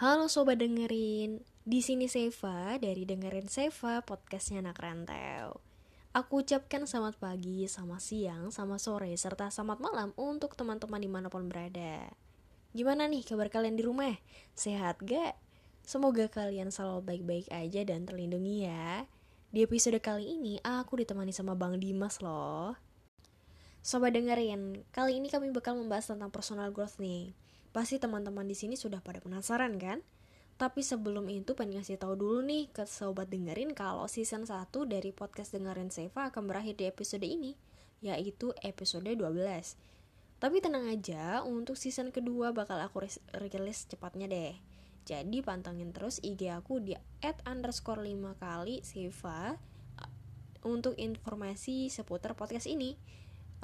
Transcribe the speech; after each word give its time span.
Halo 0.00 0.32
sobat 0.32 0.56
dengerin, 0.56 1.44
di 1.68 1.84
sini 1.84 2.08
Seva 2.08 2.80
dari 2.80 3.04
dengerin 3.04 3.52
Seva 3.52 4.00
podcastnya 4.00 4.64
anak 4.64 4.80
rantau. 4.80 5.60
Aku 6.16 6.40
ucapkan 6.40 6.88
selamat 6.88 7.20
pagi, 7.20 7.68
selamat 7.68 8.00
siang, 8.00 8.48
selamat 8.48 8.80
sore, 8.80 9.12
serta 9.20 9.52
selamat 9.52 9.76
malam 9.84 10.16
untuk 10.16 10.56
teman-teman 10.56 11.04
di 11.04 11.10
mana 11.12 11.28
pun 11.28 11.52
berada. 11.52 12.08
Gimana 12.72 13.12
nih 13.12 13.28
kabar 13.28 13.52
kalian 13.52 13.76
di 13.76 13.84
rumah? 13.84 14.16
Sehat 14.56 15.04
gak? 15.04 15.36
Semoga 15.84 16.32
kalian 16.32 16.72
selalu 16.72 17.04
baik-baik 17.04 17.52
aja 17.52 17.84
dan 17.84 18.08
terlindungi 18.08 18.72
ya. 18.72 19.04
Di 19.52 19.68
episode 19.68 20.00
kali 20.00 20.32
ini 20.32 20.56
aku 20.64 20.96
ditemani 20.96 21.36
sama 21.36 21.52
Bang 21.52 21.76
Dimas 21.76 22.24
loh. 22.24 22.72
Sobat 23.84 24.16
dengerin, 24.16 24.80
kali 24.96 25.20
ini 25.20 25.28
kami 25.28 25.52
bakal 25.52 25.76
membahas 25.76 26.08
tentang 26.08 26.32
personal 26.32 26.72
growth 26.72 26.96
nih. 26.96 27.36
Pasti 27.70 28.02
teman-teman 28.02 28.42
di 28.46 28.58
sini 28.58 28.74
sudah 28.74 28.98
pada 28.98 29.22
penasaran 29.22 29.78
kan? 29.78 30.02
Tapi 30.60 30.84
sebelum 30.84 31.24
itu 31.32 31.56
pengen 31.56 31.80
ngasih 31.80 31.96
tahu 31.96 32.18
dulu 32.20 32.44
nih 32.44 32.68
ke 32.68 32.84
sobat 32.84 33.32
dengerin 33.32 33.72
kalau 33.72 34.04
season 34.10 34.44
1 34.44 34.68
dari 34.90 35.08
podcast 35.14 35.56
dengerin 35.56 35.88
Seva 35.88 36.28
akan 36.28 36.50
berakhir 36.50 36.76
di 36.76 36.84
episode 36.84 37.24
ini, 37.24 37.56
yaitu 38.04 38.52
episode 38.60 39.08
12. 39.08 39.24
Tapi 40.36 40.56
tenang 40.60 40.84
aja, 40.90 41.40
untuk 41.46 41.80
season 41.80 42.12
kedua 42.12 42.52
bakal 42.52 42.76
aku 42.82 43.08
rilis 43.40 43.88
cepatnya 43.88 44.28
deh. 44.28 44.52
Jadi 45.08 45.40
pantengin 45.40 45.96
terus 45.96 46.20
IG 46.20 46.52
aku 46.52 46.82
di 46.82 46.92
at 47.24 47.40
underscore 47.48 48.04
5 48.04 48.36
kali 48.36 48.84
Seva 48.84 49.56
untuk 50.60 50.92
informasi 51.00 51.88
seputar 51.88 52.36
podcast 52.36 52.68
ini. 52.68 53.00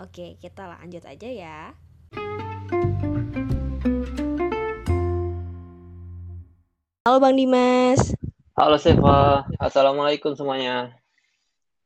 Oke, 0.01 0.41
kita 0.41 0.65
lanjut 0.65 1.05
aja 1.05 1.29
ya. 1.29 1.59
Halo 7.07 7.23
Bang 7.23 7.39
Dimas. 7.39 8.19
Halo 8.59 8.83
Seva, 8.83 9.47
Assalamualaikum 9.63 10.35
semuanya. 10.35 10.91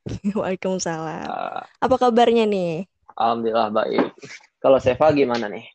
Waalaikumsalam. 0.33 1.29
Uh, 1.29 1.61
Apa 1.77 2.01
kabarnya 2.01 2.49
nih? 2.49 2.89
Alhamdulillah 3.21 3.69
baik. 3.69 4.17
Kalau 4.65 4.81
Seva 4.81 5.13
gimana 5.13 5.53
nih? 5.53 5.69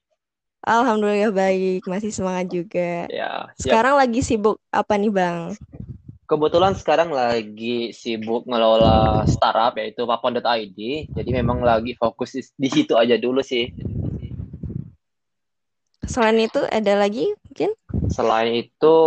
Alhamdulillah 0.65 1.29
baik, 1.29 1.85
masih 1.85 2.09
semangat 2.09 2.49
juga. 2.49 3.05
Ya. 3.13 3.53
Siap. 3.61 3.69
Sekarang 3.69 4.01
lagi 4.01 4.25
sibuk 4.25 4.57
apa 4.73 4.97
nih 4.97 5.13
Bang? 5.13 5.53
Kebetulan 6.25 6.73
sekarang 6.73 7.13
lagi 7.13 7.93
sibuk 7.93 8.49
ngelola 8.49 9.29
startup 9.29 9.77
yaitu 9.77 10.09
papon.id. 10.09 10.79
Jadi 11.13 11.29
memang 11.29 11.61
lagi 11.61 11.93
fokus 11.93 12.33
di 12.33 12.69
situ 12.73 12.97
aja 12.97 13.13
dulu 13.13 13.45
sih. 13.45 13.69
Selain 16.05 16.37
itu 16.37 16.61
ada 16.69 16.93
lagi 16.95 17.33
mungkin? 17.45 17.71
Selain 18.13 18.51
itu 18.53 18.97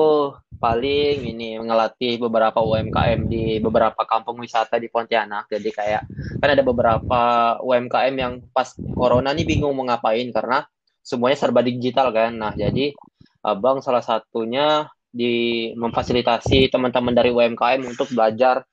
paling 0.58 1.22
ini 1.22 1.54
ngelatih 1.62 2.18
beberapa 2.18 2.58
UMKM 2.58 3.30
di 3.30 3.62
beberapa 3.62 4.02
kampung 4.02 4.42
wisata 4.42 4.76
di 4.82 4.90
Pontianak. 4.90 5.46
Jadi 5.46 5.70
kayak 5.70 6.02
kan 6.42 6.48
ada 6.50 6.62
beberapa 6.66 7.22
UMKM 7.62 8.14
yang 8.18 8.32
pas 8.50 8.74
corona 8.98 9.30
nih 9.30 9.46
bingung 9.46 9.78
mau 9.78 9.86
ngapain 9.86 10.26
karena 10.34 10.66
semuanya 11.00 11.38
serba 11.38 11.62
digital 11.62 12.10
kan. 12.10 12.34
Nah, 12.34 12.52
jadi 12.52 12.92
Abang 13.38 13.78
salah 13.80 14.02
satunya 14.02 14.90
di 15.08 15.70
memfasilitasi 15.72 16.68
teman-teman 16.68 17.14
dari 17.14 17.30
UMKM 17.32 17.80
untuk 17.86 18.10
belajar 18.12 18.66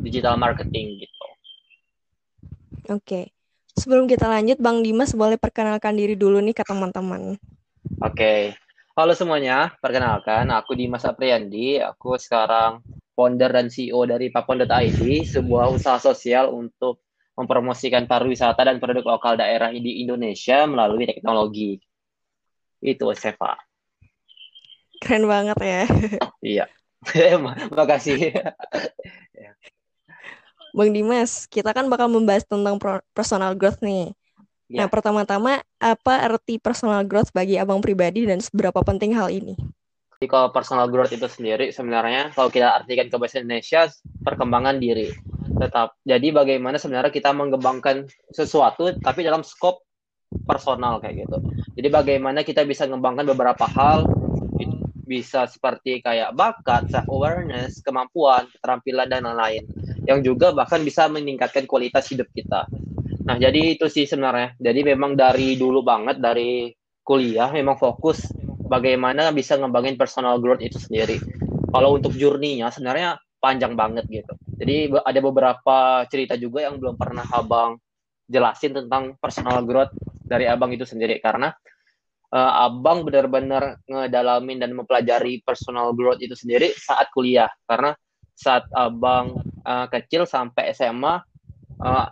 digital 0.00 0.38
marketing 0.38 1.02
gitu. 1.02 1.26
Oke. 2.88 3.02
Okay. 3.02 3.35
Sebelum 3.76 4.08
kita 4.08 4.24
lanjut, 4.24 4.56
Bang 4.56 4.80
Dimas 4.80 5.12
boleh 5.12 5.36
perkenalkan 5.36 6.00
diri 6.00 6.16
dulu 6.16 6.40
nih 6.40 6.56
ke 6.56 6.64
teman-teman. 6.64 7.36
Oke. 8.00 8.16
Okay. 8.16 8.40
Halo 8.96 9.12
semuanya, 9.12 9.76
perkenalkan 9.84 10.48
aku 10.48 10.72
Dimas 10.72 11.04
Apriandi. 11.04 11.76
Aku 11.84 12.16
sekarang 12.16 12.80
founder 13.12 13.52
dan 13.52 13.68
CEO 13.68 14.08
dari 14.08 14.32
papon.id, 14.32 15.04
sebuah 15.28 15.68
usaha 15.68 16.00
sosial 16.00 16.48
untuk 16.48 17.04
mempromosikan 17.36 18.08
pariwisata 18.08 18.64
dan 18.64 18.80
produk 18.80 19.04
lokal 19.04 19.36
daerah 19.36 19.68
di 19.68 20.00
Indonesia 20.00 20.64
melalui 20.64 21.04
teknologi. 21.04 21.76
Itu 22.80 23.12
Seva. 23.12 23.60
Keren 25.04 25.28
banget 25.28 25.60
ya. 25.60 25.82
iya. 26.40 26.64
Makasih. 27.76 28.32
Bang 30.76 30.92
Dimas, 30.92 31.48
kita 31.48 31.72
kan 31.72 31.88
bakal 31.88 32.12
membahas 32.12 32.44
tentang 32.44 32.76
personal 33.16 33.56
growth 33.56 33.80
nih. 33.80 34.12
Ya. 34.68 34.84
Nah, 34.84 34.92
pertama-tama, 34.92 35.64
apa 35.80 36.14
arti 36.20 36.60
personal 36.60 37.00
growth 37.08 37.32
bagi 37.32 37.56
abang 37.56 37.80
pribadi 37.80 38.28
dan 38.28 38.44
seberapa 38.44 38.84
penting 38.84 39.16
hal 39.16 39.32
ini? 39.32 39.56
Jadi 40.20 40.26
kalau 40.28 40.52
personal 40.52 40.92
growth 40.92 41.16
itu 41.16 41.24
sendiri 41.24 41.72
sebenarnya 41.72 42.32
kalau 42.36 42.52
kita 42.52 42.76
artikan 42.76 43.08
ke 43.08 43.16
bahasa 43.16 43.40
Indonesia 43.40 43.88
perkembangan 44.20 44.76
diri. 44.76 45.12
Tetap. 45.56 45.96
Jadi 46.04 46.28
bagaimana 46.32 46.76
sebenarnya 46.76 47.12
kita 47.12 47.32
mengembangkan 47.32 48.04
sesuatu 48.28 48.92
tapi 49.00 49.24
dalam 49.24 49.40
skop 49.40 49.80
personal 50.44 51.00
kayak 51.00 51.24
gitu. 51.24 51.36
Jadi 51.76 51.88
bagaimana 51.88 52.44
kita 52.44 52.64
bisa 52.68 52.84
mengembangkan 52.84 53.28
beberapa 53.32 53.64
hal 53.64 54.08
bisa 55.06 55.46
seperti 55.46 56.02
kayak 56.02 56.34
bakat, 56.34 56.90
self 56.90 57.06
awareness, 57.08 57.80
kemampuan, 57.80 58.50
keterampilan 58.50 59.06
dan 59.06 59.22
lain-lain 59.24 59.64
yang 60.06 60.20
juga 60.22 60.50
bahkan 60.50 60.82
bisa 60.82 61.06
meningkatkan 61.06 61.64
kualitas 61.64 62.10
hidup 62.10 62.26
kita. 62.34 62.66
Nah, 63.26 63.38
jadi 63.38 63.74
itu 63.74 63.90
sih 63.90 64.06
sebenarnya. 64.06 64.54
Jadi 64.58 64.86
memang 64.86 65.18
dari 65.18 65.58
dulu 65.58 65.82
banget 65.82 66.22
dari 66.22 66.70
kuliah 67.06 67.50
memang 67.54 67.78
fokus 67.78 68.34
bagaimana 68.66 69.30
bisa 69.30 69.54
ngembangin 69.54 69.94
personal 69.94 70.42
growth 70.42 70.62
itu 70.62 70.78
sendiri. 70.78 71.18
Kalau 71.70 71.98
untuk 71.98 72.14
journey-nya 72.14 72.70
sebenarnya 72.74 73.18
panjang 73.38 73.78
banget 73.78 74.06
gitu. 74.10 74.34
Jadi 74.58 74.90
ada 74.94 75.20
beberapa 75.22 76.02
cerita 76.10 76.34
juga 76.34 76.66
yang 76.66 76.82
belum 76.82 76.98
pernah 76.98 77.26
Abang 77.30 77.78
jelasin 78.26 78.74
tentang 78.74 79.14
personal 79.22 79.62
growth 79.62 79.94
dari 80.26 80.50
Abang 80.50 80.74
itu 80.74 80.82
sendiri 80.82 81.22
karena 81.22 81.54
uh, 82.36 82.68
abang 82.68 83.08
benar-benar 83.08 83.80
ngedalamin 83.88 84.60
dan 84.60 84.76
mempelajari 84.76 85.40
personal 85.40 85.96
growth 85.96 86.20
itu 86.20 86.36
sendiri 86.36 86.76
saat 86.76 87.08
kuliah 87.16 87.48
karena 87.64 87.96
saat 88.36 88.68
abang 88.76 89.40
uh, 89.64 89.88
kecil 89.88 90.28
sampai 90.28 90.76
SMA 90.76 91.24
uh, 91.80 91.88
eh, 91.88 92.06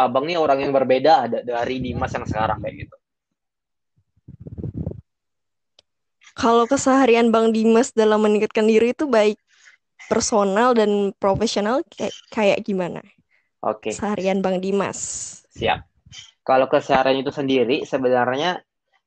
abang 0.00 0.24
ini 0.24 0.40
orang 0.40 0.64
yang 0.64 0.72
berbeda 0.72 1.28
dari 1.44 1.76
Dimas 1.84 2.16
yang 2.16 2.24
sekarang 2.24 2.64
kayak 2.64 2.88
gitu. 2.88 2.96
Kalau 6.32 6.64
keseharian 6.64 7.28
Bang 7.28 7.52
Dimas 7.52 7.92
dalam 7.92 8.24
meningkatkan 8.24 8.64
diri 8.64 8.96
itu 8.96 9.04
baik 9.04 9.36
personal 10.08 10.72
dan 10.72 11.12
profesional 11.20 11.84
kayak 11.92 12.16
kayak 12.32 12.58
gimana? 12.64 13.04
Oke. 13.60 13.92
Okay. 13.92 13.92
Seharian 13.92 14.40
Bang 14.40 14.64
Dimas. 14.64 14.96
Siap. 15.52 15.84
Kalau 16.48 16.64
keseharian 16.72 17.20
itu 17.20 17.28
sendiri 17.28 17.84
sebenarnya 17.84 18.64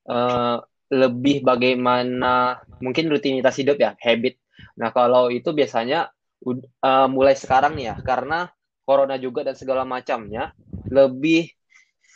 uh, 0.07 0.57
lebih 0.93 1.41
bagaimana 1.41 2.61
mungkin 2.77 3.09
rutinitas 3.09 3.57
hidup 3.57 3.81
ya 3.81 3.97
habit. 3.97 4.37
Nah 4.77 4.93
kalau 4.93 5.33
itu 5.33 5.49
biasanya 5.49 6.13
uh, 6.45 7.07
mulai 7.09 7.33
sekarang 7.33 7.73
nih 7.73 7.93
ya 7.93 7.95
karena 8.05 8.51
corona 8.85 9.15
juga 9.17 9.47
dan 9.47 9.55
segala 9.55 9.87
macamnya 9.87 10.51
lebih 10.91 11.49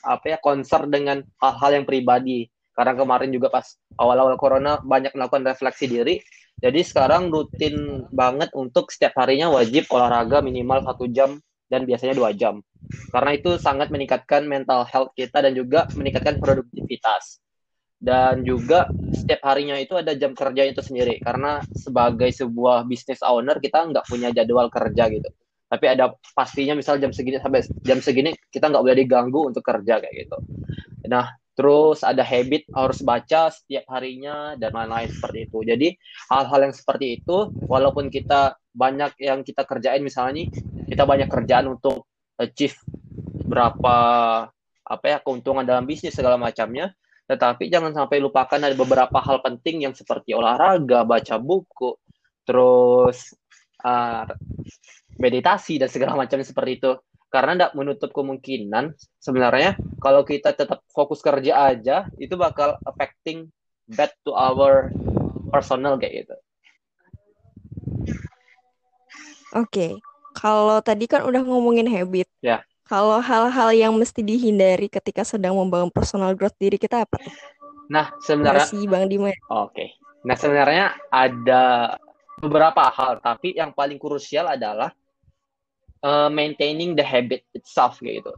apa 0.06 0.36
ya 0.36 0.38
konser 0.38 0.86
dengan 0.88 1.26
hal-hal 1.42 1.82
yang 1.82 1.86
pribadi. 1.88 2.48
Karena 2.78 2.94
kemarin 2.94 3.34
juga 3.34 3.50
pas 3.50 3.66
awal-awal 3.98 4.38
corona 4.38 4.78
banyak 4.78 5.18
melakukan 5.18 5.50
refleksi 5.50 5.90
diri. 5.90 6.22
Jadi 6.62 6.86
sekarang 6.86 7.34
rutin 7.34 8.06
banget 8.14 8.54
untuk 8.54 8.94
setiap 8.94 9.18
harinya 9.18 9.50
wajib 9.50 9.90
olahraga 9.90 10.46
minimal 10.46 10.86
satu 10.86 11.10
jam 11.10 11.42
dan 11.74 11.90
biasanya 11.90 12.14
dua 12.14 12.38
jam. 12.38 12.62
Karena 13.10 13.34
itu 13.34 13.58
sangat 13.58 13.90
meningkatkan 13.90 14.46
mental 14.46 14.86
health 14.86 15.10
kita 15.18 15.42
dan 15.42 15.58
juga 15.58 15.90
meningkatkan 15.98 16.38
produktivitas 16.38 17.42
dan 17.98 18.46
juga 18.46 18.86
setiap 19.10 19.42
harinya 19.50 19.74
itu 19.82 19.98
ada 19.98 20.14
jam 20.14 20.38
kerja 20.38 20.70
itu 20.70 20.82
sendiri. 20.86 21.18
Karena 21.22 21.62
sebagai 21.74 22.30
sebuah 22.30 22.86
business 22.86 23.26
owner 23.26 23.58
kita 23.58 23.90
nggak 23.90 24.06
punya 24.06 24.30
jadwal 24.30 24.70
kerja 24.70 25.10
gitu. 25.10 25.30
Tapi 25.68 25.86
ada 25.90 26.16
pastinya 26.32 26.78
misal 26.78 27.02
jam 27.02 27.12
segini 27.12 27.42
sampai 27.42 27.66
jam 27.84 28.00
segini 28.00 28.32
kita 28.54 28.72
nggak 28.72 28.84
boleh 28.86 28.98
diganggu 29.04 29.52
untuk 29.52 29.66
kerja 29.66 30.00
kayak 30.00 30.16
gitu. 30.16 30.38
Nah 31.10 31.36
terus 31.58 32.06
ada 32.06 32.22
habit 32.22 32.70
harus 32.70 33.02
baca 33.02 33.50
setiap 33.50 33.90
harinya 33.90 34.54
dan 34.62 34.78
lain-lain 34.78 35.10
seperti 35.10 35.50
itu. 35.50 35.58
Jadi 35.66 35.88
hal-hal 36.30 36.70
yang 36.70 36.76
seperti 36.78 37.20
itu 37.20 37.50
walaupun 37.66 38.14
kita 38.14 38.56
banyak 38.78 39.18
yang 39.18 39.42
kita 39.42 39.66
kerjain 39.66 40.06
misalnya 40.06 40.46
nih 40.46 40.48
kita 40.86 41.04
banyak 41.04 41.26
kerjaan 41.26 41.66
untuk 41.66 42.06
achieve 42.38 42.78
berapa 43.50 43.98
apa 44.88 45.06
ya 45.10 45.18
keuntungan 45.20 45.66
dalam 45.66 45.84
bisnis 45.90 46.14
segala 46.14 46.38
macamnya 46.38 46.94
tetapi 47.28 47.68
jangan 47.68 47.92
sampai 47.92 48.24
lupakan 48.24 48.56
ada 48.56 48.72
beberapa 48.72 49.20
hal 49.20 49.44
penting 49.44 49.84
yang 49.84 49.92
seperti 49.92 50.32
olahraga, 50.32 51.04
baca 51.04 51.36
buku, 51.36 52.00
terus 52.48 53.36
uh, 53.84 54.24
meditasi 55.20 55.76
dan 55.76 55.92
segala 55.92 56.16
macam 56.16 56.40
seperti 56.40 56.80
itu. 56.80 56.92
Karena 57.28 57.60
tidak 57.60 57.74
menutup 57.76 58.16
kemungkinan 58.16 58.96
sebenarnya 59.20 59.76
kalau 60.00 60.24
kita 60.24 60.56
tetap 60.56 60.80
fokus 60.88 61.20
kerja 61.20 61.76
aja 61.76 62.08
itu 62.16 62.40
bakal 62.40 62.80
affecting 62.88 63.52
bad 63.84 64.16
to 64.24 64.32
our 64.32 64.96
personal 65.52 66.00
kayak 66.00 66.24
gitu. 66.24 66.36
Oke, 69.56 69.68
okay. 69.68 69.92
kalau 70.36 70.80
tadi 70.80 71.08
kan 71.08 71.28
udah 71.28 71.44
ngomongin 71.44 71.88
habit. 71.88 72.28
Ya. 72.40 72.67
Kalau 72.88 73.20
hal-hal 73.20 73.70
yang 73.76 73.94
mesti 73.94 74.24
dihindari 74.24 74.88
ketika 74.88 75.28
sedang 75.28 75.60
membangun 75.60 75.92
personal 75.92 76.32
growth 76.32 76.56
diri 76.56 76.80
kita 76.80 77.04
apa 77.04 77.20
tuh? 77.20 77.36
Nah, 77.92 78.16
sebenarnya 78.24 78.68
Masih 78.68 78.88
Bang 78.88 79.06
Dimas. 79.12 79.36
Oke. 79.48 79.72
Okay. 79.72 79.90
Nah, 80.24 80.36
sebenarnya 80.36 80.86
ada 81.12 81.96
beberapa 82.40 82.88
hal, 82.92 83.20
tapi 83.20 83.56
yang 83.56 83.72
paling 83.76 84.00
krusial 84.00 84.48
adalah 84.48 84.92
uh, 86.04 86.30
maintaining 86.32 86.96
the 86.96 87.04
habit 87.04 87.44
itself 87.56 88.00
gitu. 88.00 88.32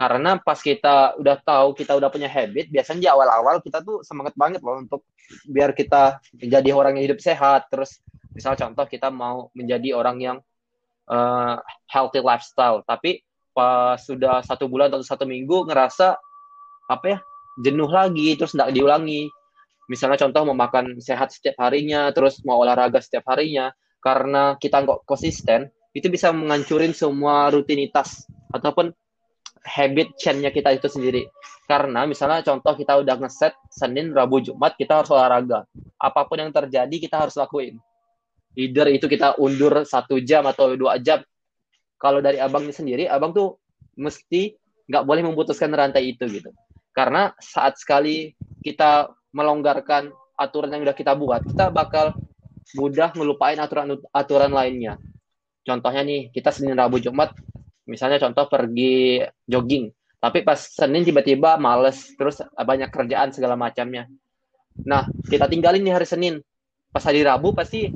Karena 0.00 0.40
pas 0.40 0.56
kita 0.56 1.20
udah 1.20 1.36
tahu 1.44 1.76
kita 1.76 1.92
udah 1.92 2.08
punya 2.08 2.30
habit, 2.30 2.72
biasanya 2.72 3.00
di 3.04 3.08
awal-awal 3.12 3.60
kita 3.60 3.84
tuh 3.84 4.00
semangat 4.00 4.32
banget 4.32 4.64
loh 4.64 4.80
untuk 4.80 5.04
biar 5.44 5.76
kita 5.76 6.18
menjadi 6.40 6.70
orang 6.72 6.96
yang 6.96 7.12
hidup 7.12 7.20
sehat. 7.20 7.68
Terus 7.68 8.00
misal 8.32 8.56
contoh 8.56 8.88
kita 8.88 9.12
mau 9.12 9.52
menjadi 9.52 9.92
orang 9.92 10.16
yang 10.18 10.38
uh, 11.04 11.60
healthy 11.84 12.24
lifestyle, 12.24 12.80
tapi 12.88 13.20
pas 13.50 13.98
sudah 13.98 14.40
satu 14.46 14.70
bulan 14.70 14.90
atau 14.90 15.02
satu 15.02 15.26
minggu 15.26 15.66
ngerasa 15.66 16.16
apa 16.90 17.06
ya 17.06 17.18
jenuh 17.60 17.90
lagi 17.90 18.34
terus 18.38 18.56
tidak 18.56 18.72
diulangi. 18.74 19.28
Misalnya 19.90 20.22
contoh 20.22 20.46
mau 20.50 20.56
makan 20.56 21.02
sehat 21.02 21.34
setiap 21.34 21.58
harinya 21.66 22.14
terus 22.14 22.38
mau 22.46 22.62
olahraga 22.62 23.02
setiap 23.02 23.26
harinya 23.34 23.74
karena 23.98 24.54
kita 24.56 24.86
nggak 24.86 25.02
konsisten 25.02 25.66
itu 25.90 26.06
bisa 26.06 26.30
menghancurin 26.30 26.94
semua 26.94 27.50
rutinitas 27.50 28.22
ataupun 28.54 28.94
habit 29.66 30.14
chainnya 30.16 30.54
kita 30.54 30.72
itu 30.72 30.86
sendiri. 30.86 31.26
Karena 31.66 32.06
misalnya 32.06 32.42
contoh 32.42 32.74
kita 32.74 32.98
udah 33.02 33.14
ngeset 33.18 33.54
Senin 33.70 34.10
Rabu 34.10 34.42
Jumat 34.42 34.74
kita 34.74 35.02
harus 35.02 35.10
olahraga. 35.10 35.66
Apa 35.98 36.26
pun 36.26 36.38
yang 36.42 36.50
terjadi 36.50 36.96
kita 36.96 37.26
harus 37.26 37.34
lakuin. 37.38 37.78
Either 38.58 38.90
itu 38.90 39.06
kita 39.06 39.38
undur 39.38 39.86
satu 39.86 40.18
jam 40.18 40.42
atau 40.50 40.74
dua 40.74 40.98
jam 40.98 41.22
kalau 42.00 42.24
dari 42.24 42.40
abang 42.40 42.64
ini 42.64 42.72
sendiri, 42.72 43.04
abang 43.04 43.36
tuh 43.36 43.60
mesti 44.00 44.56
nggak 44.88 45.04
boleh 45.04 45.22
memutuskan 45.28 45.68
rantai 45.70 46.16
itu 46.16 46.24
gitu. 46.26 46.50
Karena 46.96 47.30
saat 47.38 47.76
sekali 47.76 48.32
kita 48.64 49.12
melonggarkan 49.36 50.10
aturan 50.34 50.72
yang 50.72 50.82
udah 50.88 50.96
kita 50.96 51.12
buat, 51.14 51.44
kita 51.44 51.68
bakal 51.68 52.16
mudah 52.74 53.12
ngelupain 53.12 53.60
aturan-aturan 53.60 54.50
lainnya. 54.50 54.96
Contohnya 55.60 56.02
nih, 56.02 56.32
kita 56.32 56.50
Senin, 56.50 56.74
Rabu, 56.74 56.98
Jumat, 56.98 57.36
misalnya 57.84 58.16
contoh 58.16 58.48
pergi 58.48 59.20
jogging, 59.44 59.92
tapi 60.18 60.40
pas 60.40 60.56
Senin 60.56 61.04
tiba-tiba 61.04 61.60
males, 61.60 62.16
terus 62.16 62.40
banyak 62.56 62.88
kerjaan 62.88 63.30
segala 63.36 63.54
macamnya. 63.54 64.08
Nah, 64.88 65.04
kita 65.28 65.46
tinggalin 65.46 65.84
nih 65.84 65.94
hari 66.00 66.08
Senin. 66.08 66.40
Pas 66.90 67.04
hari 67.04 67.22
Rabu 67.22 67.52
pasti 67.52 67.92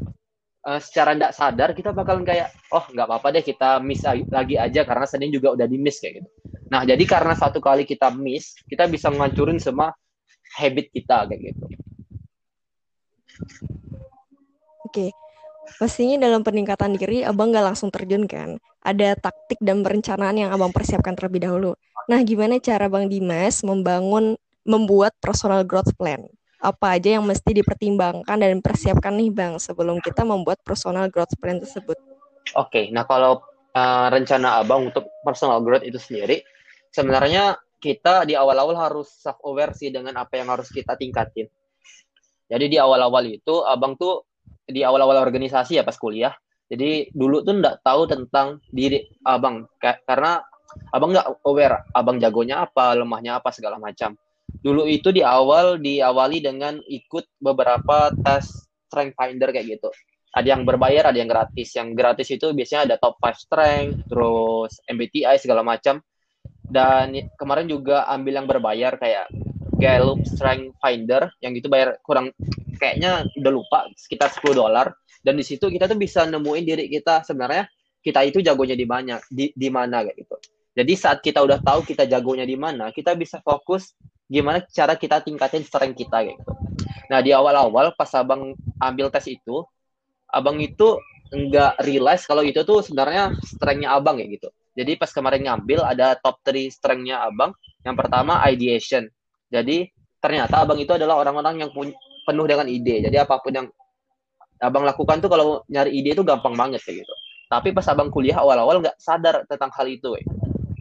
uh, 0.65 0.81
secara 0.81 1.15
tidak 1.15 1.33
sadar 1.37 1.71
kita 1.77 1.93
bakalan 1.93 2.25
kayak 2.25 2.51
oh 2.73 2.85
nggak 2.89 3.07
apa-apa 3.07 3.39
deh 3.39 3.45
kita 3.45 3.79
miss 3.85 4.03
lagi 4.05 4.57
aja 4.57 4.83
karena 4.83 5.07
Senin 5.07 5.31
juga 5.31 5.53
udah 5.55 5.69
di 5.69 5.77
miss 5.77 6.01
kayak 6.01 6.25
gitu. 6.25 6.29
Nah 6.73 6.83
jadi 6.83 7.05
karena 7.05 7.37
satu 7.37 7.61
kali 7.61 7.85
kita 7.85 8.11
miss 8.11 8.57
kita 8.67 8.89
bisa 8.89 9.13
ngancurin 9.13 9.61
semua 9.61 9.93
habit 10.57 10.89
kita 10.91 11.29
kayak 11.29 11.41
gitu. 11.53 11.65
Oke, 14.85 15.11
pastinya 15.83 16.23
dalam 16.23 16.47
peningkatan 16.47 16.95
diri 16.95 17.27
abang 17.27 17.51
nggak 17.51 17.75
langsung 17.75 17.91
terjun 17.91 18.31
kan? 18.31 18.57
Ada 18.85 19.17
taktik 19.17 19.59
dan 19.65 19.83
perencanaan 19.83 20.37
yang 20.39 20.51
abang 20.53 20.71
persiapkan 20.71 21.17
terlebih 21.17 21.49
dahulu. 21.49 21.73
Nah 22.07 22.21
gimana 22.23 22.61
cara 22.61 22.87
bang 22.87 23.09
Dimas 23.09 23.65
membangun 23.65 24.37
membuat 24.63 25.17
personal 25.19 25.65
growth 25.65 25.91
plan? 25.97 26.25
Apa 26.65 26.97
aja 26.97 27.21
yang 27.21 27.25
mesti 27.29 27.61
dipertimbangkan 27.61 28.41
dan 28.41 28.65
persiapkan 28.65 29.13
nih 29.13 29.29
Bang 29.29 29.61
sebelum 29.61 30.01
kita 30.01 30.25
membuat 30.25 30.65
personal 30.65 31.13
growth 31.13 31.37
plan 31.37 31.61
tersebut? 31.61 32.01
Oke, 32.57 32.57
okay, 32.57 32.85
nah 32.89 33.05
kalau 33.05 33.45
uh, 33.77 34.09
rencana 34.09 34.65
Abang 34.65 34.89
untuk 34.89 35.05
personal 35.21 35.61
growth 35.61 35.85
itu 35.85 36.01
sendiri, 36.01 36.41
sebenarnya 36.89 37.61
kita 37.85 38.25
di 38.25 38.33
awal-awal 38.33 38.73
harus 38.81 39.13
self 39.13 39.37
aware 39.45 39.77
sih 39.77 39.93
dengan 39.93 40.17
apa 40.17 40.41
yang 40.41 40.49
harus 40.49 40.73
kita 40.73 40.97
tingkatin. 40.97 41.53
Jadi 42.49 42.65
di 42.73 42.81
awal-awal 42.81 43.29
itu 43.29 43.61
Abang 43.61 44.01
tuh 44.01 44.25
di 44.65 44.81
awal-awal 44.81 45.21
organisasi 45.21 45.77
ya 45.77 45.85
pas 45.85 46.01
kuliah. 46.01 46.33
Jadi 46.65 47.13
dulu 47.13 47.45
tuh 47.45 47.61
nggak 47.61 47.85
tahu 47.85 48.09
tentang 48.09 48.65
diri 48.73 49.05
Abang 49.29 49.69
karena 49.85 50.41
Abang 50.97 51.13
nggak 51.13 51.45
aware 51.45 51.85
Abang 51.93 52.17
jagonya 52.17 52.65
apa, 52.65 52.97
lemahnya 52.97 53.37
apa 53.37 53.53
segala 53.53 53.77
macam 53.77 54.17
dulu 54.63 54.87
itu 54.87 55.11
di 55.11 55.25
awal 55.25 55.81
diawali 55.81 56.39
dengan 56.45 56.79
ikut 56.85 57.41
beberapa 57.41 58.13
tes 58.23 58.69
strength 58.87 59.17
finder 59.19 59.51
kayak 59.51 59.79
gitu. 59.81 59.91
Ada 60.35 60.59
yang 60.59 60.67
berbayar, 60.67 61.15
ada 61.15 61.19
yang 61.19 61.31
gratis. 61.31 61.79
Yang 61.79 61.89
gratis 61.95 62.29
itu 62.35 62.51
biasanya 62.51 62.91
ada 62.91 62.97
top 62.99 63.23
5 63.23 63.39
strength, 63.39 63.97
terus 64.11 64.83
MBTI 64.91 65.39
segala 65.39 65.63
macam. 65.63 66.03
Dan 66.67 67.15
kemarin 67.39 67.71
juga 67.71 68.03
ambil 68.11 68.43
yang 68.43 68.49
berbayar 68.51 68.99
kayak 68.99 69.31
Gallup 69.79 70.27
Strength 70.27 70.75
Finder 70.83 71.31
yang 71.39 71.55
itu 71.55 71.71
bayar 71.71 71.99
kurang 72.03 72.35
kayaknya 72.79 73.27
udah 73.39 73.53
lupa 73.53 73.87
sekitar 73.95 74.33
10 74.33 74.59
dolar 74.59 74.91
dan 75.23 75.35
di 75.39 75.45
situ 75.47 75.71
kita 75.71 75.87
tuh 75.87 75.99
bisa 75.99 76.27
nemuin 76.27 76.65
diri 76.65 76.85
kita 76.91 77.23
sebenarnya 77.23 77.69
kita 78.05 78.21
itu 78.29 78.39
jagonya 78.45 78.77
di 78.77 78.87
mana 78.87 79.17
di, 79.33 79.49
di 79.57 79.69
mana 79.73 80.05
kayak 80.05 80.17
gitu. 80.21 80.37
Jadi 80.75 80.93
saat 80.99 81.19
kita 81.23 81.41
udah 81.41 81.63
tahu 81.63 81.87
kita 81.87 82.05
jagonya 82.05 82.43
di 82.43 82.59
mana, 82.59 82.91
kita 82.91 83.15
bisa 83.15 83.39
fokus 83.41 83.95
gimana 84.31 84.65
cara 84.73 84.97
kita 84.97 85.21
tingkatin 85.21 85.63
strength 85.65 86.01
kita 86.01 86.25
gitu. 86.25 86.43
Nah 87.13 87.21
di 87.21 87.31
awal-awal 87.37 87.93
pas 87.93 88.09
abang 88.17 88.57
ambil 88.81 89.13
tes 89.13 89.29
itu, 89.29 89.65
abang 90.33 90.57
itu 90.61 90.97
nggak 91.35 91.83
realize 91.83 92.25
kalau 92.25 92.47
itu 92.47 92.63
tuh 92.63 92.81
sebenarnya 92.81 93.35
strengthnya 93.45 93.93
abang 93.93 94.17
ya 94.23 94.27
gitu. 94.29 94.49
Jadi 94.75 94.99
pas 94.99 95.11
kemarin 95.13 95.47
ngambil 95.47 95.87
ada 95.87 96.19
top 96.19 96.43
3 96.43 96.67
strengthnya 96.73 97.23
abang. 97.23 97.55
Yang 97.85 97.97
pertama 98.01 98.41
ideation. 98.49 99.07
Jadi 99.53 99.87
ternyata 100.19 100.65
abang 100.65 100.81
itu 100.81 100.91
adalah 100.97 101.21
orang-orang 101.21 101.63
yang 101.63 101.71
penuh 102.25 102.47
dengan 102.49 102.67
ide. 102.67 103.05
Jadi 103.05 103.17
apa 103.21 103.39
pun 103.39 103.53
yang 103.53 103.67
abang 104.59 104.83
lakukan 104.89 105.21
tuh 105.21 105.29
kalau 105.29 105.61
nyari 105.69 105.93
ide 105.93 106.17
itu 106.17 106.25
gampang 106.25 106.57
banget 106.57 106.81
kayak 106.81 107.05
gitu. 107.05 107.15
Tapi 107.53 107.77
pas 107.77 107.87
abang 107.93 108.09
kuliah 108.09 108.41
awal-awal 108.41 108.81
nggak 108.81 108.97
sadar 108.97 109.45
tentang 109.45 109.71
hal 109.77 109.87
itu. 109.87 110.17
Ya. 110.17 110.25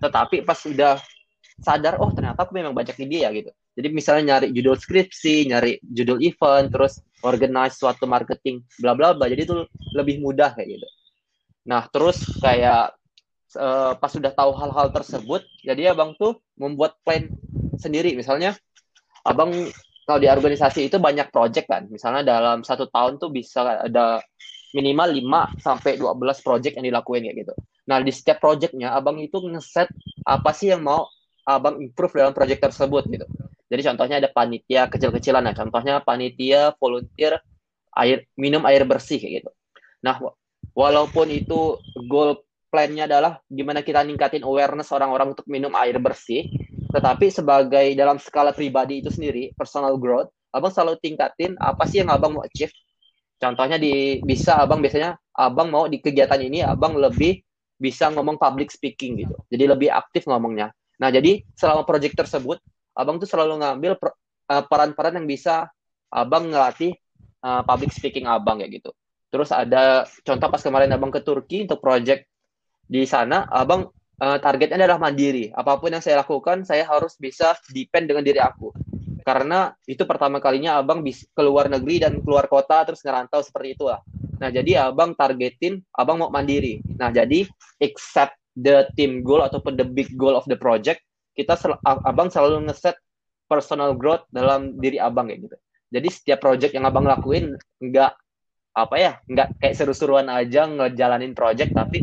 Tetapi 0.07 0.47
pas 0.47 0.57
sudah 0.57 0.97
sadar 1.63 1.97
oh 2.03 2.11
ternyata 2.11 2.43
aku 2.43 2.53
memang 2.53 2.75
banyak 2.75 2.93
ide 2.99 3.23
ya 3.23 3.31
gitu. 3.31 3.49
Jadi 3.73 3.87
misalnya 3.89 4.37
nyari 4.37 4.53
judul 4.53 4.75
skripsi 4.77 5.49
nyari 5.49 5.79
judul 5.81 6.19
event 6.21 6.69
terus 6.69 6.99
organize 7.23 7.79
suatu 7.79 8.03
marketing 8.05 8.61
bla 8.83 8.93
bla 8.93 9.15
bla. 9.15 9.31
Jadi 9.31 9.41
itu 9.47 9.55
lebih 9.95 10.19
mudah 10.19 10.53
kayak 10.53 10.77
gitu. 10.77 10.87
Nah 11.71 11.87
terus 11.87 12.21
kayak 12.43 12.93
uh, 13.55 13.95
pas 13.95 14.11
sudah 14.11 14.35
tahu 14.35 14.51
hal-hal 14.53 14.91
tersebut 14.91 15.41
jadi 15.63 15.95
abang 15.95 16.13
tuh 16.19 16.43
membuat 16.59 16.99
plan 17.07 17.31
sendiri. 17.79 18.13
Misalnya 18.13 18.53
abang 19.23 19.49
kalau 20.03 20.19
di 20.19 20.27
organisasi 20.27 20.91
itu 20.91 20.99
banyak 20.99 21.31
project 21.31 21.71
kan. 21.71 21.87
Misalnya 21.87 22.27
dalam 22.27 22.61
satu 22.67 22.91
tahun 22.91 23.17
tuh 23.23 23.31
bisa 23.31 23.87
ada 23.87 24.19
minimal 24.75 25.09
5 25.55 25.63
sampai 25.63 25.95
12 26.01 26.43
project 26.43 26.73
yang 26.75 26.85
dilakuin 26.91 27.23
kayak 27.29 27.37
gitu. 27.45 27.53
Nah, 27.87 28.01
di 28.01 28.11
setiap 28.11 28.41
projectnya 28.41 28.95
abang 28.97 29.21
itu 29.21 29.37
ngeset 29.37 29.87
apa 30.25 30.49
sih 30.51 30.73
yang 30.73 30.83
mau 30.83 31.07
abang 31.43 31.79
improve 31.79 32.15
dalam 32.19 32.33
project 32.35 32.71
tersebut 32.71 33.03
gitu. 33.11 33.25
Jadi 33.67 33.81
contohnya 33.89 34.15
ada 34.21 34.29
panitia 34.29 34.87
kecil-kecilan 34.87 35.43
nah 35.43 35.55
contohnya 35.55 35.99
panitia 36.03 36.75
volunteer 36.77 37.41
air 37.93 38.25
minum 38.37 38.63
air 38.65 38.83
bersih 38.83 39.21
kayak 39.21 39.43
gitu. 39.43 39.51
Nah, 40.03 40.19
walaupun 40.75 41.29
itu 41.31 41.79
goal 42.09 42.43
plan-nya 42.73 43.05
adalah 43.05 43.37
gimana 43.45 43.85
kita 43.85 44.01
ningkatin 44.01 44.41
awareness 44.41 44.89
orang-orang 44.89 45.37
untuk 45.37 45.45
minum 45.45 45.71
air 45.77 46.01
bersih, 46.01 46.49
tetapi 46.89 47.29
sebagai 47.29 47.85
dalam 47.93 48.17
skala 48.17 48.49
pribadi 48.49 49.05
itu 49.05 49.13
sendiri, 49.13 49.53
personal 49.53 49.93
growth, 50.01 50.33
abang 50.49 50.73
selalu 50.73 50.97
tingkatin 50.97 51.53
apa 51.61 51.85
sih 51.85 52.01
yang 52.01 52.09
abang 52.09 52.33
mau 52.33 52.41
achieve. 52.41 52.73
Contohnya 53.37 53.77
di 53.77 54.23
bisa 54.25 54.57
abang 54.57 54.81
biasanya 54.81 55.13
abang 55.37 55.69
mau 55.69 55.85
di 55.85 56.01
kegiatan 56.01 56.39
ini 56.41 56.65
abang 56.65 56.97
lebih 56.97 57.41
bisa 57.77 58.09
ngomong 58.09 58.41
public 58.41 58.73
speaking 58.73 59.21
gitu. 59.21 59.35
Jadi 59.53 59.63
lebih 59.69 59.89
aktif 59.93 60.25
ngomongnya. 60.25 60.73
Nah, 61.03 61.11
jadi 61.11 61.43
selama 61.59 61.83
proyek 61.83 62.15
tersebut, 62.15 62.63
Abang 62.95 63.19
tuh 63.19 63.27
selalu 63.27 63.59
ngambil 63.59 63.99
eh, 63.99 64.63
peran-peran 64.71 65.19
yang 65.19 65.27
bisa 65.27 65.67
Abang 66.07 66.47
ngelatih 66.47 66.93
uh, 67.43 67.65
public 67.65 67.89
speaking 67.89 68.29
Abang 68.29 68.61
ya 68.61 68.69
gitu. 68.69 68.93
Terus 69.33 69.49
ada 69.49 70.05
contoh 70.21 70.47
pas 70.47 70.61
kemarin 70.61 70.93
Abang 70.93 71.09
ke 71.09 71.25
Turki 71.25 71.65
untuk 71.65 71.81
proyek 71.81 72.29
di 72.85 73.01
sana, 73.09 73.49
Abang 73.49 73.89
uh, 74.21 74.37
targetnya 74.37 74.77
adalah 74.77 75.01
mandiri. 75.01 75.49
Apa 75.51 75.81
pun 75.81 75.89
yang 75.89 76.05
saya 76.05 76.21
lakukan, 76.21 76.63
saya 76.63 76.85
harus 76.85 77.17
bisa 77.17 77.57
depend 77.73 78.05
dengan 78.05 78.21
diri 78.21 78.37
aku. 78.37 78.69
Karena 79.25 79.73
itu 79.89 80.05
pertama 80.05 80.37
kalinya 80.37 80.77
Abang 80.77 81.01
bisa 81.01 81.25
keluar 81.33 81.65
negeri 81.65 82.05
dan 82.05 82.21
keluar 82.21 82.45
kota 82.45 82.85
terus 82.85 83.01
ngerantau 83.01 83.41
seperti 83.41 83.73
itu 83.73 83.89
lah. 83.89 84.05
Nah, 84.37 84.53
jadi 84.53 84.85
Abang 84.85 85.17
targetin 85.17 85.81
Abang 85.97 86.21
mau 86.21 86.29
mandiri. 86.29 86.77
Nah, 86.93 87.09
jadi 87.09 87.49
accept 87.81 88.37
the 88.57 88.87
team 88.93 89.25
goal 89.25 89.41
ataupun 89.41 89.77
the 89.77 89.87
big 89.87 90.13
goal 90.17 90.37
of 90.37 90.45
the 90.45 90.57
project, 90.57 91.01
kita 91.33 91.57
sel 91.57 91.77
abang 91.83 92.29
selalu 92.29 92.69
ngeset 92.69 92.97
personal 93.49 93.93
growth 93.97 94.25
dalam 94.29 94.77
diri 94.77 94.97
abang 94.97 95.29
kayak 95.29 95.49
gitu. 95.49 95.57
Jadi 95.93 96.07
setiap 96.09 96.39
project 96.41 96.73
yang 96.73 96.89
abang 96.89 97.05
lakuin 97.05 97.53
nggak 97.81 98.11
apa 98.73 98.95
ya 98.97 99.11
nggak 99.29 99.61
kayak 99.61 99.77
seru-seruan 99.77 100.25
aja 100.33 100.65
ngejalanin 100.65 101.37
project 101.37 101.77
tapi 101.77 102.01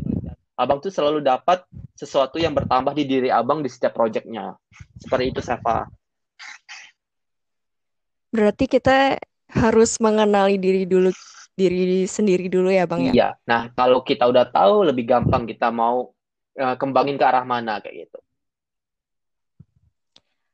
abang 0.54 0.78
tuh 0.78 0.95
selalu 0.95 1.19
dapat 1.19 1.66
sesuatu 1.99 2.38
yang 2.38 2.54
bertambah 2.54 2.95
di 2.95 3.11
diri 3.11 3.28
abang 3.35 3.62
di 3.62 3.71
setiap 3.71 3.99
projectnya. 3.99 4.54
Seperti 5.02 5.35
itu 5.35 5.42
Safa 5.42 5.90
berarti 8.30 8.71
kita 8.71 9.19
harus 9.50 9.99
mengenali 9.99 10.57
diri 10.57 10.87
dulu 10.87 11.11
diri 11.59 12.07
sendiri 12.07 12.47
dulu 12.47 12.71
ya 12.71 12.87
bang 12.87 13.11
ya? 13.11 13.12
Iya. 13.12 13.28
Nah 13.45 13.62
kalau 13.75 14.07
kita 14.07 14.30
udah 14.30 14.47
tahu 14.49 14.87
lebih 14.87 15.11
gampang 15.11 15.45
kita 15.45 15.69
mau 15.75 16.14
uh, 16.59 16.75
kembangin 16.80 17.21
ke 17.21 17.25
arah 17.26 17.47
mana 17.47 17.78
kayak 17.78 18.09
gitu 18.09 18.19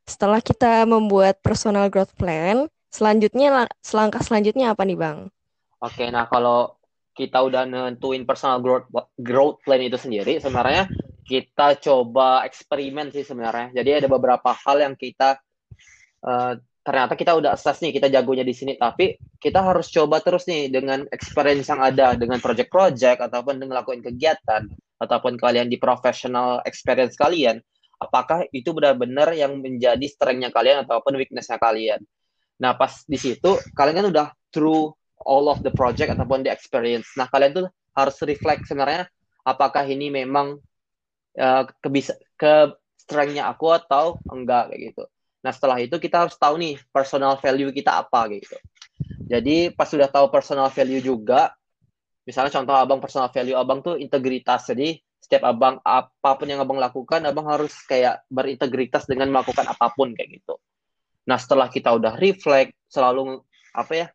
setelah 0.07 0.39
kita 0.43 0.85
membuat 0.85 1.41
personal 1.41 1.89
growth 1.89 2.13
plan 2.19 2.69
selanjutnya 2.91 3.69
selangkah 3.81 4.21
selanjutnya 4.21 4.75
apa 4.75 4.83
nih 4.85 4.97
bang 4.97 5.29
Oke, 5.77 6.09
nah 6.09 6.25
kalau 6.25 6.73
kita 7.13 7.37
udah 7.41 7.65
nentuin 7.65 8.25
personal 8.25 8.61
growth 8.61 8.89
growth 9.17 9.61
plan 9.61 9.81
itu 9.81 9.97
sendiri, 9.97 10.41
sebenarnya 10.41 10.89
kita 11.25 11.77
coba 11.77 12.41
eksperimen 12.49 13.13
sih 13.13 13.21
sebenarnya. 13.21 13.73
Jadi 13.77 14.01
ada 14.01 14.07
beberapa 14.09 14.53
hal 14.53 14.81
yang 14.81 14.95
kita 14.97 15.37
uh, 16.25 16.57
ternyata 16.87 17.19
kita 17.19 17.35
udah 17.35 17.51
assess 17.51 17.83
nih, 17.83 17.91
kita 17.99 18.07
jagonya 18.07 18.47
di 18.47 18.55
sini, 18.55 18.79
tapi 18.79 19.19
kita 19.43 19.59
harus 19.59 19.91
coba 19.91 20.23
terus 20.23 20.47
nih 20.47 20.71
dengan 20.71 21.03
experience 21.11 21.67
yang 21.67 21.83
ada, 21.83 22.15
dengan 22.15 22.39
project-project 22.39 23.27
ataupun 23.27 23.59
dengan 23.59 23.83
lakuin 23.83 23.99
kegiatan 23.99 24.71
ataupun 24.95 25.35
kalian 25.35 25.67
di 25.67 25.75
professional 25.75 26.63
experience 26.63 27.19
kalian, 27.19 27.59
apakah 27.99 28.47
itu 28.55 28.71
benar-benar 28.71 29.35
yang 29.35 29.59
menjadi 29.59 30.07
strength-nya 30.07 30.47
kalian 30.55 30.87
ataupun 30.87 31.19
weakness-nya 31.19 31.59
kalian. 31.59 31.99
Nah, 32.63 32.79
pas 32.79 33.03
di 33.03 33.19
situ 33.19 33.59
kalian 33.75 33.99
kan 33.99 34.07
udah 34.07 34.27
through 34.55 34.95
all 35.27 35.51
of 35.51 35.59
the 35.67 35.73
project 35.75 36.15
ataupun 36.15 36.47
the 36.47 36.51
experience. 36.55 37.11
Nah, 37.19 37.27
kalian 37.27 37.51
tuh 37.51 37.67
harus 37.99 38.15
reflect 38.23 38.63
sebenarnya 38.63 39.11
apakah 39.43 39.83
ini 39.83 40.07
memang 40.07 40.55
uh, 41.35 41.63
kebisa 41.83 42.15
ke 42.39 42.71
strength-nya 42.95 43.51
aku 43.51 43.75
atau 43.75 44.15
enggak 44.31 44.71
kayak 44.71 44.81
gitu. 44.95 45.03
Nah, 45.47 45.55
setelah 45.55 45.79
itu 45.79 45.95
kita 45.95 46.27
harus 46.27 46.35
tahu 46.35 46.59
nih 46.59 46.75
personal 46.91 47.39
value 47.39 47.71
kita 47.71 48.03
apa 48.03 48.27
gitu. 48.35 48.59
Jadi, 49.31 49.71
pas 49.71 49.87
sudah 49.87 50.11
tahu 50.11 50.27
personal 50.27 50.67
value 50.67 50.99
juga, 50.99 51.55
misalnya 52.27 52.51
contoh 52.51 52.75
abang 52.75 52.99
personal 52.99 53.31
value 53.31 53.55
abang 53.55 53.79
tuh 53.79 53.95
integritas. 53.95 54.67
Jadi, 54.67 54.99
setiap 55.23 55.47
abang 55.47 55.79
apa 55.87 56.35
pun 56.35 56.51
yang 56.51 56.59
abang 56.59 56.75
lakukan, 56.75 57.23
abang 57.23 57.47
harus 57.47 57.71
kayak 57.87 58.27
berintegritas 58.27 59.07
dengan 59.07 59.31
melakukan 59.31 59.63
apa 59.71 59.87
pun 59.95 60.11
kayak 60.11 60.43
gitu. 60.43 60.59
Nah, 61.23 61.39
setelah 61.39 61.71
kita 61.71 61.95
udah 61.95 62.19
reflect, 62.19 62.75
selalu 62.91 63.39
apa 63.71 63.93
ya 63.95 64.07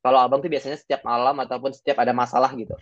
kalau 0.00 0.18
abang 0.22 0.40
tuh 0.40 0.48
biasanya 0.48 0.80
setiap 0.80 1.04
malam 1.04 1.36
ataupun 1.44 1.76
setiap 1.76 2.00
ada 2.00 2.16
masalah 2.16 2.50
gitu 2.56 2.72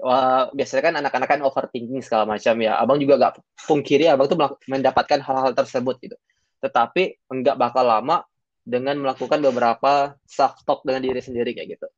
Wah, 0.00 0.48
biasanya 0.54 0.82
kan 0.86 0.94
anak-anak 1.02 1.28
kan 1.28 1.40
overthinking 1.44 2.00
segala 2.00 2.24
macam 2.24 2.54
ya 2.62 2.78
abang 2.78 2.96
juga 2.96 3.20
gak 3.20 3.42
pungkiri 3.68 4.08
abang 4.08 4.26
tuh 4.30 4.38
mendapatkan 4.66 5.18
hal-hal 5.20 5.52
tersebut 5.52 5.98
gitu 6.02 6.16
tetapi 6.60 7.18
enggak 7.32 7.56
bakal 7.56 7.84
lama 7.84 8.24
dengan 8.62 9.00
melakukan 9.00 9.40
beberapa 9.40 10.14
self 10.28 10.60
talk 10.68 10.84
dengan 10.84 11.02
diri 11.04 11.20
sendiri 11.20 11.56
kayak 11.56 11.80
gitu 11.80 11.88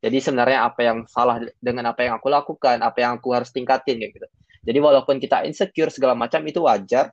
jadi 0.00 0.18
sebenarnya 0.22 0.58
apa 0.66 0.80
yang 0.80 0.98
salah 1.10 1.42
dengan 1.58 1.90
apa 1.90 2.06
yang 2.06 2.16
aku 2.16 2.30
lakukan 2.30 2.80
apa 2.80 2.98
yang 3.02 3.18
aku 3.18 3.34
harus 3.34 3.50
tingkatin 3.50 3.98
kayak 3.98 4.12
gitu 4.16 4.28
jadi 4.64 4.78
walaupun 4.80 5.20
kita 5.20 5.44
insecure 5.44 5.90
segala 5.90 6.14
macam 6.16 6.40
itu 6.46 6.62
wajar 6.62 7.10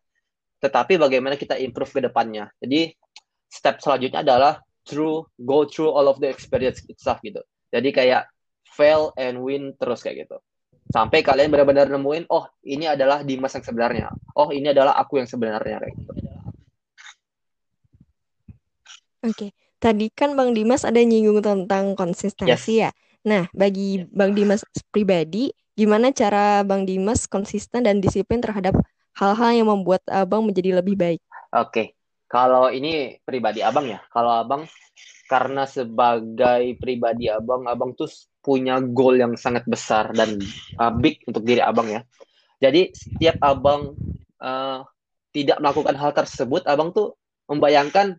tetapi 0.62 1.02
bagaimana 1.02 1.36
kita 1.36 1.58
improve 1.58 1.90
ke 1.90 2.02
depannya 2.06 2.54
jadi 2.62 2.94
step 3.52 3.84
selanjutnya 3.84 4.24
adalah 4.24 4.64
through 4.88 5.28
go 5.44 5.68
through 5.68 5.92
all 5.92 6.08
of 6.10 6.18
the 6.18 6.30
experience 6.30 6.82
itself 6.90 7.22
gitu. 7.22 7.42
Jadi 7.70 7.92
kayak 7.94 8.28
fail 8.66 9.14
and 9.20 9.38
win 9.40 9.76
terus 9.78 10.02
kayak 10.02 10.28
gitu. 10.28 10.38
Sampai 10.92 11.24
kalian 11.24 11.54
benar-benar 11.54 11.88
nemuin, 11.88 12.28
oh 12.28 12.52
ini 12.68 12.90
adalah 12.90 13.24
Dimas 13.24 13.56
yang 13.56 13.64
sebenarnya. 13.64 14.08
Oh 14.36 14.52
ini 14.52 14.76
adalah 14.76 15.00
aku 15.00 15.22
yang 15.24 15.30
sebenarnya 15.30 15.80
kayak 15.80 15.94
gitu. 15.96 16.12
Oke, 19.22 19.34
okay. 19.34 19.50
tadi 19.78 20.10
kan 20.10 20.34
Bang 20.34 20.58
Dimas 20.58 20.82
ada 20.82 20.98
nyinggung 20.98 21.46
tentang 21.46 21.94
konsistensi 21.94 22.82
yes. 22.82 22.90
ya. 22.90 22.92
Nah, 23.22 23.46
bagi 23.54 24.02
Bang 24.10 24.34
Dimas 24.34 24.66
pribadi, 24.90 25.54
gimana 25.78 26.10
cara 26.10 26.66
Bang 26.66 26.90
Dimas 26.90 27.30
konsisten 27.30 27.86
dan 27.86 28.02
disiplin 28.02 28.42
terhadap 28.42 28.74
hal-hal 29.14 29.52
yang 29.54 29.70
membuat 29.70 30.02
Abang 30.10 30.50
menjadi 30.50 30.82
lebih 30.82 30.98
baik? 30.98 31.22
Oke, 31.54 31.70
okay. 31.70 31.88
Kalau 32.32 32.72
ini 32.72 33.20
pribadi 33.28 33.60
abang 33.60 33.92
ya, 33.92 34.00
kalau 34.08 34.32
abang 34.32 34.64
karena 35.28 35.68
sebagai 35.68 36.80
pribadi 36.80 37.28
abang, 37.28 37.68
abang 37.68 37.92
tuh 37.92 38.08
punya 38.40 38.80
goal 38.80 39.20
yang 39.20 39.36
sangat 39.36 39.68
besar 39.68 40.16
dan 40.16 40.40
uh, 40.80 40.96
big 40.96 41.20
untuk 41.28 41.44
diri 41.44 41.60
abang 41.60 41.92
ya. 41.92 42.08
Jadi 42.64 42.96
setiap 42.96 43.36
abang 43.44 44.00
uh, 44.40 44.80
tidak 45.36 45.60
melakukan 45.60 45.92
hal 46.00 46.16
tersebut, 46.16 46.64
abang 46.64 46.96
tuh 46.96 47.20
membayangkan 47.52 48.16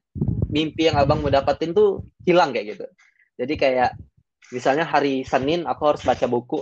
mimpi 0.52 0.87
yang 0.92 1.00
abang 1.00 1.25
mau 1.25 1.32
dapatin 1.32 1.73
tuh 1.73 2.04
hilang 2.28 2.52
kayak 2.52 2.76
gitu. 2.76 2.87
Jadi 3.40 3.54
kayak 3.56 3.90
misalnya 4.52 4.85
hari 4.85 5.25
Senin 5.25 5.64
aku 5.64 5.82
harus 5.88 6.04
baca 6.04 6.28
buku 6.28 6.61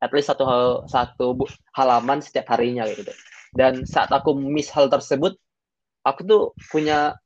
at 0.00 0.08
least 0.16 0.32
satu 0.32 0.44
satu 0.88 1.36
halaman 1.76 2.24
setiap 2.24 2.56
harinya 2.56 2.88
gitu. 2.88 3.12
Dan 3.52 3.84
saat 3.84 4.08
aku 4.08 4.32
miss 4.32 4.72
hal 4.72 4.88
tersebut, 4.88 5.36
aku 6.04 6.20
tuh 6.24 6.42
punya 6.72 7.16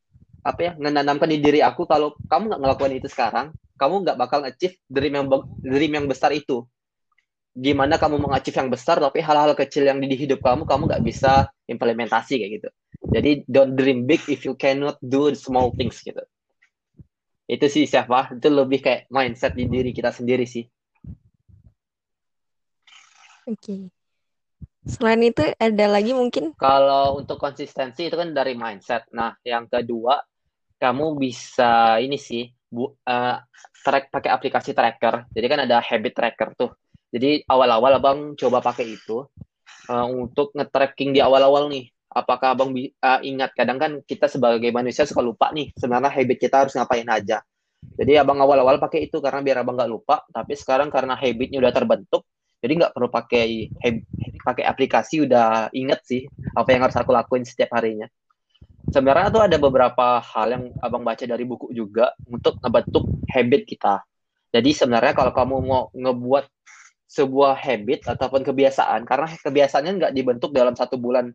apa 0.42 0.60
ya 0.60 0.72
menanamkan 0.74 1.30
di 1.30 1.38
diri 1.38 1.62
aku 1.62 1.86
kalau 1.86 2.18
kamu 2.26 2.50
nggak 2.50 2.60
ngelakuin 2.66 2.98
itu 2.98 3.06
sekarang 3.06 3.54
kamu 3.78 3.94
nggak 4.02 4.18
bakal 4.18 4.42
achieve 4.42 4.74
dream 4.90 5.14
yang 5.14 5.26
dream 5.62 5.92
yang 5.94 6.06
besar 6.10 6.34
itu 6.34 6.66
gimana 7.54 7.94
kamu 7.94 8.18
mengachieve 8.18 8.58
yang 8.58 8.66
besar 8.66 8.98
tapi 8.98 9.22
hal-hal 9.22 9.54
kecil 9.54 9.86
yang 9.86 10.02
di 10.02 10.18
hidup 10.18 10.42
kamu 10.42 10.66
kamu 10.66 10.82
nggak 10.90 11.04
bisa 11.06 11.46
implementasi 11.70 12.42
kayak 12.42 12.52
gitu 12.58 12.68
jadi 13.10 13.42
don't 13.50 13.74
dream 13.74 14.06
big 14.06 14.22
if 14.30 14.46
you 14.46 14.54
cannot 14.54 14.94
do 15.02 15.32
small 15.34 15.74
things 15.74 15.98
gitu 16.02 16.22
itu 17.50 17.66
sih 17.66 17.84
siapa 17.90 18.32
itu 18.38 18.48
lebih 18.48 18.78
kayak 18.78 19.10
mindset 19.10 19.58
di 19.58 19.66
diri 19.66 19.90
kita 19.90 20.14
sendiri 20.14 20.46
sih 20.46 20.64
oke 23.48 23.58
okay. 23.58 23.82
Selain 24.82 25.22
itu 25.22 25.46
ada 25.62 25.86
lagi 25.86 26.10
mungkin? 26.10 26.58
Kalau 26.58 27.22
untuk 27.22 27.38
konsistensi 27.38 28.10
itu 28.10 28.18
kan 28.18 28.34
dari 28.34 28.58
mindset. 28.58 29.06
Nah, 29.14 29.30
yang 29.46 29.70
kedua 29.70 30.18
kamu 30.82 31.14
bisa 31.14 32.02
ini 32.02 32.18
sih 32.18 32.50
bu, 32.66 32.90
uh, 32.90 33.38
track 33.86 34.10
pakai 34.10 34.30
aplikasi 34.34 34.74
tracker. 34.74 35.30
Jadi 35.30 35.46
kan 35.46 35.60
ada 35.62 35.78
habit 35.78 36.12
tracker 36.18 36.48
tuh. 36.58 36.70
Jadi 37.14 37.46
awal-awal 37.46 38.02
abang 38.02 38.18
coba 38.34 38.58
pakai 38.58 38.98
itu 38.98 39.22
uh, 39.86 40.06
untuk 40.10 40.50
nge-tracking 40.58 41.14
di 41.14 41.22
awal-awal 41.22 41.70
nih. 41.70 41.86
Apakah 42.12 42.52
abang 42.52 42.76
uh, 42.76 43.20
ingat 43.24 43.56
kadang 43.56 43.80
kan 43.80 43.92
kita 44.04 44.28
sebagai 44.28 44.68
manusia 44.68 45.08
suka 45.08 45.24
lupa 45.24 45.48
nih 45.50 45.72
sebenarnya 45.74 46.12
habit 46.12 46.38
kita 46.38 46.56
harus 46.64 46.76
ngapain 46.76 47.08
aja. 47.08 47.40
Jadi 47.82 48.14
abang 48.14 48.38
awal-awal 48.38 48.78
pakai 48.78 49.10
itu 49.10 49.18
karena 49.18 49.42
biar 49.42 49.64
abang 49.64 49.74
nggak 49.74 49.90
lupa. 49.90 50.22
Tapi 50.30 50.54
sekarang 50.54 50.92
karena 50.92 51.18
habitnya 51.18 51.58
udah 51.58 51.72
terbentuk, 51.74 52.22
jadi 52.62 52.72
nggak 52.78 52.92
perlu 52.94 53.10
pakai 53.10 53.68
pakai 54.46 54.64
aplikasi 54.64 55.26
udah 55.26 55.74
inget 55.74 56.00
sih 56.06 56.22
apa 56.54 56.68
yang 56.70 56.86
harus 56.86 56.94
aku 56.94 57.10
lakuin 57.10 57.42
setiap 57.42 57.74
harinya 57.74 58.06
sebenarnya 58.90 59.28
tuh 59.34 59.42
ada 59.42 59.56
beberapa 59.58 60.22
hal 60.22 60.48
yang 60.54 60.64
abang 60.78 61.02
baca 61.02 61.26
dari 61.26 61.42
buku 61.42 61.74
juga 61.74 62.14
untuk 62.30 62.62
ngebentuk 62.62 63.04
habit 63.26 63.62
kita 63.66 63.94
jadi 64.54 64.70
sebenarnya 64.70 65.12
kalau 65.12 65.34
kamu 65.34 65.54
mau 65.62 65.82
ngebuat 65.94 66.46
sebuah 67.12 67.60
habit 67.60 68.08
ataupun 68.08 68.40
kebiasaan 68.40 69.04
karena 69.04 69.28
kebiasaannya 69.36 69.92
nggak 70.00 70.12
dibentuk 70.16 70.50
dalam 70.54 70.72
satu 70.72 70.96
bulan 70.96 71.28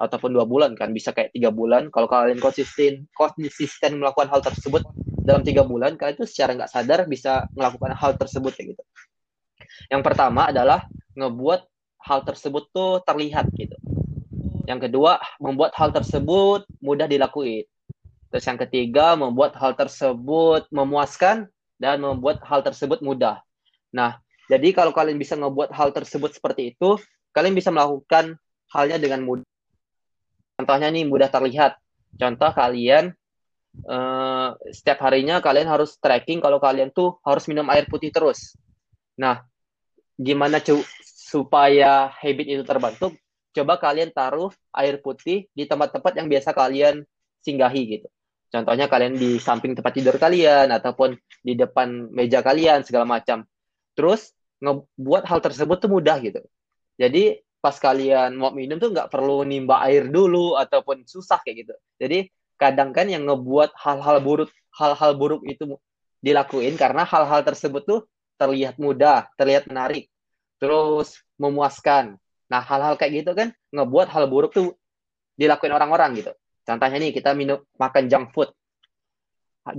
ataupun 0.00 0.34
dua 0.34 0.44
bulan 0.44 0.74
kan 0.74 0.90
bisa 0.90 1.14
kayak 1.14 1.30
tiga 1.30 1.54
bulan 1.54 1.88
kalau 1.88 2.10
kalian 2.10 2.42
konsisten 2.42 3.06
konsisten 3.14 4.02
melakukan 4.02 4.26
hal 4.26 4.42
tersebut 4.42 4.82
dalam 5.22 5.46
tiga 5.46 5.62
bulan 5.62 5.94
kalian 5.94 6.18
itu 6.18 6.26
secara 6.26 6.58
nggak 6.58 6.70
sadar 6.70 7.06
bisa 7.06 7.46
melakukan 7.54 7.94
hal 7.94 8.18
tersebut 8.18 8.50
kayak 8.52 8.74
gitu 8.74 8.82
yang 9.90 10.02
pertama 10.02 10.50
adalah 10.50 10.86
ngebuat 11.14 11.66
hal 12.04 12.20
tersebut 12.22 12.68
tuh 12.70 13.00
terlihat 13.02 13.48
gitu. 13.56 13.74
Yang 14.64 14.88
kedua, 14.88 15.20
membuat 15.40 15.76
hal 15.76 15.92
tersebut 15.92 16.64
mudah 16.80 17.08
dilakuin. 17.08 17.64
Terus 18.32 18.44
yang 18.44 18.58
ketiga, 18.60 19.16
membuat 19.16 19.56
hal 19.56 19.76
tersebut 19.76 20.68
memuaskan 20.72 21.48
dan 21.80 22.00
membuat 22.00 22.40
hal 22.44 22.64
tersebut 22.64 23.00
mudah. 23.04 23.40
Nah, 23.92 24.20
jadi 24.48 24.72
kalau 24.72 24.92
kalian 24.92 25.16
bisa 25.20 25.36
ngebuat 25.36 25.72
hal 25.72 25.92
tersebut 25.92 26.36
seperti 26.36 26.76
itu, 26.76 26.96
kalian 27.32 27.56
bisa 27.56 27.72
melakukan 27.72 28.36
halnya 28.72 29.00
dengan 29.00 29.24
mudah. 29.24 29.48
Contohnya 30.64 30.88
nih 30.88 31.04
mudah 31.04 31.28
terlihat. 31.28 31.76
Contoh 32.16 32.48
kalian 32.56 33.12
uh, 33.84 34.56
setiap 34.72 34.96
harinya 35.04 35.44
kalian 35.44 35.68
harus 35.68 36.00
tracking 36.00 36.40
kalau 36.40 36.56
kalian 36.56 36.88
tuh 36.88 37.20
harus 37.20 37.44
minum 37.52 37.68
air 37.68 37.84
putih 37.84 38.08
terus. 38.08 38.56
Nah, 39.20 39.44
gimana 40.16 40.64
cu 40.64 40.80
supaya 41.04 42.08
habit 42.16 42.48
itu 42.48 42.64
terbentuk, 42.64 43.12
coba 43.52 43.76
kalian 43.76 44.08
taruh 44.08 44.48
air 44.72 45.04
putih 45.04 45.52
di 45.52 45.68
tempat-tempat 45.68 46.16
yang 46.16 46.32
biasa 46.32 46.56
kalian 46.56 47.04
singgahi 47.44 48.00
gitu. 48.00 48.08
Contohnya 48.48 48.88
kalian 48.88 49.20
di 49.20 49.36
samping 49.36 49.76
tempat 49.76 50.00
tidur 50.00 50.16
kalian 50.16 50.72
ataupun 50.72 51.12
di 51.44 51.52
depan 51.60 52.08
meja 52.08 52.40
kalian 52.40 52.88
segala 52.88 53.04
macam. 53.04 53.44
Terus 53.92 54.32
ngebuat 54.64 55.28
hal 55.28 55.44
tersebut 55.44 55.76
tuh 55.76 55.92
mudah 55.92 56.16
gitu. 56.24 56.40
Jadi 56.96 57.36
pas 57.64 57.80
kalian 57.80 58.36
mau 58.36 58.52
minum 58.52 58.76
tuh 58.76 58.92
nggak 58.92 59.08
perlu 59.08 59.40
nimba 59.48 59.80
air 59.88 60.04
dulu 60.12 60.60
ataupun 60.60 61.08
susah 61.08 61.40
kayak 61.40 61.64
gitu. 61.64 61.74
Jadi 61.96 62.28
kadang 62.60 62.92
kan 62.92 63.08
yang 63.08 63.24
ngebuat 63.24 63.72
hal-hal 63.80 64.20
buruk 64.20 64.52
hal-hal 64.76 65.16
buruk 65.16 65.40
itu 65.48 65.80
dilakuin 66.20 66.76
karena 66.76 67.08
hal-hal 67.08 67.40
tersebut 67.40 67.88
tuh 67.88 68.00
terlihat 68.36 68.76
mudah, 68.76 69.32
terlihat 69.40 69.64
menarik, 69.64 70.12
terus 70.60 71.24
memuaskan. 71.40 72.20
Nah, 72.52 72.60
hal-hal 72.60 73.00
kayak 73.00 73.24
gitu 73.24 73.32
kan 73.32 73.56
ngebuat 73.72 74.12
hal 74.12 74.28
buruk 74.28 74.52
tuh 74.52 74.76
dilakuin 75.40 75.72
orang-orang 75.72 76.20
gitu. 76.20 76.36
Contohnya 76.68 77.00
nih 77.00 77.16
kita 77.16 77.32
minum 77.32 77.64
makan 77.80 78.04
junk 78.12 78.28
food. 78.36 78.52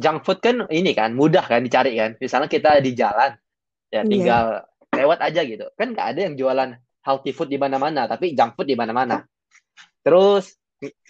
Junk 0.01 0.25
food 0.25 0.41
kan 0.41 0.65
ini 0.73 0.97
kan 0.97 1.13
mudah 1.13 1.45
kan 1.45 1.61
dicari 1.61 1.93
kan. 1.93 2.17
Misalnya 2.17 2.49
kita 2.49 2.81
di 2.81 2.97
jalan 2.97 3.37
ya 3.93 4.01
iya. 4.01 4.09
tinggal 4.09 4.43
yeah. 4.65 4.97
lewat 5.05 5.19
aja 5.21 5.41
gitu. 5.45 5.65
Kan 5.77 5.93
nggak 5.93 6.07
ada 6.17 6.19
yang 6.25 6.33
jualan 6.33 6.69
healthy 7.05 7.31
food 7.31 7.53
di 7.53 7.61
mana-mana, 7.61 8.09
tapi 8.09 8.33
junk 8.33 8.57
food 8.57 8.65
di 8.65 8.73
mana-mana. 8.73 9.21
Terus 10.01 10.57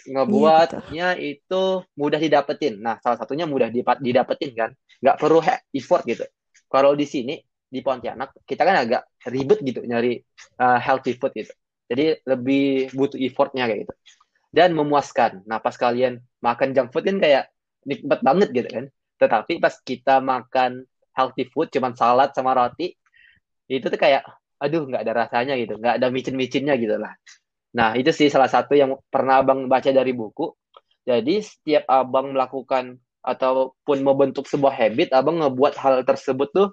ngebuatnya 0.05 1.15
yeah, 1.15 1.19
itu 1.19 1.81
mudah 1.95 2.19
didapetin. 2.19 2.83
Nah, 2.83 2.99
salah 2.99 3.15
satunya 3.15 3.47
mudah 3.47 3.71
didapetin 4.03 4.51
kan. 4.51 4.71
Nggak 4.99 5.17
perlu 5.17 5.39
effort 5.71 6.03
gitu. 6.03 6.27
Kalau 6.67 6.91
di 6.93 7.07
sini 7.07 7.39
di 7.65 7.79
Pontianak 7.79 8.45
kita 8.45 8.61
kan 8.61 8.75
agak 8.83 9.01
ribet 9.31 9.59
gitu 9.63 9.81
nyari 9.87 10.19
uh, 10.59 10.79
healthy 10.79 11.15
food 11.15 11.31
gitu. 11.33 11.51
Jadi 11.87 12.19
lebih 12.27 12.91
butuh 12.93 13.19
effortnya 13.19 13.65
kayak 13.71 13.87
gitu 13.87 13.93
dan 14.55 14.71
memuaskan. 14.71 15.43
Nah, 15.43 15.59
pas 15.59 15.75
kalian 15.75 16.23
makan 16.39 16.71
junk 16.71 16.89
food 16.95 17.03
kan 17.03 17.19
kayak 17.19 17.51
nikmat 17.83 18.23
banget 18.23 18.49
gitu 18.55 18.69
kan. 18.71 18.85
Tetapi 19.19 19.59
pas 19.59 19.75
kita 19.83 20.23
makan 20.23 20.87
healthy 21.11 21.43
food, 21.51 21.67
cuman 21.75 21.91
salad 21.91 22.31
sama 22.31 22.55
roti, 22.55 22.95
itu 23.67 23.85
tuh 23.87 23.99
kayak, 23.99 24.23
aduh 24.61 24.87
nggak 24.87 25.01
ada 25.05 25.13
rasanya 25.25 25.53
gitu, 25.59 25.75
nggak 25.79 25.99
ada 25.99 26.07
micin-micinnya 26.09 26.75
gitu 26.79 26.95
lah. 26.99 27.13
Nah, 27.75 27.91
itu 27.99 28.09
sih 28.15 28.31
salah 28.31 28.47
satu 28.47 28.71
yang 28.71 28.95
pernah 29.11 29.43
abang 29.43 29.67
baca 29.67 29.91
dari 29.91 30.15
buku. 30.15 30.47
Jadi 31.05 31.43
setiap 31.43 31.85
abang 31.91 32.31
melakukan 32.31 32.95
ataupun 33.19 33.97
membentuk 33.99 34.47
sebuah 34.47 34.73
habit, 34.73 35.11
abang 35.11 35.43
ngebuat 35.43 35.75
hal 35.75 35.95
tersebut 36.07 36.49
tuh 36.55 36.67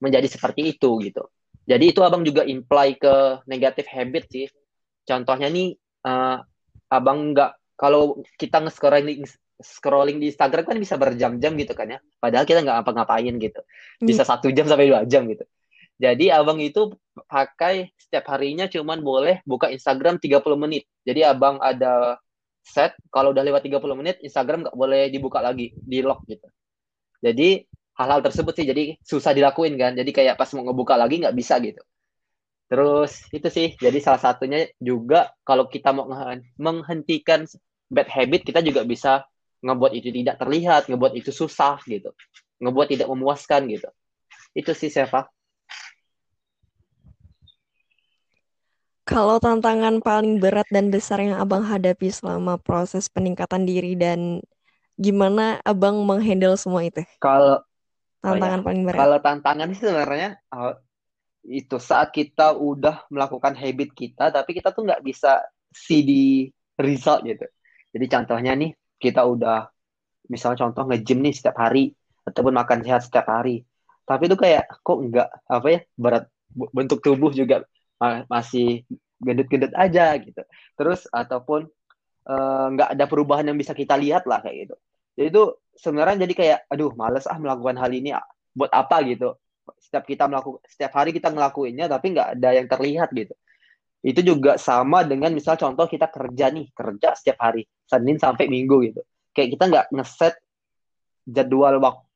menjadi 0.00 0.26
seperti 0.26 0.72
itu 0.72 0.96
gitu. 1.04 1.28
Jadi 1.68 1.92
itu 1.92 2.00
abang 2.00 2.24
juga 2.24 2.42
imply 2.48 2.96
ke 2.96 3.44
negatif 3.44 3.86
habit 3.92 4.24
sih. 4.32 4.46
Contohnya 5.04 5.52
nih, 5.52 5.76
uh, 6.08 6.40
abang 6.90 7.36
nggak 7.36 7.76
kalau 7.76 8.24
kita 8.40 8.64
nge-scrolling 8.64 9.22
scrolling 9.60 10.16
di 10.16 10.32
Instagram 10.32 10.64
kan 10.64 10.76
bisa 10.80 10.96
berjam-jam 10.96 11.52
gitu 11.60 11.76
kan 11.76 11.92
ya. 11.92 11.98
Padahal 12.16 12.48
kita 12.48 12.64
nggak 12.64 12.80
apa-ngapain 12.82 13.36
gitu. 13.36 13.60
Bisa 14.00 14.24
hmm. 14.24 14.30
satu 14.32 14.48
jam 14.50 14.64
sampai 14.64 14.88
dua 14.88 15.04
jam 15.04 15.28
gitu. 15.28 15.44
Jadi 16.00 16.32
abang 16.32 16.56
itu 16.64 16.96
pakai 17.28 17.92
setiap 18.00 18.32
harinya 18.32 18.64
cuman 18.64 19.04
boleh 19.04 19.44
buka 19.44 19.68
Instagram 19.68 20.16
30 20.16 20.40
menit. 20.56 20.88
Jadi 21.04 21.20
abang 21.28 21.60
ada 21.60 22.16
set 22.64 22.96
kalau 23.12 23.36
udah 23.36 23.44
lewat 23.44 23.68
30 23.68 24.00
menit 24.00 24.16
Instagram 24.24 24.64
nggak 24.64 24.76
boleh 24.76 25.12
dibuka 25.12 25.44
lagi, 25.44 25.76
di 25.76 26.00
lock 26.00 26.24
gitu. 26.24 26.48
Jadi 27.20 27.68
hal-hal 28.00 28.24
tersebut 28.24 28.56
sih 28.56 28.64
jadi 28.64 28.96
susah 29.04 29.36
dilakuin 29.36 29.76
kan. 29.76 29.92
Jadi 29.92 30.08
kayak 30.08 30.40
pas 30.40 30.48
mau 30.56 30.64
ngebuka 30.64 30.96
lagi 30.96 31.20
nggak 31.20 31.36
bisa 31.36 31.60
gitu. 31.60 31.84
Terus 32.70 33.26
itu 33.34 33.48
sih, 33.50 33.74
jadi 33.76 33.98
salah 33.98 34.22
satunya 34.22 34.70
juga 34.78 35.34
kalau 35.42 35.66
kita 35.66 35.90
mau 35.90 36.06
menghentikan 36.54 37.42
bad 37.90 38.06
habit, 38.06 38.46
kita 38.46 38.62
juga 38.62 38.86
bisa 38.86 39.26
ngebuat 39.60 39.92
itu 39.98 40.14
tidak 40.14 40.38
terlihat, 40.38 40.86
ngebuat 40.86 41.18
itu 41.18 41.34
susah 41.34 41.82
gitu, 41.90 42.14
ngebuat 42.62 42.94
tidak 42.94 43.10
memuaskan 43.10 43.66
gitu. 43.68 43.90
Itu 44.54 44.70
sih 44.72 44.86
Seva. 44.86 45.26
Kalau 49.10 49.42
tantangan 49.42 49.98
paling 49.98 50.38
berat 50.38 50.70
dan 50.70 50.86
besar 50.94 51.18
yang 51.18 51.34
abang 51.34 51.66
hadapi 51.66 52.14
selama 52.14 52.62
proses 52.62 53.10
peningkatan 53.10 53.66
diri 53.66 53.98
dan 53.98 54.38
gimana 54.94 55.58
abang 55.66 55.98
menghandle 56.06 56.54
semua 56.54 56.86
itu? 56.86 57.02
Kalau 57.18 57.58
tantangan 58.22 58.62
oh 58.62 58.62
ya, 58.62 58.66
paling 58.70 58.82
berat. 58.86 59.00
Kalau 59.02 59.18
tantangan 59.18 59.68
sih 59.74 59.82
sebenarnya 59.82 60.28
oh, 60.54 60.78
itu 61.46 61.76
saat 61.80 62.12
kita 62.12 62.52
udah 62.54 63.08
melakukan 63.08 63.56
habit 63.56 63.96
kita 63.96 64.28
tapi 64.28 64.50
kita 64.52 64.70
tuh 64.70 64.84
nggak 64.84 65.00
bisa 65.00 65.40
see 65.72 66.04
di 66.04 66.24
result 66.76 67.24
gitu 67.24 67.48
jadi 67.96 68.06
contohnya 68.12 68.52
nih 68.54 68.76
kita 69.00 69.24
udah 69.24 69.72
misalnya 70.28 70.68
contoh 70.68 70.84
nge-gym 70.92 71.24
nih 71.24 71.32
setiap 71.32 71.56
hari 71.56 71.96
ataupun 72.28 72.52
makan 72.52 72.84
sehat 72.84 73.08
setiap 73.08 73.26
hari 73.26 73.64
tapi 74.04 74.28
itu 74.28 74.36
kayak 74.36 74.68
kok 74.84 74.98
nggak 75.00 75.28
apa 75.48 75.66
ya 75.72 75.80
berat 75.96 76.24
bentuk 76.76 77.00
tubuh 77.00 77.32
juga 77.32 77.64
masih 78.26 78.88
gendut-gendut 79.20 79.72
aja 79.76 80.16
gitu. 80.16 80.42
Terus 80.74 81.04
ataupun 81.12 81.68
eh, 82.24 82.66
nggak 82.74 82.88
uh, 82.88 82.94
ada 82.96 83.04
perubahan 83.04 83.44
yang 83.52 83.58
bisa 83.60 83.76
kita 83.76 83.94
lihat 84.00 84.24
lah 84.24 84.40
kayak 84.40 84.66
gitu. 84.68 84.76
Jadi 85.20 85.26
itu 85.28 85.42
sebenarnya 85.76 86.24
jadi 86.24 86.34
kayak 86.34 86.58
aduh 86.72 86.96
males 86.96 87.28
ah 87.28 87.36
melakukan 87.36 87.76
hal 87.76 87.92
ini 87.92 88.16
buat 88.56 88.72
apa? 88.72 89.04
gitu. 89.04 89.36
Setiap 89.76 90.08
kita 90.08 90.26
melakukan 90.26 90.64
setiap 90.66 90.92
hari 90.96 91.12
kita 91.12 91.28
ngelakuinnya 91.30 91.86
tapi 91.86 92.16
nggak 92.16 92.40
ada 92.40 92.48
yang 92.56 92.66
terlihat 92.66 93.12
gitu. 93.12 93.36
Itu 94.00 94.24
juga 94.24 94.56
sama 94.56 95.04
dengan 95.04 95.28
misal 95.36 95.60
contoh 95.60 95.84
kita 95.84 96.08
kerja 96.08 96.48
nih 96.48 96.72
kerja 96.72 97.12
setiap 97.12 97.38
hari 97.44 97.68
senin 97.84 98.16
sampai 98.16 98.48
minggu 98.48 98.76
gitu. 98.88 99.04
Kayak 99.36 99.60
kita 99.60 99.64
nggak 99.68 99.86
ngeset 99.92 100.34
jadwal 101.28 101.76
waktu 101.84 102.08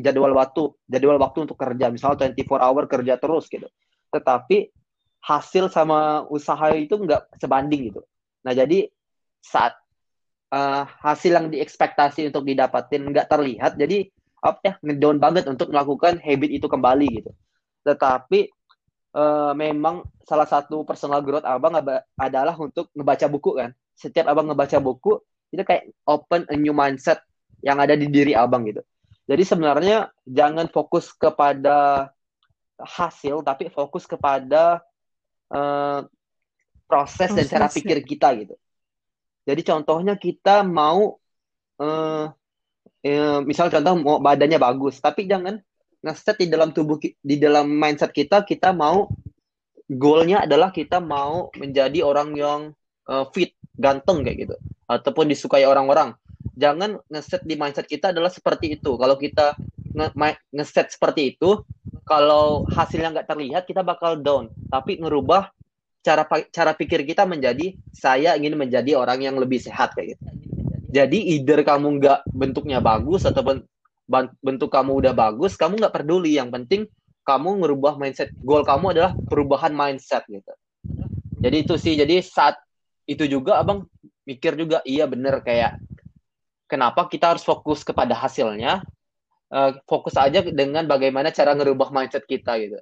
jadwal 0.00 0.32
waktu 0.32 0.62
jadwal 0.88 1.18
waktu 1.20 1.38
untuk 1.44 1.58
kerja. 1.60 1.92
Misal 1.92 2.16
24 2.16 2.48
hour 2.64 2.88
kerja 2.88 3.20
terus 3.20 3.44
gitu. 3.52 3.68
Tetapi 4.08 4.77
hasil 5.22 5.70
sama 5.72 6.24
usaha 6.30 6.72
itu 6.74 6.94
nggak 6.94 7.38
sebanding 7.42 7.92
gitu 7.92 8.02
nah 8.42 8.54
jadi 8.54 8.88
saat 9.42 9.74
uh, 10.52 10.84
hasil 11.04 11.34
yang 11.34 11.46
diekspektasi 11.52 12.30
untuk 12.30 12.46
didapatin 12.46 13.06
nggak 13.08 13.28
terlihat 13.28 13.74
jadi 13.76 14.08
apa 14.38 14.58
ya 14.62 14.74
ngedown 14.82 15.18
banget 15.18 15.44
untuk 15.50 15.70
melakukan 15.74 16.22
habit 16.22 16.50
itu 16.62 16.66
kembali 16.70 17.08
gitu. 17.22 17.30
Tetapi 17.82 18.40
uh, 19.18 19.52
memang 19.54 20.06
salah 20.22 20.46
satu 20.46 20.86
personal 20.86 21.22
growth 21.26 21.46
abang 21.46 21.74
adalah 22.14 22.54
untuk 22.58 22.90
ngebaca 22.94 23.26
buku 23.26 23.50
kan. 23.58 23.70
Setiap 23.98 24.30
abang 24.30 24.46
ngebaca 24.46 24.78
buku 24.78 25.18
itu 25.50 25.62
kayak 25.64 25.90
open 26.06 26.46
a 26.52 26.54
new 26.54 26.76
mindset 26.76 27.18
yang 27.64 27.82
ada 27.82 27.98
di 27.98 28.06
diri 28.06 28.36
abang 28.36 28.62
gitu. 28.68 28.84
Jadi 29.28 29.42
sebenarnya 29.44 30.08
jangan 30.24 30.70
fokus 30.70 31.10
kepada 31.12 32.08
hasil 32.78 33.42
tapi 33.42 33.66
fokus 33.74 34.06
kepada 34.06 34.78
uh, 35.52 36.04
proses, 36.88 37.28
dan 37.32 37.44
cara 37.44 37.68
pikir 37.68 38.00
kita 38.04 38.32
gitu. 38.40 38.54
Jadi 39.48 39.60
contohnya 39.64 40.14
kita 40.16 40.60
mau 40.64 41.16
uh, 41.80 42.24
ya, 43.00 43.40
misal 43.44 43.72
contoh 43.72 43.94
mau 43.96 44.16
badannya 44.20 44.60
bagus 44.60 45.00
tapi 45.00 45.24
jangan 45.24 45.60
ngeset 46.04 46.36
di 46.38 46.46
dalam 46.52 46.70
tubuh 46.70 47.00
di 47.00 47.36
dalam 47.40 47.66
mindset 47.66 48.12
kita 48.14 48.44
kita 48.44 48.70
mau 48.70 49.08
goalnya 49.88 50.44
adalah 50.44 50.68
kita 50.68 51.00
mau 51.00 51.48
menjadi 51.56 52.04
orang 52.04 52.36
yang 52.36 52.60
uh, 53.08 53.24
fit 53.32 53.56
ganteng 53.74 54.20
kayak 54.20 54.48
gitu. 54.48 54.56
Ataupun 54.88 55.28
disukai 55.28 55.64
orang-orang 55.64 56.12
jangan 56.58 56.98
ngeset 57.06 57.46
di 57.46 57.54
mindset 57.54 57.86
kita 57.86 58.10
adalah 58.10 58.28
seperti 58.28 58.74
itu 58.74 58.98
kalau 58.98 59.14
kita 59.14 59.54
nge 59.94 60.10
ngeset 60.50 60.90
seperti 60.90 61.38
itu 61.38 61.62
kalau 62.02 62.66
hasilnya 62.66 63.14
nggak 63.14 63.28
terlihat 63.30 63.62
kita 63.64 63.86
bakal 63.86 64.18
down 64.18 64.50
tapi 64.66 64.98
ngerubah 64.98 65.54
cara 66.02 66.26
cara 66.50 66.72
pikir 66.74 67.06
kita 67.06 67.22
menjadi 67.22 67.78
saya 67.94 68.34
ingin 68.34 68.58
menjadi 68.58 68.98
orang 68.98 69.22
yang 69.22 69.38
lebih 69.38 69.62
sehat 69.62 69.94
kayak 69.94 70.18
gitu 70.18 70.24
jadi 70.88 71.18
either 71.36 71.60
kamu 71.62 72.00
nggak 72.00 72.26
bentuknya 72.32 72.80
bagus 72.80 73.28
ataupun 73.28 73.60
bentuk 74.40 74.72
kamu 74.72 75.04
udah 75.04 75.12
bagus, 75.12 75.52
kamu 75.60 75.76
nggak 75.76 75.94
peduli. 76.00 76.40
Yang 76.40 76.50
penting 76.56 76.82
kamu 77.28 77.60
ngerubah 77.60 78.00
mindset. 78.00 78.32
Goal 78.40 78.64
kamu 78.64 78.96
adalah 78.96 79.12
perubahan 79.28 79.76
mindset 79.76 80.24
gitu. 80.32 80.52
Jadi 81.38 81.56
itu 81.60 81.74
sih. 81.76 81.92
Jadi 81.92 82.24
saat 82.24 82.56
itu 83.04 83.28
juga 83.28 83.60
abang 83.60 83.84
mikir 84.24 84.56
juga 84.56 84.84
iya 84.84 85.08
bener 85.08 85.40
kayak 85.40 85.80
kenapa 86.68 87.08
kita 87.08 87.34
harus 87.34 87.42
fokus 87.42 87.82
kepada 87.82 88.12
hasilnya. 88.14 88.84
Uh, 89.48 89.72
fokus 89.88 90.12
aja 90.20 90.44
dengan 90.44 90.84
bagaimana 90.84 91.32
cara 91.32 91.56
ngerubah 91.56 91.88
mindset 91.88 92.28
kita 92.28 92.60
gitu. 92.60 92.76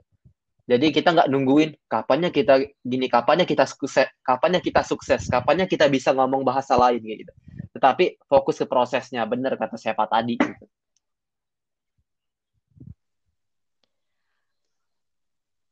Jadi 0.66 0.90
kita 0.90 1.14
nggak 1.14 1.30
nungguin 1.30 1.78
kapannya 1.86 2.34
kita 2.34 2.58
gini, 2.82 3.06
kapannya 3.06 3.46
kita 3.46 3.70
sukses, 3.70 4.10
kapannya 4.26 4.58
kita 4.58 4.82
sukses, 4.82 5.30
kapannya 5.30 5.70
kita 5.70 5.86
bisa 5.86 6.10
ngomong 6.10 6.42
bahasa 6.42 6.74
lain 6.74 6.98
gitu. 7.06 7.30
Tetapi 7.70 8.18
fokus 8.26 8.58
ke 8.58 8.66
prosesnya, 8.66 9.22
bener 9.30 9.54
kata 9.54 9.78
siapa 9.78 10.10
tadi 10.10 10.34
gitu. 10.34 10.66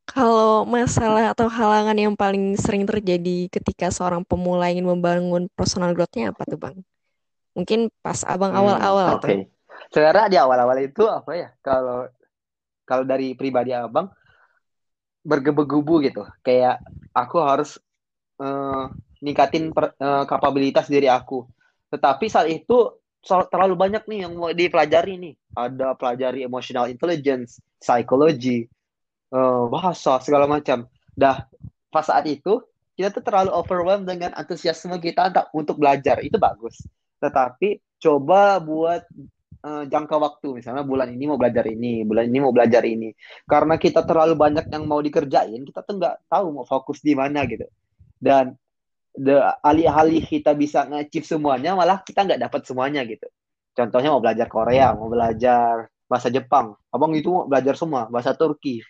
Kalau 0.07 0.63
masalah 0.63 1.35
atau 1.35 1.51
halangan 1.51 1.99
yang 1.99 2.15
paling 2.15 2.55
sering 2.55 2.87
terjadi 2.87 3.51
ketika 3.51 3.91
seorang 3.91 4.23
pemula 4.23 4.71
ingin 4.71 4.87
membangun 4.87 5.51
personal 5.59 5.91
growth-nya 5.91 6.31
apa 6.31 6.47
tuh, 6.47 6.55
Bang? 6.55 6.87
Mungkin 7.55 7.81
pas 8.05 8.21
abang 8.27 8.51
Hmm, 8.51 8.59
awal-awal 8.61 9.19
oke. 9.19 9.23
tuh. 9.23 9.41
Sebenarnya 9.93 10.27
di 10.33 10.39
awal-awal 10.39 10.79
itu 10.89 11.03
apa 11.07 11.31
ya? 11.39 11.49
Kalau 11.63 12.07
kalau 12.89 13.05
dari 13.09 13.35
pribadi 13.39 13.73
abang 13.73 14.09
bergebu-gebu 15.25 15.95
gitu. 16.07 16.23
Kayak 16.45 16.85
aku 17.15 17.37
harus 17.41 17.71
eh, 18.43 18.85
ningkatin 19.25 19.73
per- 19.77 19.97
eh, 19.99 20.25
kapabilitas 20.29 20.87
diri 20.91 21.09
aku. 21.09 21.47
Tetapi 21.93 22.27
saat 22.29 22.49
itu 22.51 23.01
terlalu 23.25 23.75
banyak 23.79 24.05
nih 24.11 24.19
yang 24.29 24.33
mau 24.37 24.53
dipelajari 24.53 25.15
nih. 25.21 25.35
Ada 25.55 25.95
pelajari 25.97 26.45
emotional 26.45 26.91
intelligence, 26.91 27.63
psikologi, 27.81 28.67
eh, 29.35 29.65
bahasa 29.71 30.19
segala 30.23 30.47
macam. 30.51 30.87
Dah 31.15 31.47
pas 31.95 32.05
saat 32.07 32.27
itu 32.27 32.63
kita 32.99 33.11
tuh 33.15 33.25
terlalu 33.27 33.51
overwhelmed 33.55 34.07
dengan 34.07 34.31
antusiasme 34.39 34.99
kita 35.03 35.31
untuk 35.55 35.79
belajar. 35.83 36.23
Itu 36.23 36.39
bagus. 36.39 36.87
Tetapi 37.21 37.99
coba 38.01 38.59
buat 38.61 39.03
eh, 39.65 39.85
jangka 39.89 40.17
waktu 40.17 40.63
misalnya 40.63 40.85
bulan 40.85 41.13
ini 41.13 41.25
mau 41.29 41.39
belajar 41.41 41.65
ini, 41.69 42.03
bulan 42.07 42.25
ini 42.31 42.39
mau 42.41 42.53
belajar 42.55 42.83
ini. 42.87 43.11
Karena 43.47 43.75
kita 43.79 44.07
terlalu 44.07 44.35
banyak 44.39 44.67
yang 44.71 44.85
mau 44.87 45.01
dikerjain, 45.03 45.63
kita 45.67 45.81
tuh 45.85 45.99
nggak 46.01 46.29
tahu 46.31 46.47
mau 46.51 46.67
fokus 46.67 47.01
di 47.01 47.13
mana 47.17 47.45
gitu. 47.49 47.67
Dan 48.19 48.57
alih-alih 49.63 50.27
kita 50.27 50.59
bisa 50.59 50.91
nge-achieve 50.91 51.27
semuanya, 51.27 51.79
malah 51.79 52.03
kita 52.03 52.27
nggak 52.27 52.51
dapat 52.51 52.61
semuanya 52.67 53.07
gitu. 53.07 53.31
Contohnya 53.75 54.11
mau 54.11 54.23
belajar 54.23 54.47
Korea, 54.51 54.91
mau 54.95 55.07
belajar 55.07 55.87
bahasa 56.11 56.31
Jepang. 56.31 56.75
Abang 56.91 57.15
itu 57.15 57.31
mau 57.31 57.47
belajar 57.47 57.79
semua, 57.79 58.11
bahasa 58.11 58.35
Turki. 58.35 58.83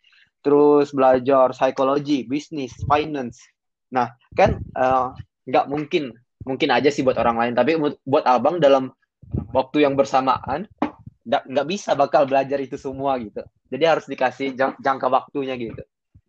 Terus 0.45 0.93
belajar 0.93 1.53
psikologi, 1.53 2.25
bisnis, 2.25 2.73
finance. 2.89 3.41
Nah, 3.93 4.13
kan 4.37 4.61
eh, 4.61 5.07
nggak 5.49 5.67
mungkin, 5.69 6.13
mungkin 6.45 6.69
aja 6.71 6.93
sih 6.93 7.01
buat 7.01 7.17
orang 7.19 7.37
lain. 7.41 7.55
Tapi 7.57 7.73
buat 8.05 8.25
abang 8.29 8.61
dalam 8.61 8.93
waktu 9.51 9.83
yang 9.83 9.97
bersamaan, 9.97 10.69
nggak 11.25 11.67
bisa 11.67 11.97
bakal 11.97 12.29
belajar 12.29 12.61
itu 12.61 12.77
semua 12.77 13.17
gitu. 13.19 13.43
Jadi 13.73 13.85
harus 13.89 14.05
dikasih 14.07 14.55
jang- 14.55 14.79
jangka 14.79 15.09
waktunya 15.09 15.57
gitu. 15.57 15.83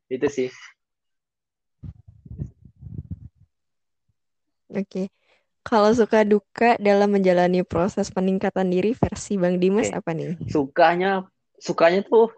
Itu 0.07 0.27
sih. 0.31 0.49
Oke. 4.71 5.11
Kalau 5.65 5.89
suka 5.97 6.21
duka 6.21 6.77
dalam 6.77 7.09
menjalani 7.09 7.65
proses 7.65 8.13
peningkatan 8.13 8.69
diri 8.69 8.93
versi 8.93 9.33
Bang 9.33 9.57
Dimas 9.57 9.89
Oke. 9.89 9.97
apa 9.97 10.11
nih? 10.13 10.37
Sukanya, 10.45 11.25
sukanya 11.57 12.05
tuh 12.05 12.29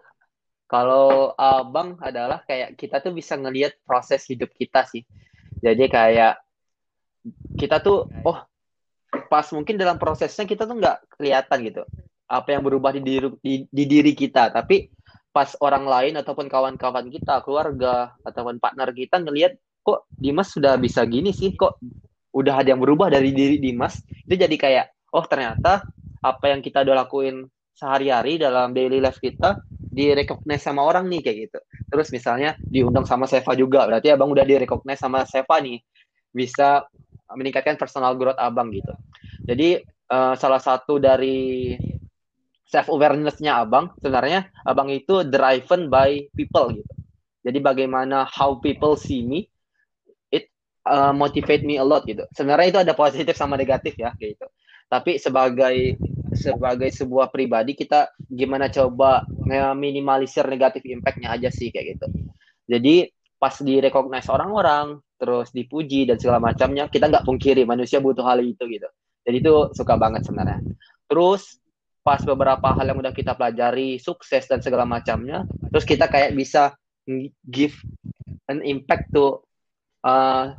kalau 0.64 1.36
abang 1.36 1.96
adalah 2.00 2.40
kayak 2.44 2.76
kita 2.76 3.04
tuh 3.04 3.12
bisa 3.12 3.36
ngelihat 3.36 3.76
proses 3.84 4.24
hidup 4.28 4.48
kita 4.56 4.84
sih. 4.88 5.04
Jadi 5.60 5.92
kayak 5.92 6.40
kita 7.58 7.82
tuh, 7.82 8.06
oh 8.22 8.38
pas 9.28 9.46
mungkin 9.50 9.74
dalam 9.74 9.98
prosesnya 9.98 10.46
kita 10.46 10.64
tuh 10.64 10.78
nggak 10.78 11.18
kelihatan 11.18 11.58
gitu 11.64 11.82
apa 12.28 12.48
yang 12.52 12.62
berubah 12.62 12.92
di 12.92 13.00
diri 13.00 13.28
di, 13.40 13.54
di 13.66 13.84
diri 13.88 14.12
kita. 14.12 14.52
Tapi 14.52 14.92
pas 15.32 15.56
orang 15.64 15.88
lain 15.88 16.14
ataupun 16.20 16.46
kawan-kawan 16.46 17.08
kita 17.08 17.40
keluarga 17.42 18.12
ataupun 18.22 18.60
partner 18.60 18.92
kita 18.92 19.24
ngelihat 19.24 19.56
kok 19.80 20.04
Dimas 20.12 20.52
sudah 20.52 20.76
bisa 20.76 21.02
gini 21.08 21.32
sih? 21.32 21.56
Kok 21.56 21.80
udah 22.36 22.54
ada 22.60 22.76
yang 22.76 22.84
berubah 22.84 23.08
dari 23.08 23.32
diri 23.32 23.56
Dimas? 23.56 24.04
Itu 24.04 24.36
jadi 24.36 24.52
kayak 24.52 24.86
oh 25.16 25.24
ternyata 25.24 25.88
apa 26.20 26.44
yang 26.52 26.60
kita 26.60 26.84
udah 26.84 27.08
lakuin 27.08 27.48
sehari-hari 27.72 28.36
dalam 28.36 28.76
daily 28.76 29.00
life 29.00 29.22
kita 29.22 29.64
direcognize 29.70 30.66
sama 30.66 30.84
orang 30.84 31.08
nih 31.08 31.24
kayak 31.24 31.36
gitu. 31.48 31.58
Terus 31.88 32.12
misalnya 32.12 32.60
diundang 32.60 33.08
sama 33.08 33.24
Seva 33.24 33.56
juga 33.56 33.88
berarti 33.88 34.12
abang 34.12 34.28
udah 34.28 34.44
direcognize 34.44 35.00
sama 35.00 35.24
Seva 35.24 35.56
nih. 35.64 35.80
Bisa 36.28 36.84
meningkatkan 37.36 37.76
personal 37.76 38.16
growth 38.16 38.38
abang 38.40 38.72
gitu 38.72 38.92
jadi 39.44 39.82
eh, 39.84 40.34
salah 40.36 40.60
satu 40.60 40.96
dari 40.96 41.76
self 42.68 42.92
awareness-nya 42.92 43.64
abang 43.64 43.96
sebenarnya 43.96 44.52
abang 44.68 44.92
itu 44.92 45.24
driven 45.24 45.88
by 45.88 46.28
people 46.36 46.68
gitu. 46.76 46.92
Jadi 47.40 47.58
bagaimana 47.64 48.28
how 48.28 48.60
people 48.60 48.92
see 48.92 49.24
me 49.24 49.48
it 50.28 50.52
uh, 50.84 51.16
motivate 51.16 51.64
me 51.64 51.80
a 51.80 51.84
lot 51.84 52.04
gitu. 52.04 52.28
Sebenarnya 52.36 52.68
itu 52.68 52.80
ada 52.84 52.92
positif 52.92 53.32
sama 53.32 53.56
negatif 53.56 53.96
ya 53.96 54.12
gitu. 54.20 54.44
Tapi 54.92 55.16
sebagai 55.16 55.96
sebagai 56.36 56.92
sebuah 56.92 57.32
pribadi 57.32 57.72
kita 57.72 58.12
gimana 58.28 58.68
coba 58.68 59.24
minimalisir 59.72 60.44
negatif 60.44 60.84
impact-nya 60.84 61.32
aja 61.32 61.48
sih 61.48 61.72
kayak 61.72 61.96
gitu. 61.96 62.06
Jadi 62.68 63.08
pas 63.38 63.54
di 63.62 63.78
recognize 63.78 64.26
orang-orang 64.26 64.98
terus 65.18 65.50
dipuji 65.54 66.06
dan 66.06 66.18
segala 66.18 66.42
macamnya 66.42 66.90
kita 66.90 67.10
nggak 67.10 67.26
pungkiri 67.26 67.62
manusia 67.66 68.02
butuh 68.02 68.26
hal 68.26 68.42
itu 68.42 68.66
gitu. 68.66 68.86
Jadi 69.22 69.36
itu 69.38 69.54
suka 69.74 69.94
banget 69.98 70.26
sebenarnya. 70.26 70.62
Terus 71.06 71.58
pas 72.08 72.24
beberapa 72.24 72.72
hal 72.72 72.88
yang 72.88 73.04
udah 73.04 73.12
kita 73.12 73.36
pelajari 73.36 74.00
sukses 74.00 74.48
dan 74.48 74.64
segala 74.64 74.88
macamnya 74.88 75.44
terus 75.68 75.84
kita 75.84 76.08
kayak 76.08 76.32
bisa 76.32 76.72
give 77.44 77.76
an 78.48 78.64
impact 78.64 79.12
to 79.12 79.44
uh, 80.08 80.56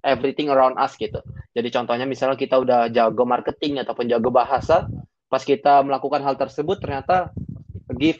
everything 0.00 0.48
around 0.48 0.72
us 0.80 0.96
gitu 0.96 1.20
jadi 1.52 1.68
contohnya 1.68 2.08
misalnya 2.08 2.40
kita 2.40 2.56
udah 2.56 2.88
jago 2.88 3.28
marketing 3.28 3.76
ataupun 3.84 4.08
jago 4.08 4.32
bahasa 4.32 4.88
pas 5.28 5.44
kita 5.44 5.84
melakukan 5.84 6.24
hal 6.24 6.40
tersebut 6.40 6.80
ternyata 6.80 7.28
give 8.00 8.16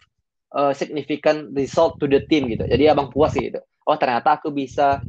a 0.52 0.76
significant 0.76 1.56
result 1.56 1.96
to 1.96 2.04
the 2.04 2.20
team 2.28 2.44
gitu 2.52 2.68
jadi 2.68 2.92
abang 2.92 3.08
puas 3.08 3.32
gitu 3.32 3.64
oh 3.87 3.96
ternyata 3.96 4.37
aku 4.37 4.51
bisa 4.51 5.01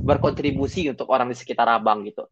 berkontribusi 0.00 0.88
untuk 0.88 1.10
orang 1.10 1.28
di 1.28 1.36
sekitar 1.36 1.66
abang 1.68 2.06
gitu 2.06 2.24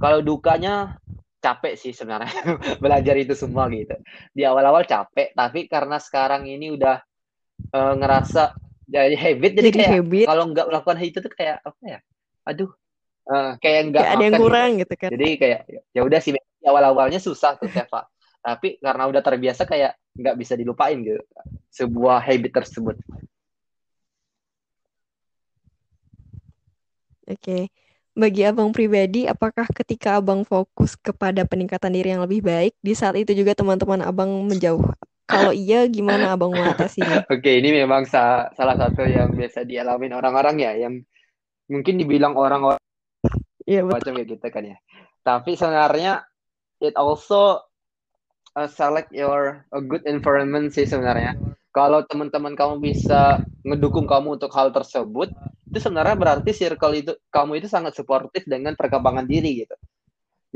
kalau 0.00 0.20
dukanya 0.20 0.98
capek 1.46 1.74
sih 1.78 1.92
sebenarnya 1.94 2.32
belajar 2.82 3.14
itu 3.14 3.38
semua 3.38 3.70
gitu. 3.70 3.94
Di 4.34 4.42
awal-awal 4.42 4.82
capek, 4.82 5.30
tapi 5.30 5.70
karena 5.70 6.02
sekarang 6.02 6.48
ini 6.50 6.74
udah 6.74 6.98
uh, 7.70 7.94
ngerasa 7.94 8.56
jadi 8.86 9.18
habit, 9.18 9.52
jadi, 9.58 9.70
Jadi 9.70 9.78
kayak 9.78 9.92
habit. 9.98 10.26
kalau 10.30 10.44
nggak 10.54 10.66
melakukan 10.70 10.98
itu 11.02 11.18
tuh 11.18 11.32
kayak 11.34 11.58
apa 11.62 11.82
ya? 11.86 11.98
Aduh, 12.46 12.70
uh, 13.30 13.58
kayak 13.58 13.80
nggak 13.90 14.06
ada 14.06 14.22
yang 14.22 14.38
kurang 14.38 14.70
gitu. 14.78 14.82
gitu 14.86 14.94
kan. 14.98 15.10
Jadi 15.14 15.28
kayak 15.38 15.60
ya 15.90 16.00
udah 16.06 16.20
sih 16.22 16.32
awal-awalnya 16.66 17.22
susah 17.22 17.54
tuh 17.58 17.70
Seva. 17.70 18.10
tapi 18.46 18.78
karena 18.78 19.10
udah 19.10 19.22
terbiasa 19.26 19.66
kayak 19.66 19.98
nggak 20.14 20.38
bisa 20.38 20.54
dilupain 20.54 21.02
gitu 21.02 21.18
sebuah 21.70 22.22
habit 22.22 22.62
tersebut. 22.62 22.94
Oke. 27.26 27.68
Bagi 28.16 28.48
abang 28.48 28.72
pribadi, 28.72 29.28
apakah 29.28 29.68
ketika 29.68 30.16
abang 30.16 30.40
fokus 30.46 30.96
kepada 30.96 31.44
peningkatan 31.44 31.92
diri 31.92 32.16
yang 32.16 32.24
lebih 32.24 32.40
baik, 32.40 32.72
di 32.80 32.96
saat 32.96 33.12
itu 33.20 33.36
juga 33.36 33.52
teman-teman 33.52 34.00
abang 34.00 34.30
menjauh? 34.48 34.80
Kalau 35.28 35.52
iya, 35.52 35.84
gimana 35.84 36.32
abang 36.32 36.54
mengatasinya? 36.54 37.26
Oke, 37.34 37.60
ini 37.60 37.76
memang 37.76 38.08
sa 38.08 38.48
salah 38.56 38.78
satu 38.78 39.04
yang 39.04 39.36
biasa 39.36 39.68
dialamin 39.68 40.16
orang-orang 40.16 40.56
ya, 40.62 40.72
yang 40.88 41.02
mungkin 41.68 41.98
dibilang 42.00 42.38
orang-orang 42.38 42.80
Iya 43.66 43.82
macam 43.82 44.14
kayak 44.14 44.30
gitu 44.30 44.46
kan 44.46 44.62
ya. 44.62 44.78
Tapi 45.26 45.58
sebenarnya 45.58 46.22
it 46.78 46.94
also 46.94 47.66
uh, 48.54 48.70
select 48.70 49.10
your 49.10 49.66
a 49.74 49.82
good 49.82 50.06
environment 50.06 50.70
sih 50.70 50.86
sebenarnya. 50.86 51.34
Kalau 51.76 52.00
teman-teman 52.08 52.56
kamu 52.56 52.80
bisa 52.80 53.44
ngedukung 53.60 54.08
kamu 54.08 54.40
untuk 54.40 54.48
hal 54.56 54.72
tersebut, 54.72 55.28
itu 55.68 55.76
sebenarnya 55.76 56.16
berarti 56.16 56.56
circle 56.56 56.96
itu 56.96 57.12
kamu 57.28 57.60
itu 57.60 57.68
sangat 57.68 57.92
suportif 57.92 58.48
dengan 58.48 58.72
perkembangan 58.72 59.28
diri 59.28 59.60
gitu. 59.60 59.76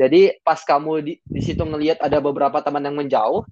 Jadi 0.00 0.40
pas 0.40 0.56
kamu 0.64 1.04
di, 1.04 1.20
di 1.20 1.40
situ 1.44 1.61
ngelihat 1.61 2.00
ada 2.00 2.24
beberapa 2.24 2.64
teman 2.64 2.88
yang 2.88 2.96
menjauh, 2.96 3.44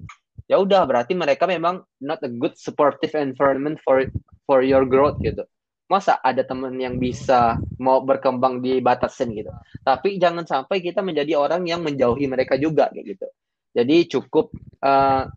ya 0.49 0.57
udah 0.57 0.89
berarti 0.89 1.13
mereka 1.13 1.45
memang 1.45 1.85
not 2.01 2.25
a 2.25 2.33
good 2.33 2.57
supportive 2.57 3.13
environment 3.13 3.77
for 3.85 4.09
for 4.49 4.65
your 4.65 4.89
growth 4.89 5.21
gitu. 5.21 5.45
Masa 5.93 6.17
ada 6.25 6.41
teman 6.49 6.73
yang 6.81 6.97
bisa 6.97 7.61
mau 7.77 8.01
berkembang 8.01 8.65
dibatasin 8.65 9.29
gitu. 9.37 9.53
Tapi 9.85 10.17
jangan 10.17 10.49
sampai 10.49 10.81
kita 10.81 11.05
menjadi 11.05 11.37
orang 11.37 11.69
yang 11.69 11.85
menjauhi 11.85 12.33
mereka 12.33 12.57
juga 12.57 12.89
gitu. 12.97 13.29
Jadi 13.77 14.09
cukup 14.09 14.49
uh, 14.81 15.29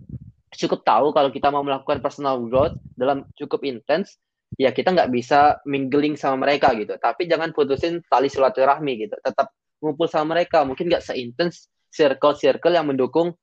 cukup 0.51 0.83
tahu 0.83 1.15
kalau 1.15 1.29
kita 1.31 1.47
mau 1.47 1.63
melakukan 1.63 2.03
personal 2.03 2.39
growth 2.43 2.75
dalam 2.95 3.23
cukup 3.39 3.63
intens, 3.63 4.19
ya 4.59 4.75
kita 4.75 4.91
nggak 4.91 5.11
bisa 5.11 5.59
mingling 5.63 6.19
sama 6.19 6.47
mereka 6.47 6.75
gitu. 6.75 6.95
Tapi 6.99 7.27
jangan 7.27 7.55
putusin 7.55 8.03
tali 8.11 8.27
silaturahmi 8.27 9.07
gitu. 9.07 9.15
Tetap 9.23 9.51
ngumpul 9.79 10.11
sama 10.11 10.35
mereka. 10.35 10.67
Mungkin 10.67 10.91
nggak 10.91 11.03
seintens 11.03 11.71
circle-circle 11.91 12.75
yang 12.75 12.87
mendukung 12.87 13.35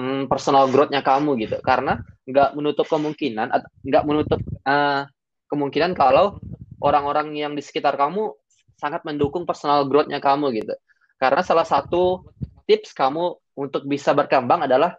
hmm, 0.00 0.26
personal 0.26 0.68
growth-nya 0.72 1.04
kamu 1.04 1.36
gitu. 1.44 1.60
Karena 1.60 2.00
nggak 2.24 2.56
menutup 2.56 2.88
kemungkinan, 2.88 3.52
nggak 3.84 4.04
menutup 4.08 4.40
uh, 4.64 5.04
kemungkinan 5.52 5.92
kalau 5.92 6.40
orang-orang 6.80 7.36
yang 7.36 7.52
di 7.52 7.60
sekitar 7.60 7.96
kamu 8.00 8.32
sangat 8.80 9.04
mendukung 9.04 9.44
personal 9.44 9.84
growth-nya 9.84 10.24
kamu 10.24 10.56
gitu. 10.56 10.74
Karena 11.20 11.44
salah 11.44 11.64
satu 11.68 12.24
tips 12.64 12.96
kamu 12.96 13.38
untuk 13.54 13.86
bisa 13.86 14.16
berkembang 14.16 14.66
adalah 14.66 14.98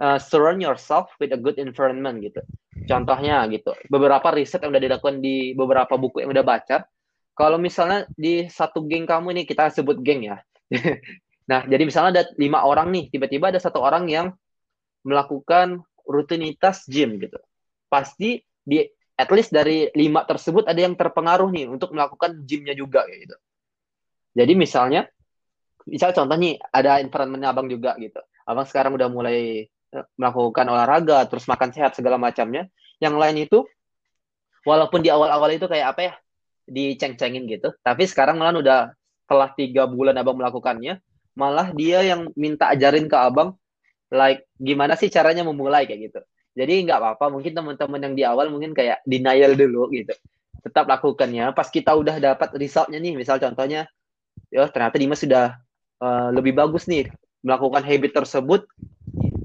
uh, 0.00 0.18
surround 0.18 0.62
yourself 0.62 1.10
with 1.18 1.34
a 1.34 1.40
good 1.40 1.58
environment 1.58 2.22
gitu. 2.22 2.42
Contohnya 2.86 3.42
gitu, 3.50 3.74
beberapa 3.90 4.30
riset 4.32 4.62
yang 4.62 4.72
udah 4.72 4.82
dilakukan 4.82 5.18
di 5.18 5.52
beberapa 5.52 5.98
buku 5.98 6.22
yang 6.24 6.30
udah 6.32 6.46
baca, 6.46 6.86
kalau 7.34 7.58
misalnya 7.58 8.06
di 8.14 8.46
satu 8.46 8.86
geng 8.86 9.06
kamu 9.06 9.42
nih 9.42 9.44
kita 9.46 9.70
sebut 9.70 9.98
geng 10.00 10.26
ya, 10.26 10.38
Nah, 11.48 11.64
jadi 11.64 11.82
misalnya 11.88 12.10
ada 12.12 12.24
lima 12.36 12.60
orang 12.60 12.92
nih, 12.92 13.08
tiba-tiba 13.08 13.48
ada 13.48 13.56
satu 13.56 13.80
orang 13.80 14.04
yang 14.04 14.36
melakukan 15.00 15.80
rutinitas 16.04 16.84
gym 16.84 17.16
gitu. 17.16 17.40
Pasti 17.88 18.44
di 18.60 18.84
at 19.16 19.32
least 19.32 19.50
dari 19.50 19.88
lima 19.96 20.28
tersebut 20.28 20.68
ada 20.68 20.76
yang 20.76 20.92
terpengaruh 20.92 21.48
nih 21.48 21.64
untuk 21.72 21.96
melakukan 21.96 22.44
gymnya 22.44 22.76
juga 22.76 23.08
gitu. 23.08 23.32
Jadi 24.36 24.52
misalnya, 24.52 25.08
misal 25.88 26.12
contoh 26.12 26.36
nih 26.36 26.60
ada 26.68 27.00
environment 27.00 27.48
abang 27.48 27.66
juga 27.66 27.96
gitu. 27.96 28.20
Abang 28.44 28.68
sekarang 28.68 28.92
udah 29.00 29.08
mulai 29.08 29.72
melakukan 30.20 30.66
olahraga, 30.68 31.24
terus 31.26 31.48
makan 31.48 31.72
sehat 31.72 31.96
segala 31.96 32.20
macamnya. 32.20 32.68
Yang 33.00 33.14
lain 33.16 33.36
itu, 33.48 33.58
walaupun 34.66 35.00
di 35.00 35.08
awal-awal 35.08 35.48
itu 35.54 35.64
kayak 35.64 35.96
apa 35.96 36.00
ya, 36.00 36.12
diceng-cengin 36.68 37.48
gitu. 37.48 37.72
Tapi 37.80 38.04
sekarang 38.04 38.36
malah 38.36 38.52
udah 38.58 38.80
setelah 39.24 39.48
tiga 39.56 39.88
bulan 39.88 40.16
abang 40.16 40.36
melakukannya, 40.36 41.00
malah 41.36 41.72
dia 41.72 42.04
yang 42.04 42.28
minta 42.36 42.68
ajarin 42.72 43.08
ke 43.08 43.16
abang, 43.16 43.56
like 44.12 44.44
gimana 44.56 44.96
sih 44.96 45.08
caranya 45.12 45.44
memulai 45.44 45.84
kayak 45.84 46.12
gitu. 46.12 46.20
Jadi 46.58 46.88
nggak 46.88 46.98
apa-apa, 46.98 47.30
mungkin 47.30 47.52
teman-teman 47.54 48.00
yang 48.02 48.14
di 48.18 48.24
awal 48.26 48.50
mungkin 48.50 48.74
kayak 48.74 49.04
denial 49.06 49.54
dulu 49.54 49.92
gitu. 49.94 50.10
Tetap 50.64 50.90
lakukannya. 50.90 51.54
Pas 51.54 51.70
kita 51.70 51.94
udah 51.94 52.18
dapat 52.18 52.50
resultnya 52.58 52.98
nih, 52.98 53.14
misal 53.14 53.38
contohnya, 53.38 53.86
ya 54.50 54.66
ternyata 54.66 54.98
Dimas 54.98 55.22
sudah 55.22 55.54
uh, 56.02 56.34
lebih 56.34 56.58
bagus 56.58 56.90
nih 56.90 57.06
melakukan 57.46 57.86
habit 57.86 58.12
tersebut. 58.12 58.66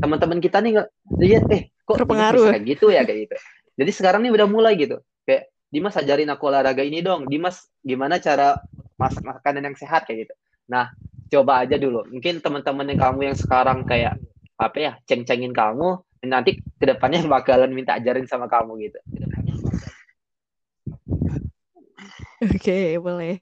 Teman-teman 0.03 0.43
kita 0.43 0.59
nih 0.59 0.71
nggak 0.75 0.89
lihat, 1.15 1.43
eh 1.47 1.71
kok 1.87 1.95
Terpengaruh. 2.03 2.51
kayak 2.51 2.63
gitu 2.67 2.91
ya 2.91 3.07
kayak 3.07 3.19
gitu. 3.31 3.35
Jadi 3.79 3.91
sekarang 3.95 4.19
nih 4.27 4.35
udah 4.35 4.47
mulai 4.51 4.75
gitu. 4.75 4.99
Kayak 5.23 5.47
Dimas 5.71 5.95
ajarin 5.95 6.27
aku 6.27 6.43
olahraga 6.51 6.83
ini 6.83 6.99
dong. 6.99 7.23
Dimas 7.31 7.71
gimana 7.79 8.19
cara 8.19 8.59
masak 8.99 9.23
makanan 9.23 9.71
yang 9.71 9.77
sehat 9.79 10.03
kayak 10.03 10.27
gitu. 10.27 10.33
Nah, 10.67 10.91
coba 11.31 11.63
aja 11.63 11.79
dulu. 11.79 12.03
Mungkin 12.11 12.43
teman-teman 12.43 12.91
yang 12.91 12.99
kamu 12.99 13.19
yang 13.31 13.37
sekarang 13.39 13.87
kayak 13.87 14.19
apa 14.59 14.77
ya, 14.77 14.91
ceng-cengin 15.07 15.55
kamu, 15.55 16.03
nanti 16.27 16.59
ke 16.59 16.85
depannya 16.85 17.23
bakalan 17.39 17.71
minta 17.71 17.95
ajarin 17.95 18.27
sama 18.27 18.51
kamu 18.51 18.91
gitu. 18.91 18.99
Oke, 22.43 22.99
boleh. 22.99 23.39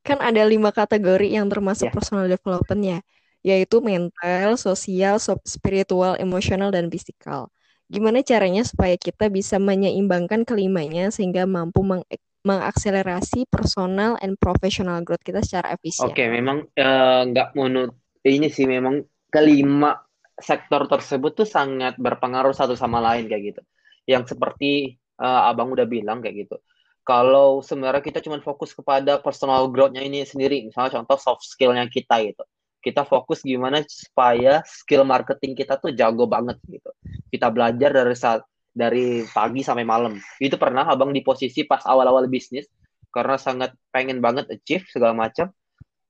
Kan 0.00 0.16
ada 0.24 0.42
lima 0.48 0.72
kategori 0.72 1.28
yang 1.28 1.46
termasuk 1.52 1.92
Ya. 1.92 1.94
personal 1.94 2.24
development 2.24 2.82
ya, 2.82 2.98
yaitu 3.46 3.80
mental, 3.80 4.56
sosial, 4.60 5.16
spiritual, 5.44 6.14
emosional, 6.20 6.70
dan 6.74 6.86
fisikal. 6.92 7.48
Gimana 7.90 8.22
caranya 8.22 8.62
supaya 8.62 8.94
kita 8.94 9.26
bisa 9.32 9.56
menyeimbangkan 9.58 10.46
kelimanya 10.46 11.10
sehingga 11.10 11.44
mampu 11.48 11.82
meng- 11.82 12.06
mengakselerasi 12.46 13.44
personal 13.50 14.16
and 14.24 14.38
professional 14.38 15.02
growth 15.04 15.24
kita 15.26 15.40
secara 15.44 15.74
efisien? 15.76 16.16
Oke, 16.16 16.22
memang 16.32 16.64
eh, 16.72 17.20
nggak 17.28 17.48
menurut 17.58 17.92
ini 18.24 18.48
sih 18.48 18.64
memang 18.64 19.04
kelima 19.28 20.00
sektor 20.40 20.88
tersebut 20.88 21.32
tuh 21.36 21.48
sangat 21.48 22.00
berpengaruh 22.00 22.56
satu 22.56 22.72
sama 22.72 22.98
lain 23.04 23.28
kayak 23.28 23.42
gitu. 23.52 23.60
Yang 24.08 24.32
seperti 24.36 24.96
eh, 25.20 25.40
abang 25.50 25.68
udah 25.76 25.84
bilang 25.84 26.24
kayak 26.24 26.48
gitu. 26.48 26.56
Kalau 27.04 27.60
sebenarnya 27.64 28.00
kita 28.04 28.20
cuma 28.24 28.38
fokus 28.40 28.70
kepada 28.72 29.18
personal 29.20 29.68
growth-nya 29.72 30.04
ini 30.04 30.24
sendiri, 30.24 30.64
misalnya 30.68 31.00
contoh 31.00 31.18
soft 31.20 31.42
skill-nya 31.44 31.84
kita 31.90 32.22
gitu. 32.24 32.44
Kita 32.80 33.04
fokus 33.04 33.44
gimana 33.44 33.84
supaya 33.84 34.64
skill 34.64 35.04
marketing 35.04 35.52
kita 35.52 35.76
tuh 35.76 35.92
jago 35.92 36.24
banget 36.24 36.56
gitu. 36.64 36.90
Kita 37.28 37.52
belajar 37.52 37.92
dari 37.92 38.16
saat 38.16 38.40
dari 38.72 39.22
pagi 39.28 39.60
sampai 39.60 39.84
malam. 39.84 40.16
Itu 40.40 40.56
pernah 40.56 40.88
abang 40.88 41.12
di 41.12 41.20
posisi 41.20 41.68
pas 41.68 41.84
awal-awal 41.84 42.24
bisnis 42.26 42.66
karena 43.10 43.36
sangat 43.36 43.74
pengen 43.90 44.22
banget 44.22 44.48
achieve 44.48 44.86
segala 44.88 45.12
macam 45.12 45.50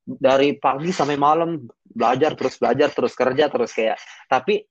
dari 0.05 0.57
pagi 0.57 0.89
sampai 0.93 1.17
malam 1.17 1.65
belajar 1.85 2.33
terus 2.33 2.57
belajar 2.57 2.89
terus 2.93 3.13
kerja 3.13 3.49
terus 3.49 3.71
kayak 3.73 3.97
tapi 4.25 4.65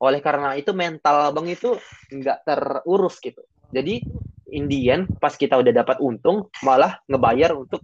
oleh 0.00 0.20
karena 0.20 0.58
itu 0.58 0.76
mental 0.76 1.32
abang 1.32 1.48
itu 1.48 1.76
nggak 2.12 2.44
terurus 2.44 3.16
gitu 3.22 3.40
jadi 3.72 4.04
Indian 4.52 5.08
pas 5.18 5.32
kita 5.34 5.56
udah 5.56 5.72
dapat 5.72 5.96
untung 6.04 6.52
malah 6.60 7.00
ngebayar 7.08 7.56
untuk 7.56 7.80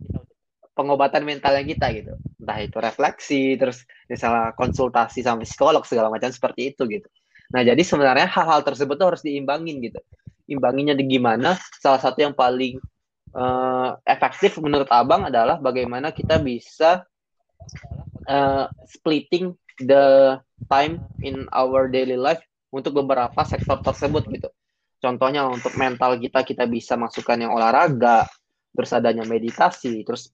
pengobatan 0.74 1.26
mentalnya 1.26 1.64
kita 1.66 1.86
gitu. 1.92 2.12
Entah 2.40 2.58
itu 2.62 2.76
refleksi 2.78 3.54
terus 3.60 3.84
misalnya 4.06 4.54
konsultasi 4.54 5.20
sama 5.20 5.44
psikolog 5.44 5.82
segala 5.84 6.08
macam 6.08 6.30
seperti 6.30 6.74
itu 6.74 6.86
gitu. 6.88 7.08
Nah 7.50 7.66
jadi 7.66 7.82
sebenarnya 7.82 8.30
hal-hal 8.30 8.62
tersebut 8.62 8.94
tuh 8.96 9.14
harus 9.14 9.22
diimbangin 9.22 9.82
gitu. 9.82 10.00
Imbanginnya 10.50 10.94
di 10.98 11.06
gimana? 11.06 11.58
Salah 11.78 12.02
satu 12.02 12.22
yang 12.22 12.34
paling 12.34 12.78
uh, 13.34 13.98
efektif 14.06 14.58
menurut 14.58 14.90
abang 14.90 15.26
adalah 15.26 15.58
bagaimana 15.58 16.10
kita 16.10 16.38
bisa 16.42 17.06
uh, 18.26 18.66
splitting 18.86 19.54
the 19.82 20.38
time 20.68 21.02
in 21.22 21.46
our 21.54 21.86
daily 21.90 22.18
life 22.18 22.42
untuk 22.70 23.02
beberapa 23.02 23.42
sektor 23.46 23.78
tersebut 23.82 24.26
gitu. 24.30 24.48
Contohnya 25.00 25.48
untuk 25.48 25.74
mental 25.80 26.20
kita 26.20 26.44
kita 26.44 26.68
bisa 26.68 26.94
masukkan 26.94 27.40
yang 27.40 27.56
olahraga, 27.56 28.28
terus 28.74 28.90
adanya 28.94 29.26
meditasi, 29.26 30.02
terus 30.06 30.30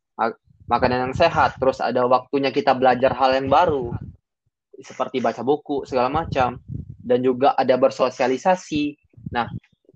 makanan 0.66 1.10
yang 1.10 1.16
sehat, 1.16 1.56
terus 1.56 1.78
ada 1.80 2.04
waktunya 2.04 2.50
kita 2.50 2.74
belajar 2.76 3.14
hal 3.14 3.36
yang 3.36 3.48
baru 3.48 3.94
seperti 4.80 5.24
baca 5.24 5.40
buku 5.40 5.88
segala 5.88 6.12
macam. 6.12 6.60
Dan 7.06 7.22
juga 7.22 7.54
ada 7.54 7.78
bersosialisasi. 7.78 8.98
Nah, 9.30 9.46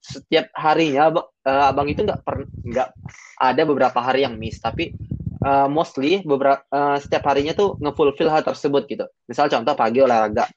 setiap 0.01 0.49
harinya 0.57 1.13
uh, 1.13 1.69
abang 1.69 1.91
itu 1.91 2.07
nggak 2.07 2.23
nggak 2.65 2.89
ada 3.41 3.63
beberapa 3.69 4.01
hari 4.01 4.25
yang 4.25 4.41
miss 4.41 4.57
tapi 4.57 4.97
uh, 5.45 5.69
mostly 5.69 6.25
beberapa 6.25 6.65
uh, 6.73 6.97
setiap 6.97 7.29
harinya 7.29 7.53
tuh 7.53 7.77
ngefulfill 7.79 8.33
hal 8.33 8.41
tersebut 8.41 8.89
gitu. 8.89 9.05
Misal 9.29 9.53
contoh 9.53 9.77
pagi 9.77 10.01
olahraga 10.01 10.49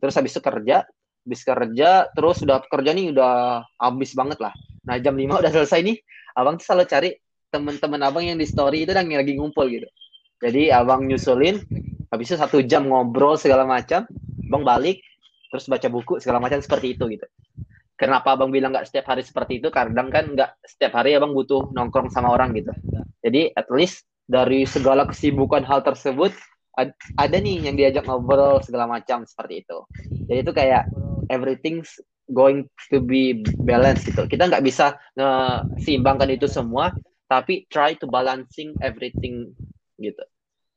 terus 0.00 0.16
habis 0.16 0.36
itu 0.36 0.40
kerja 0.44 0.84
habis 1.20 1.40
kerja 1.44 2.08
terus 2.12 2.40
udah 2.44 2.64
kerja 2.64 2.90
nih 2.92 3.12
udah 3.12 3.64
habis 3.80 4.12
banget 4.12 4.38
lah. 4.40 4.52
Nah 4.84 4.96
jam 5.00 5.16
5 5.16 5.40
udah 5.40 5.52
selesai 5.52 5.80
nih 5.80 5.96
abang 6.36 6.60
tuh 6.60 6.64
selalu 6.68 6.84
cari 6.88 7.10
teman-teman 7.50 8.00
abang 8.06 8.24
yang 8.24 8.38
di 8.38 8.46
story 8.46 8.86
itu 8.86 8.94
dan 8.94 9.10
lagi 9.10 9.34
ngumpul 9.36 9.66
gitu. 9.66 9.86
Jadi 10.40 10.72
abang 10.72 11.04
nyusulin 11.04 11.60
habis 12.08 12.32
itu 12.32 12.38
satu 12.40 12.64
jam 12.64 12.88
ngobrol 12.88 13.36
segala 13.36 13.68
macam 13.68 14.08
abang 14.48 14.64
balik 14.64 15.04
terus 15.50 15.66
baca 15.66 15.86
buku 15.90 16.22
segala 16.22 16.38
macam 16.38 16.62
seperti 16.62 16.94
itu 16.94 17.10
gitu. 17.10 17.26
Kenapa 18.00 18.32
abang 18.32 18.48
bilang 18.48 18.72
nggak 18.72 18.88
setiap 18.88 19.12
hari 19.12 19.20
seperti 19.20 19.60
itu? 19.60 19.68
Kadang 19.68 20.08
kan 20.08 20.32
nggak 20.32 20.62
setiap 20.64 20.96
hari 20.96 21.18
abang 21.18 21.36
butuh 21.36 21.68
nongkrong 21.76 22.08
sama 22.08 22.32
orang 22.32 22.56
gitu. 22.56 22.72
Jadi 23.20 23.52
at 23.52 23.68
least 23.68 24.08
dari 24.24 24.64
segala 24.64 25.04
kesibukan 25.04 25.66
hal 25.66 25.84
tersebut 25.84 26.32
ada 27.20 27.36
nih 27.36 27.68
yang 27.68 27.76
diajak 27.76 28.08
ngobrol 28.08 28.62
segala 28.64 28.88
macam 28.88 29.28
seperti 29.28 29.66
itu. 29.66 29.78
Jadi 30.30 30.38
itu 30.40 30.52
kayak 30.56 30.88
everything's 31.28 32.00
going 32.32 32.64
to 32.88 33.02
be 33.02 33.42
balanced 33.66 34.08
gitu. 34.08 34.24
Kita 34.24 34.48
nggak 34.48 34.64
bisa 34.64 34.96
seimbangkan 35.82 36.32
itu 36.32 36.48
semua 36.48 36.94
tapi 37.30 37.70
try 37.70 37.94
to 37.94 38.10
balancing 38.10 38.74
everything 38.82 39.54
gitu 40.02 40.24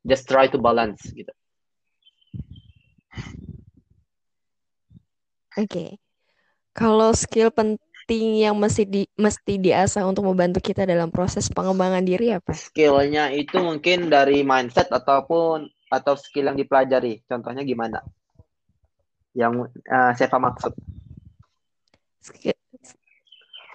just 0.06 0.30
try 0.30 0.46
to 0.46 0.62
balance 0.62 1.02
gitu 1.10 1.34
oke 5.58 5.66
okay. 5.66 5.98
Kalau 6.74 7.14
skill 7.14 7.54
penting 7.54 8.42
yang 8.42 8.58
mesti 8.58 8.82
di 8.90 9.06
mesti 9.14 9.62
diasah 9.62 10.10
untuk 10.10 10.26
membantu 10.26 10.58
kita 10.58 10.90
dalam 10.90 11.14
proses 11.14 11.46
pengembangan 11.54 12.02
diri 12.02 12.34
apa? 12.34 12.50
Skillnya 12.50 13.30
itu 13.30 13.62
mungkin 13.62 14.10
dari 14.10 14.42
mindset 14.42 14.90
ataupun 14.90 15.70
atau 15.94 16.18
skill 16.18 16.50
yang 16.50 16.58
dipelajari. 16.58 17.22
Contohnya 17.30 17.62
gimana? 17.62 18.02
Yang 19.38 19.70
uh, 19.86 20.18
saya 20.18 20.34
maksud. 20.34 20.74
Skill, 22.26 22.58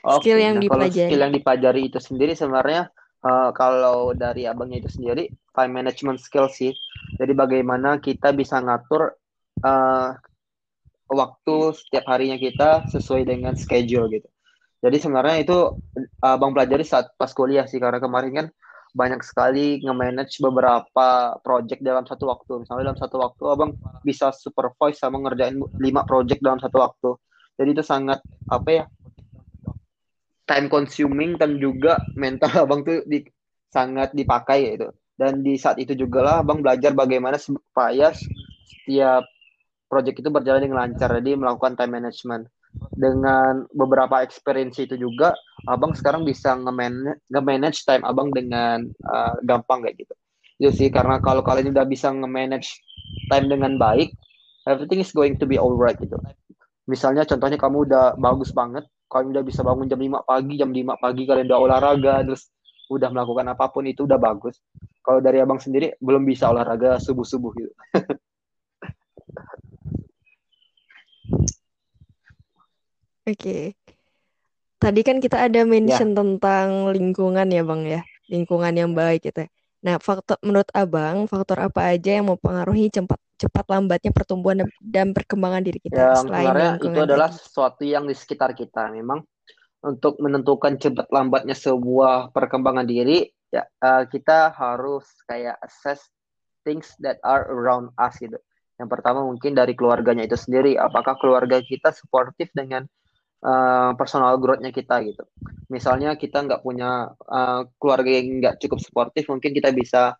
okay. 0.04 0.16
skill 0.22 0.38
yang 0.38 0.56
nah, 0.58 0.62
dipelajari. 0.64 0.94
Kalau 0.94 1.08
skill 1.10 1.22
yang 1.22 1.34
dipelajari 1.34 1.80
itu 1.88 1.98
sendiri 1.98 2.32
sebenarnya 2.34 2.82
uh, 3.24 3.50
kalau 3.54 4.12
dari 4.14 4.46
abangnya 4.46 4.86
itu 4.86 4.90
sendiri 5.00 5.30
time 5.54 5.72
management 5.72 6.18
skill 6.22 6.46
sih. 6.50 6.74
Jadi 7.16 7.32
bagaimana 7.34 7.98
kita 7.98 8.30
bisa 8.36 8.60
ngatur 8.62 9.16
uh, 9.64 10.10
waktu 11.08 11.56
setiap 11.72 12.04
harinya 12.06 12.36
kita 12.36 12.86
sesuai 12.92 13.24
dengan 13.24 13.56
schedule 13.56 14.12
gitu. 14.12 14.28
Jadi 14.78 14.96
sebenarnya 15.02 15.42
itu 15.42 15.58
abang 16.22 16.54
pelajari 16.54 16.86
saat 16.86 17.10
pas 17.18 17.34
kuliah 17.34 17.66
sih 17.66 17.82
karena 17.82 17.98
kemarin 17.98 18.30
kan 18.30 18.46
banyak 18.94 19.20
sekali 19.26 19.82
nge-manage 19.84 20.38
beberapa 20.38 21.36
project 21.42 21.82
dalam 21.82 22.06
satu 22.06 22.30
waktu. 22.30 22.62
Misalnya 22.62 22.92
dalam 22.92 23.00
satu 23.00 23.16
waktu 23.18 23.42
abang 23.50 23.70
bisa 24.06 24.30
supervise 24.30 25.02
sama 25.02 25.18
ngerjain 25.18 25.58
lima 25.82 26.06
project 26.06 26.40
dalam 26.40 26.62
satu 26.62 26.78
waktu. 26.78 27.10
Jadi 27.58 27.68
itu 27.74 27.82
sangat 27.82 28.22
apa 28.46 28.68
ya 28.70 28.84
time 30.48 30.66
consuming 30.72 31.36
dan 31.36 31.60
juga 31.60 32.00
mental 32.16 32.48
abang 32.64 32.82
tuh 32.82 33.04
di, 33.04 33.22
sangat 33.68 34.16
dipakai 34.16 34.74
gitu. 34.74 34.88
Dan 35.18 35.44
di 35.44 35.58
saat 35.60 35.76
itu 35.82 35.92
juga 35.98 36.24
lah 36.24 36.36
abang 36.40 36.64
belajar 36.64 36.94
bagaimana 36.94 37.36
supaya 37.36 38.14
setiap 38.64 39.26
project 39.90 40.24
itu 40.24 40.30
berjalan 40.32 40.64
dengan 40.64 40.88
lancar. 40.88 41.12
Jadi 41.20 41.36
melakukan 41.36 41.76
time 41.76 42.00
management. 42.00 42.48
Dengan 42.94 43.64
beberapa 43.72 44.20
experience 44.20 44.76
itu 44.76 44.94
juga 44.94 45.32
abang 45.64 45.96
sekarang 45.96 46.22
bisa 46.22 46.52
nge-manage 46.52 47.82
time 47.88 48.04
abang 48.04 48.28
dengan 48.30 48.84
uh, 49.08 49.34
gampang 49.42 49.82
kayak 49.82 50.04
gitu. 50.04 50.14
Itu 50.60 50.70
sih 50.76 50.88
karena 50.92 51.18
kalau 51.18 51.40
kalian 51.40 51.72
udah 51.72 51.88
bisa 51.88 52.12
nge-manage 52.12 52.76
time 53.32 53.48
dengan 53.48 53.80
baik 53.80 54.12
everything 54.68 55.00
is 55.00 55.10
going 55.16 55.40
to 55.40 55.48
be 55.48 55.56
alright 55.56 55.96
gitu. 55.96 56.20
Misalnya 56.84 57.24
contohnya 57.24 57.56
kamu 57.56 57.88
udah 57.88 58.04
bagus 58.20 58.52
banget 58.52 58.84
kalian 59.08 59.32
udah 59.32 59.44
bisa 59.44 59.60
bangun 59.64 59.88
jam 59.88 60.00
5 60.00 60.22
pagi 60.28 60.54
jam 60.60 60.70
5 60.70 61.00
pagi 61.00 61.22
kalian 61.24 61.48
udah 61.48 61.60
olahraga 61.60 62.14
terus 62.28 62.52
udah 62.88 63.08
melakukan 63.12 63.46
apa 63.52 63.64
pun 63.68 63.84
itu 63.88 64.04
udah 64.04 64.20
bagus 64.20 64.60
kalau 65.04 65.20
dari 65.24 65.40
abang 65.40 65.60
sendiri 65.60 65.96
belum 66.00 66.24
bisa 66.24 66.48
olahraga 66.48 67.00
subuh 67.00 67.24
subuh 67.24 67.52
gitu 67.56 67.74
Oke. 73.28 73.76
Tadi 74.80 75.00
kan 75.04 75.20
kita 75.20 75.36
ada 75.36 75.60
mention 75.68 76.16
tentang 76.16 76.88
lingkungan 76.96 77.44
ya, 77.52 77.60
Bang 77.60 77.84
ya. 77.84 78.00
Lingkungan 78.32 78.72
yang 78.72 78.96
baik 78.96 79.28
gitu. 79.28 79.44
ya. 79.44 79.48
Nah, 79.84 80.00
faktor 80.00 80.40
menurut 80.40 80.72
Abang, 80.72 81.28
faktor 81.28 81.60
apa 81.60 81.92
aja 81.92 82.16
yang 82.16 82.32
mempengaruhi 82.32 82.88
cepat 82.88 83.20
cepat 83.38 83.64
lambatnya 83.70 84.10
pertumbuhan 84.10 84.66
dan, 84.66 84.68
dan 84.82 85.08
perkembangan 85.14 85.62
diri 85.62 85.78
kita 85.78 85.94
yang 85.96 86.26
selain 86.26 86.82
itu 86.82 86.98
adalah 86.98 87.30
tadi? 87.30 87.38
sesuatu 87.38 87.82
yang 87.86 88.04
di 88.04 88.14
sekitar 88.18 88.52
kita 88.58 88.90
memang 88.90 89.22
untuk 89.86 90.18
menentukan 90.18 90.74
cepat 90.76 91.06
lambatnya 91.14 91.54
sebuah 91.54 92.34
perkembangan 92.34 92.82
diri 92.82 93.30
ya 93.48 93.62
eh, 93.64 94.04
kita 94.10 94.52
harus 94.52 95.06
kayak 95.30 95.54
assess 95.62 96.02
things 96.66 96.92
that 96.98 97.22
are 97.22 97.46
around 97.46 97.94
us 97.96 98.18
gitu 98.18 98.36
yang 98.78 98.90
pertama 98.90 99.22
mungkin 99.22 99.54
dari 99.54 99.74
keluarganya 99.78 100.26
itu 100.26 100.38
sendiri 100.38 100.74
apakah 100.74 101.14
keluarga 101.18 101.62
kita 101.62 101.94
suportif 101.94 102.50
dengan 102.54 102.86
uh, 103.42 103.90
personal 103.98 104.38
growth-nya 104.38 104.70
kita 104.70 105.02
gitu. 105.02 105.26
Misalnya 105.66 106.14
kita 106.14 106.46
nggak 106.46 106.62
punya 106.62 107.10
uh, 107.26 107.66
keluarga 107.76 108.10
yang 108.10 108.38
nggak 108.38 108.56
cukup 108.62 108.78
suportif, 108.78 109.26
mungkin 109.28 109.50
kita 109.52 109.74
bisa 109.74 110.16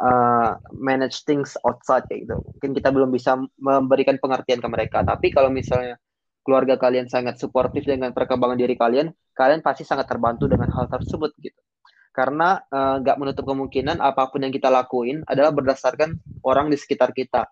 uh, 0.00 0.56
manage 0.74 1.22
things 1.28 1.54
outside 1.66 2.04
kayak 2.08 2.26
gitu. 2.28 2.36
Mungkin 2.40 2.70
kita 2.76 2.88
belum 2.90 3.10
bisa 3.12 3.36
memberikan 3.60 4.16
pengertian 4.16 4.60
ke 4.62 4.68
mereka. 4.68 5.04
Tapi 5.04 5.30
kalau 5.30 5.52
misalnya 5.52 6.00
keluarga 6.40 6.80
kalian 6.80 7.06
sangat 7.06 7.36
suportif 7.36 7.84
dengan 7.84 8.10
perkembangan 8.16 8.56
diri 8.56 8.74
kalian, 8.74 9.12
kalian 9.36 9.60
pasti 9.60 9.84
sangat 9.84 10.08
terbantu 10.08 10.48
dengan 10.48 10.72
hal 10.72 10.88
tersebut 10.88 11.36
gitu. 11.38 11.60
Karena 12.10 12.58
nggak 12.72 13.16
uh, 13.16 13.20
menutup 13.20 13.44
kemungkinan 13.46 14.02
apa 14.02 14.28
pun 14.28 14.42
yang 14.42 14.50
kita 14.50 14.66
lakuin 14.66 15.22
adalah 15.30 15.54
berdasarkan 15.54 16.18
orang 16.42 16.66
di 16.68 16.76
sekitar 16.76 17.14
kita. 17.14 17.46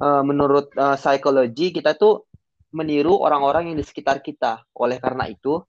Uh, 0.00 0.24
menurut 0.24 0.72
uh, 0.80 0.96
psikologi 0.96 1.72
kita 1.76 1.92
tuh 1.96 2.28
meniru 2.72 3.18
orang-orang 3.18 3.72
yang 3.72 3.76
di 3.78 3.86
sekitar 3.86 4.22
kita. 4.22 4.62
Oleh 4.78 5.02
karena 5.02 5.26
itu, 5.26 5.60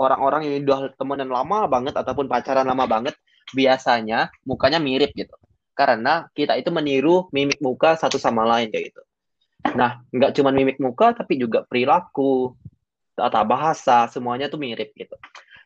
orang-orang 0.00 0.48
yang 0.48 0.64
udah 0.64 0.96
temenan 0.96 1.28
lama 1.28 1.68
banget 1.68 1.94
ataupun 1.94 2.26
pacaran 2.26 2.64
lama 2.64 2.84
banget, 2.88 3.14
biasanya 3.52 4.32
mukanya 4.44 4.82
mirip 4.82 5.12
gitu. 5.14 5.36
Karena 5.72 6.28
kita 6.36 6.56
itu 6.60 6.68
meniru 6.68 7.28
mimik 7.32 7.60
muka 7.64 7.96
satu 7.96 8.20
sama 8.20 8.44
lain 8.44 8.68
kayak 8.68 8.92
gitu. 8.92 9.02
Nah, 9.72 10.02
nggak 10.10 10.34
cuma 10.36 10.50
mimik 10.52 10.76
muka, 10.82 11.16
tapi 11.16 11.38
juga 11.38 11.64
perilaku, 11.64 12.52
tata 13.16 13.40
bahasa, 13.46 14.10
semuanya 14.10 14.50
tuh 14.50 14.58
mirip 14.60 14.92
gitu. 14.92 15.16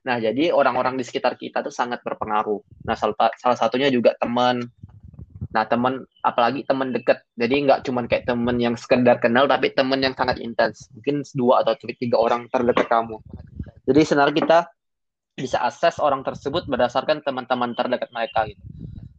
Nah, 0.07 0.23
jadi 0.23 0.55
orang-orang 0.55 0.95
di 0.95 1.03
sekitar 1.03 1.35
kita 1.35 1.67
tuh 1.67 1.75
sangat 1.75 2.05
berpengaruh. 2.07 2.63
Nah, 2.87 2.95
salah, 2.95 3.35
salah 3.35 3.59
satunya 3.59 3.91
juga 3.91 4.15
teman, 4.21 4.63
Nah, 5.57 5.65
teman 5.65 6.05
apalagi 6.21 6.69
teman 6.69 6.93
dekat. 6.93 7.25
Jadi 7.33 7.65
nggak 7.65 7.89
cuma 7.89 8.05
kayak 8.05 8.29
teman 8.29 8.61
yang 8.61 8.77
sekedar 8.77 9.17
kenal, 9.17 9.49
tapi 9.49 9.73
teman 9.73 10.05
yang 10.05 10.13
sangat 10.13 10.37
intens. 10.45 10.93
Mungkin 10.93 11.25
dua 11.33 11.65
atau 11.65 11.73
tiga 11.81 12.21
orang 12.21 12.45
terdekat 12.53 12.85
kamu. 12.93 13.17
Jadi 13.89 14.01
sebenarnya 14.05 14.37
kita 14.37 14.59
bisa 15.37 15.61
akses 15.61 16.01
orang 16.01 16.25
tersebut 16.25 16.65
berdasarkan 16.65 17.21
teman-teman 17.21 17.77
terdekat 17.77 18.09
mereka 18.11 18.49
gitu. 18.49 18.63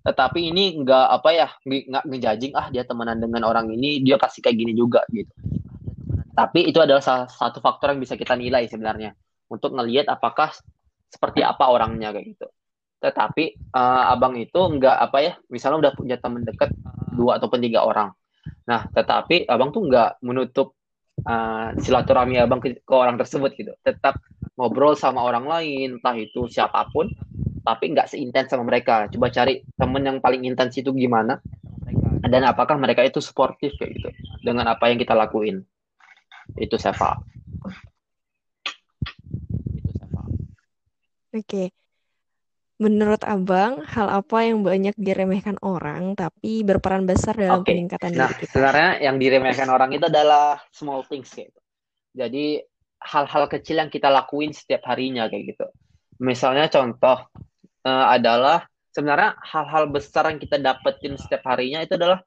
Tetapi 0.02 0.50
ini 0.50 0.82
nggak 0.82 1.08
apa 1.22 1.30
ya, 1.36 1.48
nggak 1.64 2.04
ngejajing 2.10 2.54
ah 2.58 2.68
dia 2.74 2.84
temenan 2.84 3.22
dengan 3.22 3.46
orang 3.46 3.70
ini, 3.70 4.02
dia 4.02 4.18
kasih 4.18 4.42
kayak 4.42 4.58
gini 4.58 4.74
juga 4.74 5.06
gitu. 5.14 5.30
Tapi 6.34 6.70
itu 6.70 6.82
adalah 6.82 7.02
salah 7.06 7.30
satu 7.30 7.62
faktor 7.62 7.94
yang 7.94 8.02
bisa 8.02 8.18
kita 8.18 8.34
nilai 8.34 8.66
sebenarnya 8.66 9.14
untuk 9.48 9.74
ngelihat 9.74 10.12
apakah 10.12 10.52
seperti 11.08 11.42
apa 11.44 11.72
orangnya 11.72 12.12
kayak 12.12 12.36
gitu 12.36 12.48
tetapi 12.98 13.74
uh, 13.78 14.12
abang 14.12 14.34
itu 14.42 14.58
nggak 14.58 14.98
apa 14.98 15.18
ya 15.22 15.34
misalnya 15.54 15.88
udah 15.88 15.92
punya 15.94 16.18
teman 16.18 16.42
dekat 16.42 16.74
dua 17.14 17.38
ataupun 17.38 17.62
tiga 17.62 17.86
orang 17.86 18.10
nah 18.66 18.90
tetapi 18.90 19.46
abang 19.46 19.70
tuh 19.70 19.86
nggak 19.86 20.20
menutup 20.26 20.74
uh, 21.24 21.78
silaturahmi 21.78 22.42
abang 22.42 22.58
ke, 22.60 22.82
ke 22.82 22.94
orang 22.94 23.16
tersebut 23.22 23.54
gitu 23.54 23.72
tetap 23.86 24.18
ngobrol 24.58 24.98
sama 24.98 25.22
orang 25.22 25.46
lain 25.46 26.02
entah 26.02 26.18
itu 26.18 26.50
siapa 26.50 26.90
pun 26.90 27.14
tapi 27.62 27.94
nggak 27.94 28.10
seintens 28.10 28.50
sama 28.50 28.66
mereka 28.66 29.06
coba 29.14 29.30
cari 29.30 29.62
temen 29.78 30.02
yang 30.02 30.18
paling 30.18 30.44
intens 30.50 30.76
itu 30.82 30.90
gimana 30.92 31.38
dan 32.28 32.44
apakah 32.44 32.76
mereka 32.76 33.06
itu 33.06 33.22
sportif 33.22 33.78
kayak 33.78 33.92
gitu 33.96 34.10
dengan 34.42 34.68
apa 34.74 34.90
yang 34.90 34.98
kita 34.98 35.14
lakuin 35.14 35.62
itu 36.58 36.76
Seva 36.76 37.22
Oke. 41.38 41.44
Okay. 41.44 41.68
Menurut 42.78 43.22
Abang, 43.26 43.82
hal 43.90 44.10
apa 44.10 44.46
yang 44.46 44.62
banyak 44.62 44.94
diremehkan 44.98 45.58
orang 45.66 46.14
tapi 46.14 46.62
berperan 46.62 47.10
besar 47.10 47.34
dalam 47.34 47.66
okay. 47.66 47.74
peningkatan 47.74 48.14
nah, 48.14 48.30
diri 48.30 48.46
kita? 48.46 48.54
Sebenarnya 48.54 48.90
yang 49.02 49.16
diremehkan 49.18 49.70
orang 49.70 49.90
itu 49.98 50.06
adalah 50.06 50.62
small 50.70 51.02
things 51.06 51.30
gitu. 51.34 51.58
Jadi 52.14 52.62
hal-hal 53.02 53.46
kecil 53.48 53.78
yang 53.80 53.92
kita 53.94 54.10
lakuin 54.10 54.52
setiap 54.52 54.86
harinya 54.90 55.30
kayak 55.30 55.54
gitu. 55.56 55.66
Misalnya 56.22 56.66
contoh 56.68 57.30
uh, 57.86 58.06
adalah 58.10 58.66
sebenarnya 58.90 59.38
hal-hal 59.42 59.90
besar 59.94 60.30
yang 60.34 60.42
kita 60.42 60.58
dapetin 60.58 61.14
setiap 61.16 61.46
harinya 61.46 61.86
itu 61.86 61.94
adalah 61.94 62.26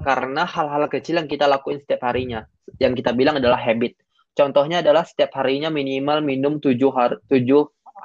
karena 0.00 0.48
hal-hal 0.48 0.88
kecil 0.88 1.20
yang 1.20 1.28
kita 1.28 1.44
lakuin 1.44 1.78
setiap 1.80 2.08
harinya. 2.08 2.48
Yang 2.80 3.04
kita 3.04 3.12
bilang 3.12 3.36
adalah 3.36 3.60
habit. 3.60 4.00
Contohnya 4.32 4.80
adalah 4.80 5.04
setiap 5.04 5.36
harinya 5.36 5.68
minimal 5.68 6.24
minum 6.24 6.56
7 6.56 6.72
hari 6.94 7.20
7 7.28 7.44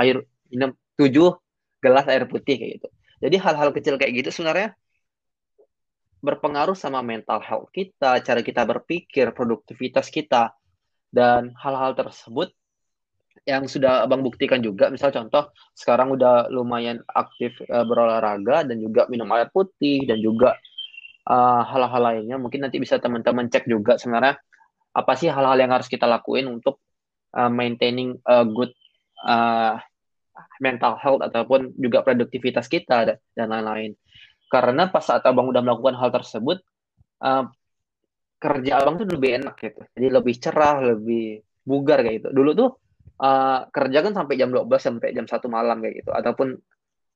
air 0.03 0.25
minum 0.51 0.75
7 0.99 1.31
gelas 1.79 2.05
air 2.11 2.27
putih 2.27 2.59
kayak 2.59 2.71
gitu. 2.81 2.87
Jadi 3.23 3.35
hal-hal 3.39 3.69
kecil 3.71 3.95
kayak 3.95 4.11
gitu 4.19 4.29
sebenarnya 4.35 4.75
berpengaruh 6.19 6.73
sama 6.73 7.05
mental 7.05 7.37
health 7.39 7.69
kita, 7.69 8.19
cara 8.25 8.41
kita 8.41 8.65
berpikir, 8.65 9.29
produktivitas 9.31 10.09
kita, 10.09 10.57
dan 11.15 11.55
hal-hal 11.55 11.95
tersebut 11.95 12.51
yang 13.47 13.69
sudah 13.71 14.03
abang 14.03 14.19
buktikan 14.19 14.59
juga, 14.59 14.91
misal 14.91 15.15
contoh 15.15 15.47
sekarang 15.71 16.11
udah 16.11 16.51
lumayan 16.51 16.99
aktif 17.07 17.55
uh, 17.71 17.87
berolahraga 17.87 18.67
dan 18.67 18.83
juga 18.83 19.07
minum 19.07 19.29
air 19.31 19.47
putih 19.53 20.03
dan 20.03 20.19
juga 20.19 20.59
uh, 21.29 21.61
hal-hal 21.63 22.01
lainnya, 22.03 22.35
mungkin 22.35 22.67
nanti 22.67 22.81
bisa 22.81 22.99
teman-teman 22.99 23.47
cek 23.47 23.63
juga 23.69 23.95
sebenarnya 23.95 24.35
apa 24.95 25.13
sih 25.15 25.31
hal-hal 25.31 25.55
yang 25.59 25.71
harus 25.71 25.87
kita 25.87 26.03
lakuin 26.03 26.47
untuk 26.51 26.81
uh, 27.35 27.51
maintaining 27.51 28.17
a 28.27 28.43
good 28.43 28.71
uh, 29.23 29.79
mental 30.59 30.95
health 30.99 31.21
ataupun 31.23 31.75
juga 31.75 32.03
produktivitas 32.03 32.67
kita 32.67 33.19
dan 33.35 33.47
lain-lain. 33.47 33.95
Karena 34.47 34.87
pas 34.87 35.03
saat 35.03 35.23
abang 35.27 35.51
udah 35.51 35.59
melakukan 35.59 35.95
hal 35.99 36.09
tersebut, 36.15 36.63
uh, 37.23 37.45
kerja 38.45 38.71
abang 38.77 39.01
tuh 39.01 39.09
lebih 39.09 39.41
enak 39.41 39.55
gitu. 39.57 39.81
Jadi 39.97 40.07
lebih 40.13 40.35
cerah, 40.37 40.77
lebih 40.93 41.41
bugar 41.65 42.05
kayak 42.05 42.15
gitu. 42.21 42.29
Dulu 42.29 42.51
tuh 42.53 42.69
uh, 43.25 43.65
kerja 43.73 44.05
kan 44.05 44.13
sampai 44.13 44.37
jam 44.37 44.53
12 44.53 44.69
sampai 44.77 45.09
jam 45.17 45.25
satu 45.25 45.49
malam 45.49 45.81
kayak 45.81 46.05
gitu 46.05 46.11
ataupun 46.13 46.53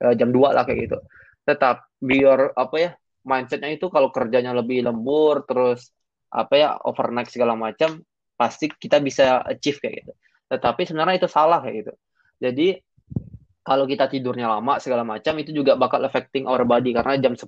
uh, 0.01 0.13
jam 0.17 0.33
2 0.33 0.57
lah 0.57 0.65
kayak 0.65 0.89
gitu. 0.89 0.97
Tetap 1.45 1.85
biar 2.01 2.57
apa 2.57 2.75
ya 2.81 2.91
mindsetnya 3.29 3.69
itu 3.69 3.93
kalau 3.93 4.09
kerjanya 4.09 4.57
lebih 4.57 4.89
lembur 4.89 5.45
terus 5.45 5.93
apa 6.33 6.53
ya 6.57 6.69
overnight 6.85 7.29
segala 7.29 7.53
macam 7.53 8.01
pasti 8.33 8.73
kita 8.73 8.97
bisa 8.97 9.45
achieve 9.45 9.77
kayak 9.77 10.05
gitu. 10.05 10.13
Tetapi 10.49 10.81
sebenarnya 10.89 11.21
itu 11.21 11.29
salah 11.29 11.61
kayak 11.61 11.85
gitu. 11.85 11.93
Jadi 12.41 12.67
kalau 13.61 13.85
kita 13.85 14.09
tidurnya 14.09 14.49
lama 14.49 14.81
segala 14.81 15.05
macam 15.05 15.37
itu 15.37 15.53
juga 15.53 15.77
bakal 15.77 16.01
affecting 16.01 16.49
our 16.49 16.65
body 16.65 16.89
karena 16.95 17.21
jam 17.21 17.37
10 17.37 17.45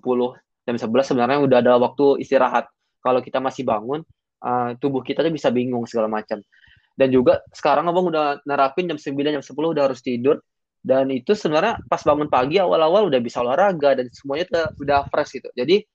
jam 0.61 0.75
11 0.77 1.09
sebenarnya 1.09 1.39
udah 1.41 1.57
ada 1.65 1.73
waktu 1.82 2.21
istirahat 2.21 2.69
kalau 3.02 3.20
kita 3.20 3.41
masih 3.41 3.66
bangun 3.66 4.06
uh, 4.41 4.78
tubuh 4.78 5.02
kita 5.02 5.26
tuh 5.26 5.34
bisa 5.34 5.49
bingung 5.54 5.86
segala 5.86 6.08
macam. 6.10 6.41
Dan 6.91 7.08
juga 7.10 7.41
sekarang 7.49 7.88
abang 7.89 8.12
udah 8.12 8.43
nerapin 8.45 8.86
jam 8.86 8.99
9 8.99 9.36
jam 9.39 9.43
10 9.43 9.52
udah 9.58 9.84
harus 9.89 10.02
tidur. 10.04 10.38
Dan 10.82 11.14
itu 11.14 11.38
sebenarnya 11.38 11.78
pas 11.86 12.02
bangun 12.02 12.26
pagi 12.26 12.58
awal-awal 12.58 13.06
udah 13.06 13.22
bisa 13.22 13.45
olahraga 13.45 14.02
dan 14.02 14.10
semuanya 14.10 14.45
tuh 14.49 14.66
udah 14.82 15.06
fresh 15.14 15.38
gitu. 15.38 15.49
Jadi 15.54 15.86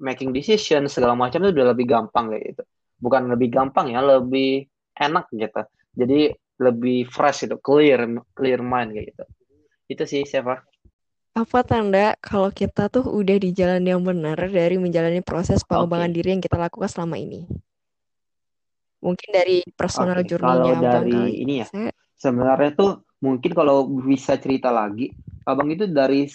making 0.00 0.32
decision 0.32 0.88
segala 0.88 1.12
macam 1.12 1.44
itu 1.44 1.52
udah 1.52 1.76
lebih 1.76 1.86
gampang 1.86 2.32
kayak 2.32 2.56
gitu. 2.56 2.62
Bukan 3.04 3.28
lebih 3.28 3.52
gampang 3.52 3.92
ya 3.92 4.00
lebih 4.00 4.64
enak 4.96 5.28
gitu. 5.28 5.62
Jadi 5.94 6.32
lebih 6.56 7.04
fresh 7.12 7.44
itu 7.44 7.56
clear 7.60 8.08
clear 8.32 8.60
mind 8.64 8.96
kayak 8.96 9.06
gitu. 9.12 9.24
Itu 9.92 10.02
sih 10.08 10.24
siapa 10.24 10.64
apa 11.34 11.58
tanda 11.66 12.14
kalau 12.22 12.54
kita 12.54 12.86
tuh 12.86 13.10
udah 13.10 13.36
di 13.42 13.50
jalan 13.50 13.82
yang 13.82 14.00
benar 14.06 14.38
dari 14.38 14.78
menjalani 14.78 15.18
proses 15.20 15.66
pengembangan 15.66 16.14
okay. 16.14 16.16
diri 16.16 16.28
yang 16.38 16.42
kita 16.42 16.56
lakukan 16.56 16.86
selama 16.86 17.18
ini 17.18 17.50
mungkin 19.02 19.28
dari 19.34 19.66
personal 19.74 20.22
okay. 20.22 20.30
journey-nya 20.30 20.74
kalau 20.78 20.94
dari 21.02 21.18
ini 21.42 21.54
ya 21.60 21.66
Saya... 21.66 21.90
sebenarnya 22.14 22.70
tuh 22.78 23.02
mungkin 23.18 23.50
kalau 23.50 23.90
bisa 24.06 24.38
cerita 24.38 24.70
lagi 24.70 25.10
abang 25.44 25.68
itu 25.74 25.90
dari 25.90 26.30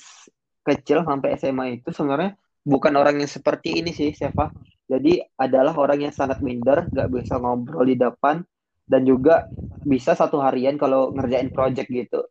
kecil 0.63 1.01
sampai 1.01 1.33
SMA 1.39 1.81
itu 1.81 1.89
sebenarnya 1.89 2.37
bukan 2.65 2.93
orang 2.95 3.21
yang 3.23 3.31
seperti 3.31 3.81
ini 3.81 3.91
sih, 3.95 4.13
Seva. 4.13 4.53
Jadi 4.89 5.21
adalah 5.37 5.73
orang 5.77 6.09
yang 6.09 6.13
sangat 6.13 6.41
minder, 6.41 6.89
nggak 6.89 7.09
bisa 7.13 7.37
ngobrol 7.37 7.85
di 7.85 7.97
depan, 7.97 8.41
dan 8.89 9.01
juga 9.05 9.45
bisa 9.85 10.17
satu 10.17 10.41
harian 10.41 10.77
kalau 10.77 11.13
ngerjain 11.13 11.53
project 11.53 11.89
gitu. 11.89 12.25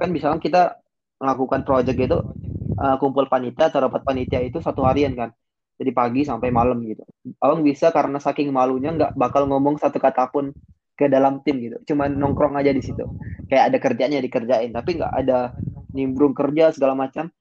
Kan 0.00 0.12
misalnya 0.12 0.40
kita 0.40 0.62
melakukan 1.24 1.64
project 1.64 1.96
gitu, 1.96 2.18
uh, 2.76 2.96
kumpul 3.00 3.24
panitia 3.32 3.72
atau 3.72 3.88
rapat 3.88 4.04
panitia 4.04 4.44
itu 4.44 4.60
satu 4.60 4.84
harian 4.84 5.16
kan. 5.16 5.32
Jadi 5.74 5.90
pagi 5.90 6.22
sampai 6.22 6.52
malam 6.52 6.78
gitu. 6.84 7.02
Abang 7.40 7.64
bisa 7.64 7.90
karena 7.90 8.20
saking 8.20 8.52
malunya 8.52 8.94
nggak 8.94 9.16
bakal 9.16 9.48
ngomong 9.48 9.80
satu 9.80 9.96
kata 9.98 10.30
pun 10.30 10.52
ke 10.94 11.10
dalam 11.10 11.42
tim 11.42 11.58
gitu. 11.58 11.80
Cuman 11.90 12.14
nongkrong 12.14 12.54
aja 12.60 12.70
di 12.70 12.84
situ. 12.84 13.02
Kayak 13.50 13.74
ada 13.74 13.78
kerjanya 13.82 14.18
dikerjain, 14.22 14.70
tapi 14.70 15.00
nggak 15.00 15.12
ada 15.24 15.56
nimbrung 15.90 16.36
kerja 16.36 16.70
segala 16.70 16.94
macam 16.94 17.32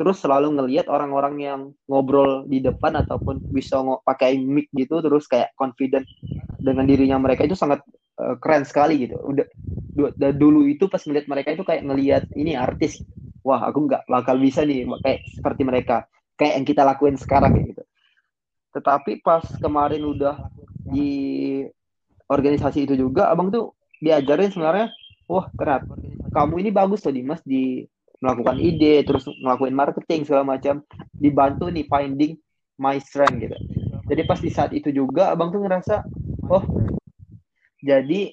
terus 0.00 0.22
selalu 0.24 0.56
ngelihat 0.56 0.88
orang-orang 0.88 1.34
yang 1.44 1.60
ngobrol 1.84 2.48
di 2.48 2.64
depan 2.64 2.96
ataupun 3.04 3.52
bisa 3.52 3.84
pakai 4.00 4.40
mic 4.40 4.72
gitu 4.72 5.04
terus 5.04 5.28
kayak 5.28 5.52
confident 5.60 6.08
dengan 6.56 6.88
dirinya 6.88 7.20
mereka 7.20 7.44
itu 7.44 7.52
sangat 7.52 7.84
uh, 8.16 8.38
keren 8.40 8.64
sekali 8.64 9.04
gitu 9.04 9.20
udah 9.20 9.46
dulu 10.32 10.64
itu 10.70 10.88
pas 10.88 11.04
melihat 11.04 11.26
mereka 11.28 11.52
itu 11.52 11.64
kayak 11.68 11.84
ngelihat 11.84 12.24
ini 12.32 12.56
artis 12.56 13.04
wah 13.44 13.60
aku 13.68 13.88
nggak 13.88 14.06
bakal 14.06 14.36
bisa 14.36 14.64
nih 14.64 14.84
kayak 15.00 15.20
seperti 15.32 15.62
mereka 15.64 15.96
kayak 16.36 16.60
yang 16.60 16.66
kita 16.66 16.82
lakuin 16.84 17.16
sekarang 17.20 17.52
gitu. 17.64 17.84
Tetapi 18.70 19.20
pas 19.20 19.44
kemarin 19.58 20.02
udah 20.06 20.48
di 20.86 21.10
organisasi 22.30 22.86
itu 22.86 22.94
juga 22.94 23.28
abang 23.28 23.50
tuh 23.50 23.74
diajarin 24.00 24.48
sebenarnya 24.48 24.88
wah 25.28 25.50
ternyata 25.52 25.92
kamu 26.30 26.54
ini 26.64 26.70
bagus 26.70 27.02
tuh 27.02 27.12
Dimas 27.12 27.42
di 27.42 27.84
melakukan 28.20 28.56
ide 28.60 29.02
terus 29.04 29.26
ngelakuin 29.26 29.74
marketing 29.74 30.28
segala 30.28 30.44
macam 30.44 30.84
dibantu 31.16 31.72
nih 31.72 31.84
finding 31.88 32.32
my 32.80 32.96
strength 33.00 33.36
gitu. 33.40 33.56
Jadi 34.08 34.22
pas 34.24 34.40
di 34.40 34.50
saat 34.50 34.70
itu 34.72 34.88
juga 34.90 35.32
abang 35.32 35.52
tuh 35.52 35.60
ngerasa 35.60 36.04
oh 36.48 36.64
jadi 37.80 38.32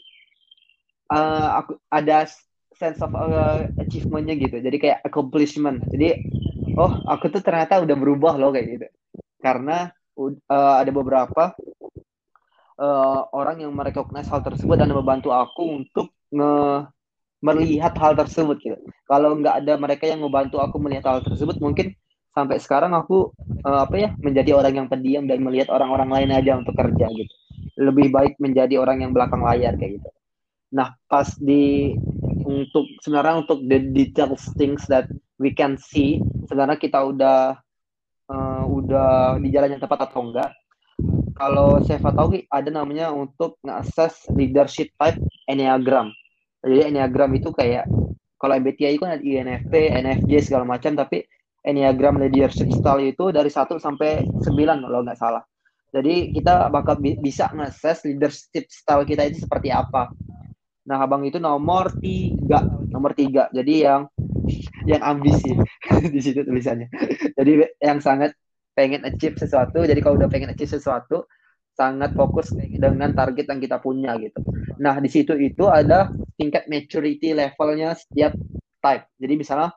uh, 1.12 1.64
aku 1.64 1.80
ada 1.88 2.28
sense 2.78 3.01
of 3.01 3.11
uh, 3.13 3.65
achievementnya 3.82 4.38
gitu 4.38 4.61
jadi 4.61 4.78
kayak 4.78 4.99
accomplishment 5.03 5.82
jadi 5.89 6.21
oh 6.78 7.01
aku 7.09 7.34
tuh 7.34 7.41
ternyata 7.41 7.82
udah 7.82 7.95
berubah 7.97 8.38
loh 8.38 8.53
kayak 8.53 8.67
gitu 8.78 8.88
karena 9.41 9.91
uh, 10.17 10.75
ada 10.82 10.91
beberapa 10.93 11.53
uh, 12.78 13.21
orang 13.34 13.65
yang 13.65 13.73
merecognize 13.73 14.30
hal 14.30 14.41
tersebut 14.45 14.78
dan 14.78 14.89
membantu 14.93 15.34
aku 15.34 15.84
untuk 15.84 16.13
nge 16.34 16.88
melihat 17.38 17.93
hal 18.01 18.17
tersebut 18.17 18.57
gitu. 18.61 18.78
Kalau 19.05 19.38
nggak 19.38 19.61
ada 19.65 19.78
mereka 19.78 20.09
yang 20.09 20.25
membantu 20.25 20.57
aku 20.57 20.82
melihat 20.82 21.05
hal 21.05 21.19
tersebut, 21.21 21.61
mungkin 21.61 21.93
sampai 22.34 22.57
sekarang 22.57 22.93
aku 22.97 23.34
uh, 23.65 23.86
apa 23.86 23.95
ya 23.97 24.09
menjadi 24.21 24.57
orang 24.57 24.73
yang 24.73 24.88
pendiam 24.89 25.25
dan 25.30 25.41
melihat 25.41 25.69
orang-orang 25.73 26.09
lain 26.09 26.30
aja 26.34 26.57
untuk 26.57 26.73
kerja 26.73 27.05
gitu. 27.13 27.34
Lebih 27.78 28.09
baik 28.09 28.34
menjadi 28.41 28.82
orang 28.82 29.05
yang 29.05 29.13
belakang 29.13 29.45
layar 29.45 29.78
kayak 29.78 30.01
gitu. 30.01 30.09
Nah, 30.73 30.97
pas 31.05 31.30
di 31.38 31.93
untuk 32.47 32.87
sebenarnya 33.03 33.43
untuk 33.43 33.59
the 33.67 33.83
details 33.91 34.47
things 34.55 34.87
that 34.87 35.11
we 35.35 35.51
can 35.51 35.75
see, 35.75 36.23
sebenarnya 36.47 36.79
kita 36.79 37.03
udah 37.03 37.59
uh, 38.31 38.63
udah 38.63 39.35
di 39.43 39.51
jalan 39.51 39.75
yang 39.75 39.83
tepat 39.83 40.07
atau 40.07 40.23
enggak. 40.31 40.55
Kalau 41.35 41.83
saya 41.83 42.01
tahu 42.01 42.41
ada 42.49 42.69
namanya 42.71 43.13
untuk 43.13 43.61
nge-assess 43.61 44.31
leadership 44.33 44.89
type 44.97 45.21
enneagram 45.45 46.09
jadi 46.65 46.89
enneagram 46.89 47.31
itu 47.37 47.53
kayak 47.53 47.85
kalau 48.37 48.53
MBTI 48.59 48.97
itu 48.97 49.01
kan 49.01 49.17
ada 49.17 49.23
INFP, 49.23 49.73
NFJ 50.03 50.51
segala 50.51 50.65
macam 50.65 50.93
tapi 50.93 51.25
enneagram 51.65 52.21
leadership 52.21 52.69
style 52.69 53.01
itu 53.01 53.33
dari 53.33 53.49
1 53.49 53.65
sampai 53.79 54.25
9 54.25 54.83
kalau 54.83 55.01
nggak 55.05 55.19
salah. 55.19 55.43
Jadi 55.87 56.35
kita 56.35 56.67
bakal 56.67 56.99
bi 56.99 57.15
bisa 57.17 57.49
nge 57.55 58.03
leadership 58.05 58.67
style 58.69 59.07
kita 59.07 59.31
itu 59.31 59.47
seperti 59.47 59.71
apa. 59.71 60.11
Nah, 60.88 61.03
abang 61.03 61.27
itu 61.27 61.35
nomor 61.38 61.91
tiga, 61.99 62.63
nomor 62.88 63.11
tiga. 63.11 63.51
Jadi 63.51 63.83
yang 63.83 64.07
yang 64.88 65.03
ambisi 65.03 65.51
di 66.15 66.19
situ 66.23 66.47
tulisannya. 66.47 66.88
Jadi 67.35 67.51
yang 67.83 67.99
sangat 67.99 68.31
pengen 68.71 69.03
achieve 69.03 69.35
sesuatu. 69.35 69.83
Jadi 69.83 69.99
kalau 69.99 70.15
udah 70.15 70.31
pengen 70.31 70.55
achieve 70.55 70.71
sesuatu, 70.71 71.27
sangat 71.75 72.15
fokus 72.15 72.55
dengan 72.55 73.13
target 73.13 73.45
yang 73.45 73.59
kita 73.61 73.77
punya 73.83 74.15
gitu. 74.17 74.41
Nah, 74.81 74.97
di 74.97 75.11
situ 75.11 75.35
itu 75.38 75.67
ada 75.69 76.09
tingkat 76.39 76.65
maturity 76.65 77.35
levelnya 77.35 77.93
setiap 77.93 78.33
type. 78.81 79.05
Jadi 79.19 79.33
misalnya 79.38 79.69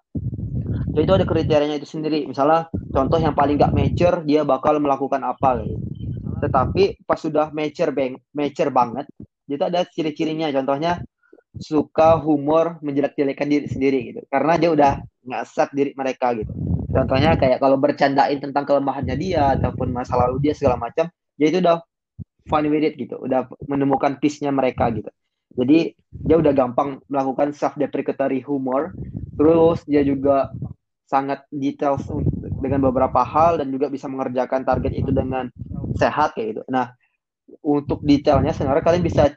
jadi 0.90 1.04
itu 1.06 1.14
ada 1.14 1.26
kriterianya 1.26 1.76
itu 1.76 1.88
sendiri. 1.90 2.24
Misalnya 2.24 2.70
contoh 2.94 3.18
yang 3.20 3.34
paling 3.36 3.61
gak 3.61 3.74
mature 3.74 4.22
dia 4.24 4.42
bakal 4.46 4.78
melakukan 4.78 5.22
apa 5.22 5.61
gitu. 5.66 5.76
Tetapi 6.40 7.04
pas 7.04 7.20
sudah 7.20 7.52
mature 7.52 7.92
bang, 7.92 8.16
mature 8.32 8.72
banget, 8.72 9.06
itu 9.57 9.64
ada 9.66 9.80
ciri-cirinya. 9.86 10.53
Contohnya 10.55 11.03
suka 11.59 12.14
humor 12.22 12.78
menjelek-jelekan 12.84 13.48
diri 13.51 13.66
sendiri 13.66 13.98
gitu. 14.14 14.20
Karena 14.30 14.55
dia 14.61 14.70
udah 14.70 14.92
nggak 15.26 15.44
set 15.48 15.70
diri 15.74 15.90
mereka 15.98 16.32
gitu. 16.36 16.53
Contohnya 16.90 17.38
kayak 17.38 17.59
kalau 17.62 17.78
bercandain 17.78 18.38
tentang 18.38 18.66
kelemahannya 18.66 19.14
dia 19.14 19.55
ataupun 19.59 19.94
masa 19.94 20.18
lalu 20.18 20.51
dia 20.51 20.55
segala 20.59 20.74
macam, 20.78 21.07
dia 21.38 21.46
itu 21.51 21.62
udah 21.62 21.78
fun 22.51 22.66
with 22.66 22.82
it 22.82 22.98
gitu 22.98 23.14
udah 23.20 23.46
menemukan 23.70 24.18
piece-nya 24.18 24.51
mereka 24.51 24.90
gitu 24.90 25.07
jadi 25.55 25.94
dia 26.11 26.36
udah 26.38 26.51
gampang 26.51 26.98
melakukan 27.07 27.55
self 27.55 27.78
deprecatory 27.78 28.42
humor 28.42 28.90
terus 29.38 29.86
dia 29.86 30.03
juga 30.03 30.51
sangat 31.07 31.46
detail 31.51 31.98
dengan 32.62 32.90
beberapa 32.90 33.22
hal 33.26 33.59
dan 33.62 33.70
juga 33.70 33.90
bisa 33.90 34.07
mengerjakan 34.07 34.62
target 34.62 34.92
itu 34.94 35.11
dengan 35.14 35.51
sehat 35.98 36.34
kayak 36.34 36.59
gitu 36.59 36.62
nah 36.70 36.94
untuk 37.61 38.01
detailnya 38.07 38.55
sebenarnya 38.55 38.84
kalian 38.84 39.05
bisa 39.05 39.34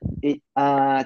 uh, 0.57 1.01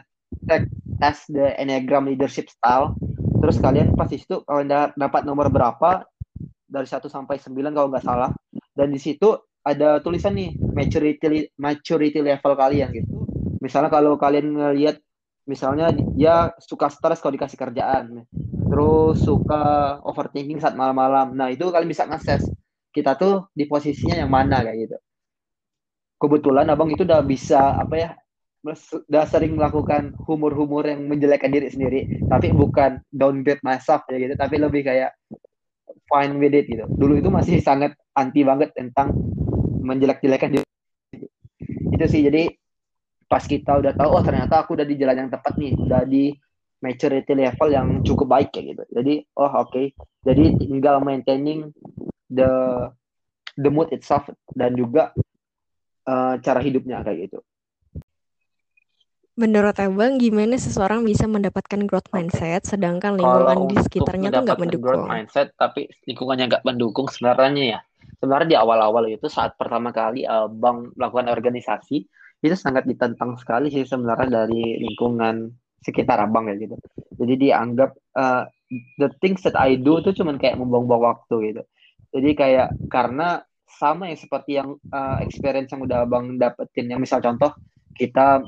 cek 0.47 0.64
tes 0.97 1.18
the 1.32 1.55
enneagram 1.58 2.05
leadership 2.10 2.51
style 2.51 2.97
terus 3.39 3.62
kalian 3.62 3.93
pasti 3.93 4.20
itu 4.20 4.41
kalian 4.43 4.93
dapat 4.97 5.22
nomor 5.24 5.47
berapa 5.47 6.03
dari 6.68 6.88
1 6.89 6.99
sampai 7.08 7.39
9 7.39 7.53
kalau 7.72 7.88
nggak 7.88 8.03
salah 8.03 8.34
dan 8.78 8.91
di 8.91 8.99
situ 8.99 9.34
ada 9.68 9.99
tulisan 9.99 10.32
nih 10.32 10.55
maturity 10.55 11.51
maturity 11.60 12.24
level 12.24 12.55
kalian 12.55 12.88
gitu. 12.95 13.28
Misalnya 13.60 13.91
kalau 13.91 14.16
kalian 14.16 14.55
ngelihat 14.55 15.03
misalnya 15.43 15.91
dia 16.16 16.55
suka 16.64 16.88
stres 16.88 17.20
kalau 17.20 17.36
dikasih 17.36 17.60
kerjaan, 17.60 18.24
terus 18.72 19.20
suka 19.20 19.97
overthinking 20.08 20.64
saat 20.64 20.80
malam-malam. 20.80 21.36
Nah, 21.36 21.51
itu 21.51 21.68
kalian 21.68 21.91
bisa 21.91 22.08
ngeses 22.08 22.47
kita 22.95 23.20
tuh 23.20 23.51
di 23.51 23.68
posisinya 23.68 24.16
yang 24.24 24.32
mana 24.32 24.64
kayak 24.64 24.78
gitu. 24.88 24.97
Kebetulan 26.18 26.68
Abang 26.70 26.89
itu 26.89 27.05
udah 27.05 27.22
bisa 27.22 27.78
apa 27.78 27.95
ya? 27.97 28.11
udah 28.68 29.24
sering 29.32 29.55
melakukan 29.55 30.11
humor-humor 30.28 30.84
yang 30.84 31.07
menjelekkan 31.07 31.47
diri 31.47 31.72
sendiri, 31.72 32.20
tapi 32.28 32.51
bukan 32.51 32.99
downgrade 33.15 33.63
myself 33.63 34.03
ya 34.11 34.20
gitu, 34.20 34.36
tapi 34.36 34.59
lebih 34.59 34.84
kayak 34.84 35.15
fine 36.11 36.36
with 36.36 36.51
it 36.51 36.68
gitu. 36.68 36.84
Dulu 36.84 37.15
itu 37.15 37.32
masih 37.32 37.63
sangat 37.63 37.95
anti 38.11 38.43
banget 38.43 38.76
tentang 38.76 39.15
menjelek-jelekan 39.80 40.59
itu 41.97 42.05
sih 42.05 42.22
jadi 42.30 42.53
pas 43.26 43.43
kita 43.43 43.82
udah 43.82 43.91
tahu 43.97 44.09
oh 44.13 44.24
ternyata 44.24 44.63
aku 44.63 44.78
udah 44.78 44.88
di 44.88 44.95
jalan 44.95 45.26
yang 45.26 45.30
tepat 45.34 45.57
nih 45.57 45.74
udah 45.76 46.05
di 46.05 46.32
maturity 46.80 47.34
level 47.34 47.70
yang 47.74 47.88
cukup 48.05 48.28
baik 48.30 48.49
kayak 48.53 48.78
gitu 48.78 48.84
jadi 48.93 49.13
oh 49.36 49.49
oke 49.65 49.74
okay. 49.74 49.86
jadi 50.22 50.53
tinggal 50.61 51.01
maintaining 51.01 51.74
the 52.30 52.47
the 53.57 53.68
mood 53.74 53.89
itself 53.89 54.30
dan 54.53 54.78
juga 54.78 55.11
uh, 56.08 56.39
cara 56.39 56.60
hidupnya 56.64 57.03
kayak 57.03 57.30
gitu. 57.30 57.39
Menurut 59.38 59.78
Abang, 59.78 60.18
gimana 60.18 60.58
seseorang 60.58 61.05
bisa 61.05 61.30
mendapatkan 61.30 61.86
growth 61.86 62.10
mindset, 62.10 62.66
sedangkan 62.66 63.22
lingkungan 63.22 63.53
Kalau 63.53 63.70
di 63.70 63.78
sekitarnya 63.86 64.34
tuh 64.34 64.41
nggak 64.49 64.58
mendukung? 64.66 64.82
growth 64.82 65.05
mindset, 65.05 65.53
tapi 65.53 65.86
lingkungannya 66.10 66.45
nggak 66.49 66.66
mendukung 66.66 67.05
sebenarnya 67.05 67.78
ya. 67.78 67.80
Sebenarnya 68.18 68.47
di 68.49 68.58
awal-awal 68.58 69.14
itu 69.14 69.30
saat 69.30 69.53
pertama 69.53 69.93
kali 69.93 70.26
abang 70.26 70.89
melakukan 70.97 71.30
organisasi 71.30 71.97
itu 72.41 72.55
sangat 72.58 72.89
ditentang 72.89 73.38
sekali 73.38 73.70
sih 73.70 73.86
sebenarnya 73.86 74.45
dari 74.45 74.82
lingkungan 74.82 75.53
sekitar 75.86 76.18
abang 76.18 76.49
ya 76.49 76.58
gitu. 76.58 76.74
Jadi 77.18 77.34
dianggap 77.49 77.93
uh, 78.18 78.45
the 78.97 79.10
things 79.22 79.45
that 79.45 79.53
I 79.53 79.78
do 79.78 80.01
itu 80.01 80.18
cuman 80.18 80.41
kayak 80.41 80.58
membuang-buang 80.58 81.03
waktu 81.14 81.36
gitu. 81.53 81.64
Jadi 82.14 82.30
kayak 82.34 82.68
karena 82.89 83.45
sama 83.78 84.09
ya 84.09 84.17
seperti 84.17 84.57
yang 84.57 84.73
uh, 84.89 85.21
experience 85.21 85.69
yang 85.69 85.86
udah 85.86 86.03
abang 86.03 86.41
dapetin 86.41 86.89
yang 86.89 86.97
misal 86.97 87.21
contoh 87.21 87.53
kita 87.93 88.41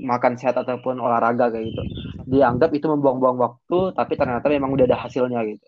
makan 0.00 0.34
sehat 0.34 0.58
ataupun 0.58 0.98
olahraga 0.98 1.52
kayak 1.52 1.70
gitu. 1.70 1.82
Dianggap 2.26 2.72
itu 2.74 2.88
membuang-buang 2.88 3.38
waktu 3.38 3.78
tapi 3.94 4.16
ternyata 4.18 4.48
memang 4.50 4.72
udah 4.74 4.84
ada 4.88 4.98
hasilnya 5.06 5.44
gitu. 5.46 5.66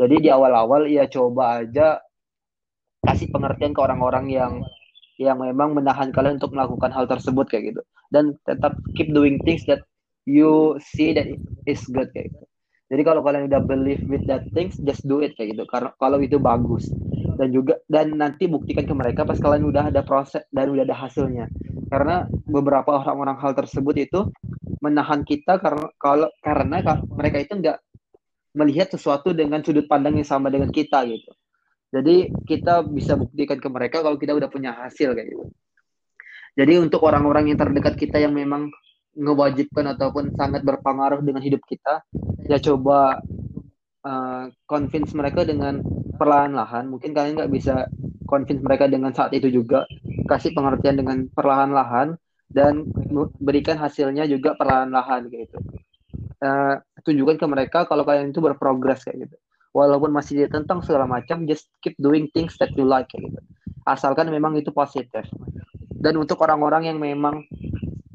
Jadi 0.00 0.24
di 0.24 0.28
awal-awal 0.32 0.88
ya 0.88 1.04
coba 1.10 1.60
aja 1.60 2.00
kasih 3.02 3.28
pengertian 3.28 3.74
ke 3.74 3.80
orang-orang 3.82 4.30
yang 4.30 4.52
yang 5.20 5.36
memang 5.36 5.76
menahan 5.76 6.08
kalian 6.14 6.40
untuk 6.40 6.56
melakukan 6.56 6.90
hal 6.94 7.04
tersebut 7.04 7.44
kayak 7.50 7.74
gitu. 7.74 7.82
Dan 8.08 8.38
tetap 8.48 8.78
keep 8.96 9.12
doing 9.12 9.36
things 9.44 9.66
that 9.68 9.84
you 10.24 10.78
see 10.80 11.12
that 11.12 11.28
is 11.68 11.82
good 11.90 12.08
kayak 12.16 12.32
gitu. 12.32 12.46
Jadi 12.92 13.02
kalau 13.08 13.24
kalian 13.24 13.48
udah 13.48 13.62
believe 13.64 14.04
with 14.08 14.24
that 14.28 14.44
things 14.52 14.76
just 14.84 15.04
do 15.04 15.20
it 15.20 15.36
kayak 15.36 15.56
gitu. 15.56 15.64
Karena 15.68 15.92
kalau 16.00 16.20
itu 16.20 16.40
bagus 16.40 16.88
dan 17.42 17.50
juga 17.50 17.74
dan 17.90 18.14
nanti 18.14 18.46
buktikan 18.46 18.86
ke 18.86 18.94
mereka 18.94 19.26
pas 19.26 19.34
kalian 19.34 19.66
udah 19.66 19.90
ada 19.90 20.06
proses 20.06 20.46
dan 20.54 20.70
udah 20.70 20.86
ada 20.86 20.94
hasilnya. 20.94 21.50
Karena 21.90 22.22
beberapa 22.46 23.02
orang-orang 23.02 23.34
hal 23.42 23.58
tersebut 23.58 23.98
itu 23.98 24.30
menahan 24.78 25.26
kita 25.26 25.58
karena 25.58 25.90
kalau 25.98 26.30
karena 26.38 26.78
mereka 27.10 27.42
itu 27.42 27.58
enggak 27.58 27.82
melihat 28.54 28.94
sesuatu 28.94 29.34
dengan 29.34 29.58
sudut 29.66 29.90
pandang 29.90 30.22
yang 30.22 30.28
sama 30.30 30.54
dengan 30.54 30.70
kita 30.70 31.02
gitu. 31.10 31.34
Jadi 31.90 32.30
kita 32.46 32.86
bisa 32.86 33.18
buktikan 33.18 33.58
ke 33.58 33.66
mereka 33.66 34.06
kalau 34.06 34.14
kita 34.14 34.38
udah 34.38 34.46
punya 34.46 34.78
hasil 34.78 35.10
kayak 35.10 35.34
gitu. 35.34 35.50
Jadi 36.54 36.78
untuk 36.78 37.02
orang-orang 37.02 37.50
yang 37.50 37.58
terdekat 37.58 37.98
kita 37.98 38.22
yang 38.22 38.38
memang 38.38 38.70
ngewajibkan 39.18 39.98
ataupun 39.98 40.30
sangat 40.38 40.62
berpengaruh 40.62 41.20
dengan 41.26 41.42
hidup 41.42 41.60
kita 41.66 42.06
ya 42.48 42.56
coba 42.62 43.20
uh, 44.02 44.50
convince 44.66 45.14
mereka 45.14 45.46
dengan 45.46 45.80
perlahan-lahan. 46.18 46.90
Mungkin 46.90 47.14
kalian 47.14 47.38
nggak 47.38 47.52
bisa 47.52 47.86
convince 48.26 48.62
mereka 48.62 48.86
dengan 48.86 49.14
saat 49.14 49.34
itu 49.34 49.48
juga. 49.48 49.86
Kasih 50.28 50.54
pengertian 50.54 50.98
dengan 50.98 51.26
perlahan-lahan 51.32 52.14
dan 52.52 52.86
berikan 53.40 53.80
hasilnya 53.80 54.28
juga 54.28 54.54
perlahan-lahan 54.54 55.26
gitu. 55.32 55.58
Uh, 56.42 56.82
tunjukkan 57.06 57.38
ke 57.38 57.46
mereka 57.46 57.78
kalau 57.86 58.02
kalian 58.02 58.30
itu 58.34 58.42
berprogres 58.42 59.06
kayak 59.06 59.26
gitu. 59.26 59.36
Walaupun 59.72 60.12
masih 60.12 60.44
ditentang 60.44 60.84
segala 60.84 61.08
macam 61.08 61.48
just 61.48 61.72
keep 61.80 61.96
doing 61.96 62.28
things 62.36 62.60
that 62.60 62.68
you 62.76 62.84
like 62.84 63.08
kayak 63.08 63.32
gitu. 63.32 63.40
Asalkan 63.88 64.28
memang 64.28 64.54
itu 64.60 64.68
positif. 64.70 65.24
Dan 65.90 66.18
untuk 66.20 66.38
orang-orang 66.44 66.92
yang 66.92 66.98
memang 67.00 67.46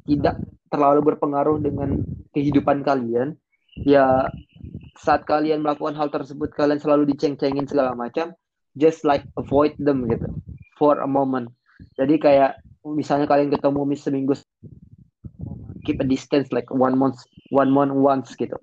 tidak 0.06 0.38
terlalu 0.68 1.16
berpengaruh 1.16 1.60
dengan 1.64 2.04
kehidupan 2.36 2.84
kalian 2.84 3.36
ya 3.84 4.28
saat 4.98 5.24
kalian 5.24 5.62
melakukan 5.62 5.94
hal 5.94 6.10
tersebut 6.10 6.54
kalian 6.54 6.82
selalu 6.82 7.14
diceng-cengin 7.14 7.70
segala 7.70 7.94
macam 7.94 8.34
just 8.78 9.06
like 9.06 9.26
avoid 9.38 9.74
them 9.82 10.06
gitu 10.10 10.30
for 10.78 11.02
a 11.02 11.10
moment. 11.10 11.50
Jadi 11.98 12.18
kayak 12.22 12.62
misalnya 12.86 13.26
kalian 13.30 13.50
ketemu 13.54 13.82
mis 13.86 14.02
seminggu 14.02 14.34
keep 15.86 15.98
a 16.02 16.08
distance 16.08 16.50
like 16.54 16.70
one 16.70 16.98
month 16.98 17.22
one 17.50 17.70
month 17.70 17.94
once 17.94 18.30
gitu. 18.38 18.58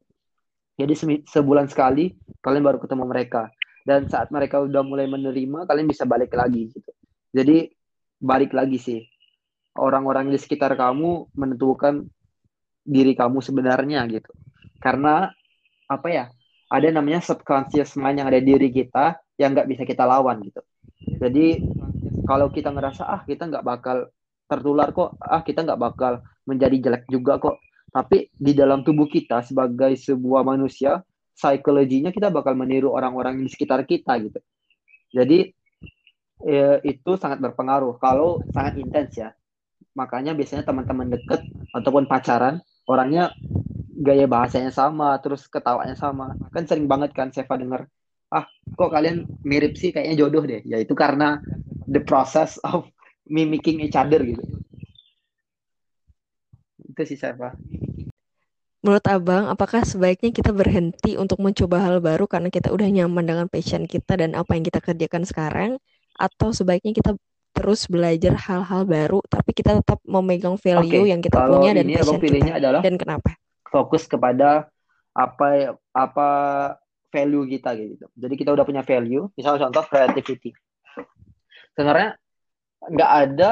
Jadi 0.75 1.23
sebulan 1.27 1.71
sekali 1.71 2.15
kalian 2.43 2.65
baru 2.67 2.79
ketemu 2.83 3.05
mereka. 3.07 3.51
Dan 3.85 4.09
saat 4.09 4.33
mereka 4.33 4.65
udah 4.65 4.81
mulai 4.81 5.05
menerima 5.05 5.69
kalian 5.69 5.87
bisa 5.87 6.09
balik 6.09 6.33
lagi 6.33 6.73
gitu. 6.73 6.91
Jadi 7.35 7.69
balik 8.19 8.57
lagi 8.57 8.81
sih. 8.81 9.01
Orang-orang 9.77 10.31
di 10.31 10.39
sekitar 10.39 10.73
kamu 10.79 11.35
menentukan 11.35 12.07
diri 12.87 13.13
kamu 13.13 13.43
sebenarnya 13.43 14.07
gitu. 14.09 14.31
Karena 14.81 15.29
apa 15.91 16.09
ya 16.09 16.25
ada 16.73 16.89
namanya 16.91 17.21
subconscious 17.21 17.95
mind 17.95 18.25
yang 18.25 18.29
ada 18.29 18.41
di 18.41 18.51
diri 18.51 18.69
kita 18.73 19.21
yang 19.37 19.53
nggak 19.53 19.69
bisa 19.69 19.83
kita 19.85 20.09
lawan 20.09 20.41
gitu. 20.43 20.61
Jadi 21.21 21.61
kalau 22.25 22.49
kita 22.49 22.73
ngerasa 22.73 23.05
ah 23.05 23.21
kita 23.23 23.47
nggak 23.47 23.65
bakal 23.65 24.09
tertular 24.49 24.91
kok 24.91 25.17
ah 25.21 25.45
kita 25.45 25.63
nggak 25.63 25.81
bakal 25.81 26.25
menjadi 26.49 26.77
jelek 26.81 27.05
juga 27.09 27.41
kok 27.41 27.61
tapi 27.95 28.27
di 28.35 28.53
dalam 28.59 28.83
tubuh 28.83 29.07
kita 29.07 29.47
sebagai 29.47 29.95
sebuah 29.95 30.43
manusia 30.43 30.99
psikologinya 31.35 32.11
kita 32.11 32.27
bakal 32.27 32.59
meniru 32.59 32.91
orang-orang 32.91 33.39
di 33.39 33.47
sekitar 33.47 33.87
kita 33.87 34.19
gitu. 34.19 34.43
Jadi 35.15 35.47
eh, 36.43 36.79
itu 36.83 37.11
sangat 37.15 37.39
berpengaruh. 37.39 37.95
Kalau 38.03 38.43
sangat 38.51 38.83
intens 38.83 39.15
ya. 39.15 39.31
Makanya 39.95 40.35
biasanya 40.35 40.67
teman-teman 40.67 41.07
deket 41.07 41.47
ataupun 41.71 42.11
pacaran 42.11 42.59
orangnya 42.91 43.31
gaya 43.95 44.27
bahasanya 44.27 44.75
sama, 44.75 45.15
terus 45.23 45.47
ketawanya 45.47 45.95
sama. 45.95 46.35
Kan 46.51 46.67
sering 46.67 46.91
banget 46.91 47.15
kan 47.15 47.31
Seva 47.31 47.55
denger, 47.55 47.87
ah 48.35 48.47
kok 48.75 48.91
kalian 48.91 49.27
mirip 49.47 49.79
sih 49.79 49.95
kayaknya 49.95 50.27
jodoh 50.27 50.43
deh. 50.43 50.63
Ya 50.67 50.83
itu 50.83 50.93
karena 50.99 51.39
the 51.87 52.03
process 52.03 52.59
of 52.67 52.91
mimicking 53.31 53.81
each 53.85 53.95
other 53.95 54.19
gitu. 54.21 54.43
Itu 56.83 57.03
sih 57.07 57.19
Seva. 57.19 57.55
Menurut 58.85 59.07
Abang, 59.09 59.49
apakah 59.49 59.81
sebaiknya 59.81 60.29
kita 60.29 60.53
berhenti 60.53 61.17
untuk 61.17 61.41
mencoba 61.41 61.81
hal 61.81 62.05
baru 62.05 62.29
karena 62.29 62.53
kita 62.53 62.69
udah 62.69 62.85
nyaman 62.85 63.25
dengan 63.25 63.47
passion 63.49 63.89
kita 63.89 64.21
dan 64.21 64.37
apa 64.37 64.53
yang 64.53 64.61
kita 64.61 64.85
kerjakan 64.85 65.25
sekarang? 65.25 65.71
Atau 66.21 66.53
sebaiknya 66.53 66.93
kita 66.93 67.17
terus 67.55 67.87
belajar 67.87 68.35
hal-hal 68.35 68.83
baru 68.83 69.23
tapi 69.31 69.55
kita 69.55 69.79
tetap 69.79 70.03
memegang 70.03 70.59
value 70.59 71.07
okay. 71.07 71.11
yang 71.15 71.23
kita 71.23 71.39
Kalau 71.39 71.63
punya 71.63 71.71
dan 71.71 71.87
passion 71.87 72.19
kita 72.19 72.51
adalah 72.59 72.83
dan 72.83 72.99
kenapa? 72.99 73.31
Fokus 73.75 74.07
kepada 74.07 74.71
apa 75.11 75.75
apa 75.91 76.29
value 77.11 77.47
kita 77.51 77.75
gitu. 77.75 78.07
Jadi 78.15 78.35
kita 78.39 78.55
udah 78.55 78.63
punya 78.63 78.87
value, 78.87 79.27
misalnya 79.35 79.67
contoh 79.67 79.83
creativity. 79.91 80.55
Sebenarnya 81.75 82.15
nggak 82.87 83.13
ada 83.27 83.51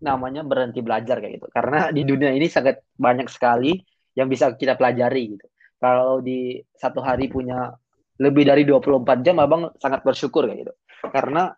namanya 0.00 0.44
berhenti 0.44 0.84
belajar 0.84 1.20
kayak 1.20 1.40
gitu. 1.40 1.48
Karena 1.48 1.88
di 1.88 2.04
dunia 2.04 2.32
ini 2.36 2.48
sangat 2.52 2.84
banyak 2.96 3.28
sekali 3.32 3.80
yang 4.16 4.28
bisa 4.28 4.52
kita 4.52 4.76
pelajari 4.76 5.36
gitu. 5.36 5.46
Kalau 5.76 6.24
di 6.24 6.60
satu 6.76 7.04
hari 7.04 7.28
punya 7.28 7.72
lebih 8.16 8.48
dari 8.48 8.64
24 8.64 9.20
jam 9.20 9.36
abang 9.40 9.68
sangat 9.76 10.00
bersyukur 10.00 10.48
kayak 10.48 10.68
gitu. 10.68 10.72
Karena 11.12 11.52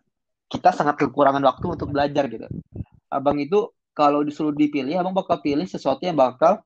kita 0.51 0.75
sangat 0.75 0.99
kekurangan 0.99 1.39
waktu 1.39 1.65
untuk 1.71 1.87
belajar 1.91 2.27
gitu. 2.27 2.47
Abang 3.07 3.39
itu 3.39 3.71
kalau 3.95 4.23
disuruh 4.27 4.51
dipilih, 4.51 4.99
abang 4.99 5.15
bakal 5.15 5.39
pilih 5.39 5.63
sesuatu 5.63 6.03
yang 6.03 6.19
bakal 6.19 6.59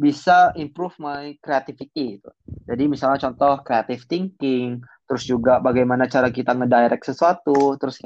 bisa 0.00 0.56
improve 0.56 0.96
my 0.96 1.36
creativity 1.44 2.18
gitu. 2.18 2.30
Jadi 2.64 2.88
misalnya 2.88 3.20
contoh 3.28 3.60
creative 3.60 4.08
thinking, 4.08 4.80
terus 5.04 5.28
juga 5.28 5.60
bagaimana 5.60 6.08
cara 6.08 6.32
kita 6.32 6.56
ngedirect 6.56 7.04
sesuatu, 7.04 7.76
terus 7.76 8.00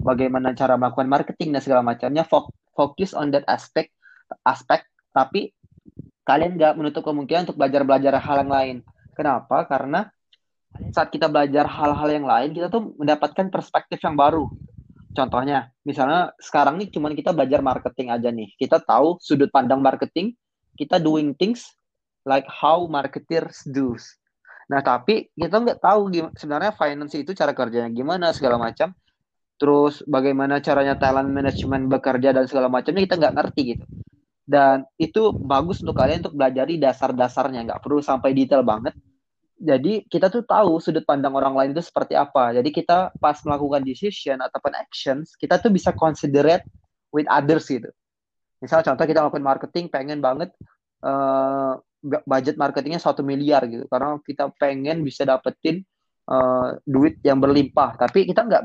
bagaimana 0.00 0.56
cara 0.56 0.80
melakukan 0.80 1.08
marketing 1.08 1.52
dan 1.52 1.60
segala 1.60 1.84
macamnya 1.84 2.24
fokus 2.72 3.12
on 3.12 3.28
that 3.32 3.44
aspect 3.44 3.92
aspek 4.44 4.82
tapi 5.12 5.52
kalian 6.24 6.56
nggak 6.56 6.74
menutup 6.80 7.04
kemungkinan 7.04 7.44
untuk 7.46 7.60
belajar-belajar 7.60 8.16
hal 8.16 8.36
yang 8.44 8.52
lain. 8.52 8.76
Kenapa? 9.12 9.68
Karena 9.68 10.08
saat 10.90 11.12
kita 11.12 11.30
belajar 11.30 11.68
hal-hal 11.70 12.08
yang 12.10 12.26
lain, 12.26 12.50
kita 12.50 12.66
tuh 12.66 12.96
mendapatkan 12.98 13.46
perspektif 13.52 14.02
yang 14.02 14.18
baru. 14.18 14.50
Contohnya, 15.14 15.70
misalnya 15.86 16.34
sekarang 16.42 16.82
nih 16.82 16.90
cuman 16.90 17.14
kita 17.14 17.30
belajar 17.30 17.62
marketing 17.62 18.10
aja 18.10 18.34
nih. 18.34 18.50
Kita 18.58 18.82
tahu 18.82 19.22
sudut 19.22 19.46
pandang 19.54 19.78
marketing, 19.78 20.34
kita 20.74 20.98
doing 20.98 21.34
things 21.34 21.66
like 22.26 22.44
how 22.48 22.84
marketers 22.90 23.62
do. 23.68 23.94
Nah, 24.68 24.80
tapi 24.80 25.28
kita 25.36 25.60
nggak 25.60 25.80
tahu 25.80 26.08
sebenarnya 26.34 26.72
finance 26.72 27.14
itu 27.14 27.36
cara 27.36 27.52
kerjanya 27.52 27.92
gimana 27.92 28.32
segala 28.32 28.56
macam. 28.56 28.96
Terus 29.60 30.02
bagaimana 30.08 30.58
caranya 30.58 30.98
talent 30.98 31.30
management 31.30 31.86
bekerja 31.86 32.34
dan 32.34 32.44
segala 32.50 32.66
macamnya 32.66 33.06
kita 33.06 33.16
nggak 33.20 33.34
ngerti 33.38 33.60
gitu. 33.76 33.84
Dan 34.44 34.84
itu 35.00 35.32
bagus 35.40 35.80
untuk 35.80 35.96
kalian 35.96 36.20
untuk 36.26 36.36
belajar 36.36 36.68
di 36.68 36.76
dasar-dasarnya, 36.76 37.64
nggak 37.64 37.80
perlu 37.80 38.02
sampai 38.04 38.36
detail 38.36 38.60
banget. 38.66 38.92
Jadi 39.54 40.04
kita 40.10 40.28
tuh 40.28 40.42
tahu 40.44 40.82
sudut 40.82 41.06
pandang 41.06 41.32
orang 41.32 41.54
lain 41.54 41.70
itu 41.72 41.80
seperti 41.80 42.18
apa. 42.18 42.52
Jadi 42.52 42.74
kita 42.74 43.14
pas 43.22 43.38
melakukan 43.46 43.86
decision 43.86 44.42
ataupun 44.42 44.74
actions, 44.76 45.38
kita 45.38 45.62
tuh 45.62 45.70
bisa 45.70 45.94
considerate 45.94 46.66
with 47.14 47.24
others 47.30 47.70
gitu 47.70 47.88
misal 48.62 48.82
contoh 48.82 49.04
kita 49.04 49.24
melakukan 49.24 49.44
marketing 49.44 49.86
pengen 49.90 50.18
banget 50.22 50.50
uh, 51.04 51.78
budget 52.28 52.60
marketingnya 52.60 53.00
satu 53.00 53.24
miliar 53.24 53.64
gitu. 53.66 53.88
Karena 53.88 54.18
kita 54.20 54.52
pengen 54.56 55.00
bisa 55.02 55.24
dapetin 55.24 55.82
uh, 56.28 56.76
duit 56.84 57.20
yang 57.24 57.40
berlimpah. 57.40 57.96
Tapi 57.96 58.28
kita 58.28 58.44
nggak 58.44 58.62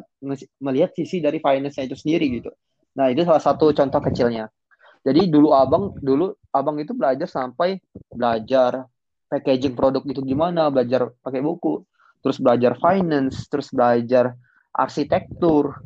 melihat 0.59 0.91
sisi 0.95 1.23
dari 1.23 1.39
finance 1.39 1.79
itu 1.79 1.95
sendiri 1.95 2.25
gitu. 2.39 2.51
Nah 2.99 3.07
itu 3.11 3.23
salah 3.23 3.41
satu 3.41 3.71
contoh 3.71 4.01
kecilnya. 4.03 4.51
Jadi 4.99 5.31
dulu 5.31 5.55
abang 5.55 5.95
dulu 5.95 6.35
abang 6.51 6.75
itu 6.83 6.91
belajar 6.91 7.29
sampai 7.29 7.79
belajar 8.11 8.83
packaging 9.29 9.77
produk 9.77 10.03
itu 10.09 10.19
gimana 10.25 10.67
belajar 10.73 11.13
pakai 11.21 11.39
buku 11.39 11.85
terus 12.19 12.41
belajar 12.41 12.75
finance 12.75 13.47
terus 13.47 13.71
belajar 13.71 14.35
arsitektur 14.73 15.77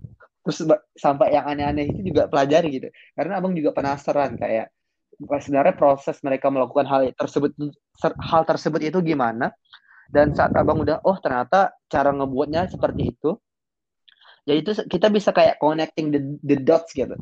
terus 0.43 0.59
sampai 0.99 1.33
yang 1.33 1.47
aneh-aneh 1.47 1.87
itu 1.87 2.11
juga 2.11 2.27
pelajari 2.27 2.67
gitu. 2.69 2.87
Karena 3.15 3.39
abang 3.39 3.55
juga 3.55 3.71
penasaran 3.71 4.35
kayak 4.35 4.69
sebenarnya 5.17 5.75
proses 5.79 6.19
mereka 6.19 6.51
melakukan 6.51 6.83
hal 6.85 7.01
tersebut 7.15 7.55
hal 8.19 8.43
tersebut 8.43 8.81
itu 8.83 8.99
gimana. 8.99 9.55
Dan 10.13 10.35
saat 10.35 10.53
abang 10.53 10.83
udah 10.83 11.01
oh 11.07 11.17
ternyata 11.17 11.73
cara 11.87 12.11
ngebuatnya 12.13 12.69
seperti 12.69 13.15
itu 13.15 13.33
ya 14.43 14.59
itu 14.59 14.75
kita 14.75 15.07
bisa 15.07 15.31
kayak 15.31 15.55
connecting 15.57 16.11
the, 16.11 16.19
the 16.43 16.57
dots 16.59 16.91
gitu. 16.91 17.15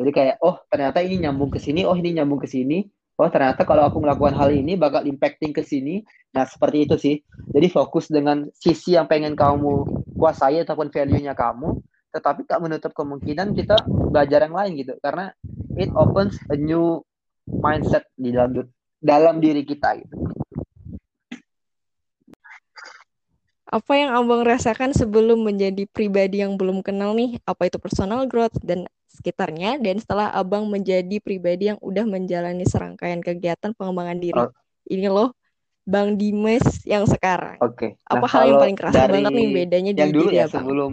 Jadi 0.00 0.10
kayak 0.14 0.36
oh 0.40 0.62
ternyata 0.70 1.02
ini 1.04 1.26
nyambung 1.26 1.50
ke 1.50 1.58
sini 1.60 1.84
oh 1.84 1.98
ini 1.98 2.16
nyambung 2.16 2.40
ke 2.40 2.48
sini 2.48 2.86
oh 3.20 3.28
ternyata 3.28 3.68
kalau 3.68 3.84
aku 3.84 4.00
melakukan 4.00 4.32
hal 4.38 4.48
ini 4.54 4.78
bakal 4.78 5.04
impacting 5.04 5.52
ke 5.52 5.66
sini. 5.66 6.06
Nah 6.32 6.46
seperti 6.46 6.86
itu 6.86 6.96
sih. 6.96 7.16
Jadi 7.50 7.66
fokus 7.68 8.06
dengan 8.08 8.46
sisi 8.54 8.94
yang 8.94 9.10
pengen 9.10 9.34
kamu 9.34 9.84
kuasai 10.16 10.62
ataupun 10.62 10.88
value-nya 10.88 11.34
kamu 11.34 11.82
tetapi 12.10 12.46
tak 12.46 12.58
menutup 12.58 12.90
kemungkinan 12.90 13.54
kita 13.54 13.78
belajar 13.86 14.42
yang 14.46 14.54
lain 14.54 14.72
gitu 14.78 14.94
karena 14.98 15.30
it 15.78 15.90
opens 15.94 16.36
a 16.50 16.58
new 16.58 17.02
mindset 17.46 18.06
di 18.18 18.34
dalam 18.34 18.66
dalam 19.00 19.36
diri 19.40 19.64
kita 19.64 19.96
gitu. 19.96 20.14
Apa 23.70 23.94
yang 23.94 24.10
abang 24.10 24.42
rasakan 24.42 24.90
sebelum 24.90 25.46
menjadi 25.46 25.86
pribadi 25.86 26.42
yang 26.42 26.58
belum 26.58 26.82
kenal 26.82 27.14
nih, 27.14 27.38
apa 27.46 27.70
itu 27.70 27.78
personal 27.78 28.26
growth 28.26 28.58
dan 28.66 28.90
sekitarnya, 29.06 29.78
dan 29.78 30.02
setelah 30.02 30.26
abang 30.34 30.66
menjadi 30.66 31.22
pribadi 31.22 31.70
yang 31.70 31.78
udah 31.78 32.02
menjalani 32.02 32.66
serangkaian 32.66 33.22
kegiatan 33.22 33.70
pengembangan 33.78 34.18
diri. 34.18 34.42
Oh. 34.42 34.50
Ini 34.90 35.06
loh, 35.06 35.38
Bang 35.86 36.18
Dimas 36.18 36.82
yang 36.82 37.06
sekarang. 37.06 37.62
Oke. 37.62 37.94
Apa 38.10 38.26
Nah, 38.26 38.30
hal 38.34 38.42
yang 38.50 38.58
paling 38.58 38.78
kerasa 38.78 39.06
banget 39.06 39.32
nih 39.38 39.48
bedanya 39.54 39.92
di 39.94 40.00
yang 40.02 40.10
dulu 40.10 40.28
diri 40.30 40.36
ya 40.42 40.46
abang? 40.50 40.54
sebelum 40.58 40.92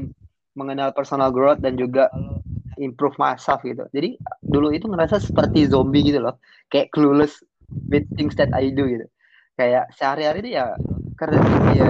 mengenal 0.57 0.89
personal 0.91 1.29
growth 1.29 1.61
dan 1.61 1.77
juga 1.77 2.09
improve 2.81 3.13
myself 3.21 3.61
gitu. 3.61 3.85
Jadi 3.93 4.17
dulu 4.41 4.73
itu 4.73 4.89
ngerasa 4.89 5.21
seperti 5.21 5.69
zombie 5.69 6.01
gitu 6.01 6.17
loh, 6.17 6.41
kayak 6.73 6.89
clueless 6.89 7.37
with 7.93 8.09
things 8.17 8.33
that 8.33 8.49
I 8.57 8.73
do 8.73 8.89
gitu. 8.89 9.05
Kayak 9.57 9.93
sehari-hari 9.93 10.41
itu 10.45 10.57
ya 10.57 10.73
kerja 11.17 11.39
ya 11.77 11.89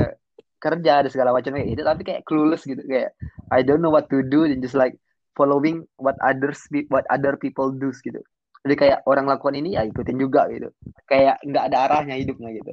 kerja 0.58 0.92
ada 1.06 1.10
segala 1.12 1.32
macam 1.32 1.56
kayak 1.56 1.70
gitu, 1.72 1.82
tapi 1.88 2.02
kayak 2.04 2.22
clueless 2.28 2.68
gitu, 2.68 2.84
kayak 2.84 3.16
I 3.48 3.64
don't 3.64 3.80
know 3.80 3.94
what 3.94 4.12
to 4.12 4.20
do 4.24 4.44
and 4.44 4.60
just 4.60 4.76
like 4.76 5.00
following 5.38 5.86
what 6.02 6.18
others 6.20 6.60
what 6.92 7.08
other 7.08 7.40
people 7.40 7.72
do 7.72 7.96
gitu. 8.04 8.20
Jadi 8.68 8.76
kayak 8.76 9.00
orang 9.08 9.30
lakukan 9.32 9.56
ini 9.56 9.80
ya 9.80 9.88
ikutin 9.88 10.20
juga 10.20 10.50
gitu. 10.52 10.74
Kayak 11.08 11.40
nggak 11.46 11.64
ada 11.72 11.78
arahnya 11.88 12.20
hidupnya 12.20 12.52
gitu. 12.58 12.72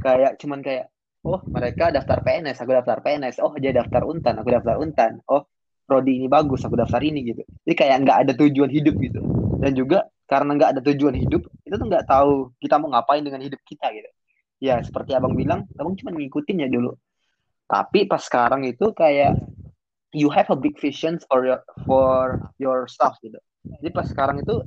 Kayak 0.00 0.40
cuman 0.40 0.64
kayak 0.64 0.88
oh 1.24 1.40
mereka 1.48 1.92
daftar 1.92 2.24
PNS, 2.24 2.62
aku 2.64 2.70
daftar 2.72 2.98
PNS. 3.04 3.40
Oh 3.44 3.52
dia 3.56 3.72
daftar 3.74 4.04
Untan, 4.04 4.40
aku 4.40 4.48
daftar 4.52 4.80
Untan. 4.80 5.20
Oh 5.28 5.48
prodi 5.84 6.22
ini 6.22 6.28
bagus, 6.30 6.62
aku 6.62 6.78
daftar 6.78 7.02
ini 7.02 7.26
gitu. 7.26 7.42
Jadi 7.66 7.74
kayak 7.74 7.96
nggak 8.06 8.18
ada 8.26 8.32
tujuan 8.38 8.70
hidup 8.70 8.94
gitu. 9.02 9.20
Dan 9.60 9.74
juga 9.74 10.06
karena 10.30 10.54
nggak 10.54 10.70
ada 10.78 10.80
tujuan 10.86 11.14
hidup, 11.18 11.42
itu 11.66 11.74
tuh 11.74 11.86
nggak 11.90 12.06
tahu 12.06 12.54
kita 12.62 12.78
mau 12.78 12.94
ngapain 12.94 13.26
dengan 13.26 13.42
hidup 13.42 13.58
kita 13.66 13.90
gitu. 13.90 14.10
Ya 14.62 14.78
seperti 14.78 15.18
abang 15.18 15.34
bilang, 15.34 15.66
abang 15.74 15.98
cuma 15.98 16.14
ngikutin 16.14 16.62
ya 16.62 16.68
dulu. 16.70 16.94
Tapi 17.66 18.06
pas 18.06 18.22
sekarang 18.22 18.62
itu 18.62 18.94
kayak 18.94 19.34
you 20.14 20.30
have 20.30 20.46
a 20.50 20.58
big 20.58 20.78
vision 20.78 21.18
for 21.26 21.42
your 21.42 21.62
for 21.82 22.38
yourself 22.62 23.18
gitu. 23.22 23.38
Jadi 23.66 23.90
pas 23.90 24.06
sekarang 24.06 24.42
itu 24.42 24.62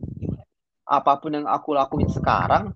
apa 0.83 1.15
pun 1.19 1.31
yang 1.31 1.47
aku 1.47 1.71
lakuin 1.71 2.11
sekarang, 2.11 2.75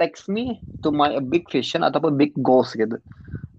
takes 0.00 0.24
me 0.32 0.56
to 0.80 0.88
my 0.88 1.20
big 1.20 1.44
vision 1.52 1.84
ataupun 1.84 2.16
big 2.16 2.32
goals 2.40 2.72
gitu. 2.72 2.96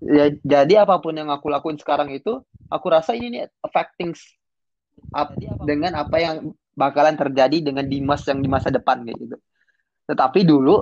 Ya, 0.02 0.34
jadi 0.42 0.82
apa 0.82 0.98
pun 0.98 1.14
yang 1.14 1.30
aku 1.30 1.54
lakuin 1.54 1.78
sekarang 1.78 2.10
itu, 2.10 2.42
aku 2.74 2.90
rasa 2.90 3.14
ini 3.14 3.38
nih 3.38 3.46
affecting 3.62 4.18
up 5.14 5.38
dengan 5.62 6.02
apa 6.02 6.18
yang 6.18 6.58
bakalan 6.74 7.14
terjadi 7.14 7.62
dengan 7.62 7.86
Dimas 7.86 8.26
yang 8.26 8.42
di 8.42 8.50
masa 8.50 8.74
depan 8.74 9.06
gitu. 9.06 9.38
Tetapi 10.10 10.42
dulu 10.42 10.82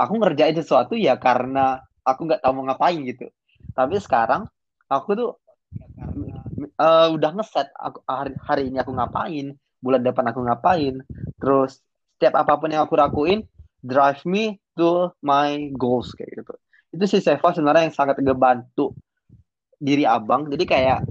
aku 0.00 0.12
ngerjain 0.16 0.56
sesuatu 0.56 0.96
ya 0.96 1.20
karena 1.20 1.84
aku 2.00 2.24
nggak 2.24 2.40
tahu 2.40 2.52
mau 2.56 2.72
ngapain 2.72 2.96
gitu. 3.04 3.28
Tapi 3.76 4.00
sekarang 4.00 4.48
aku 4.88 5.10
tuh 5.12 5.30
uh, 6.80 7.08
udah 7.12 7.30
ngeset 7.36 7.68
aku, 7.76 8.00
hari, 8.08 8.32
hari 8.40 8.62
ini 8.72 8.80
aku 8.80 8.96
ngapain, 8.96 9.52
bulan 9.84 10.00
depan 10.00 10.32
aku 10.32 10.40
ngapain, 10.48 11.04
terus 11.36 11.84
setiap 12.16 12.40
apa 12.40 12.56
pun 12.56 12.72
yang 12.72 12.88
aku 12.88 12.96
lakuin 12.96 13.44
drive 13.82 14.22
me 14.26 14.58
to 14.74 15.10
my 15.22 15.70
goals 15.74 16.14
kayak 16.14 16.38
gitu. 16.38 16.54
Itu 16.94 17.04
sih 17.04 17.20
Seva 17.20 17.52
sebenarnya 17.52 17.90
yang 17.90 17.96
sangat 17.96 18.18
ngebantu 18.22 18.94
diri 19.78 20.08
abang. 20.08 20.50
Jadi 20.50 20.64
kayak 20.64 21.04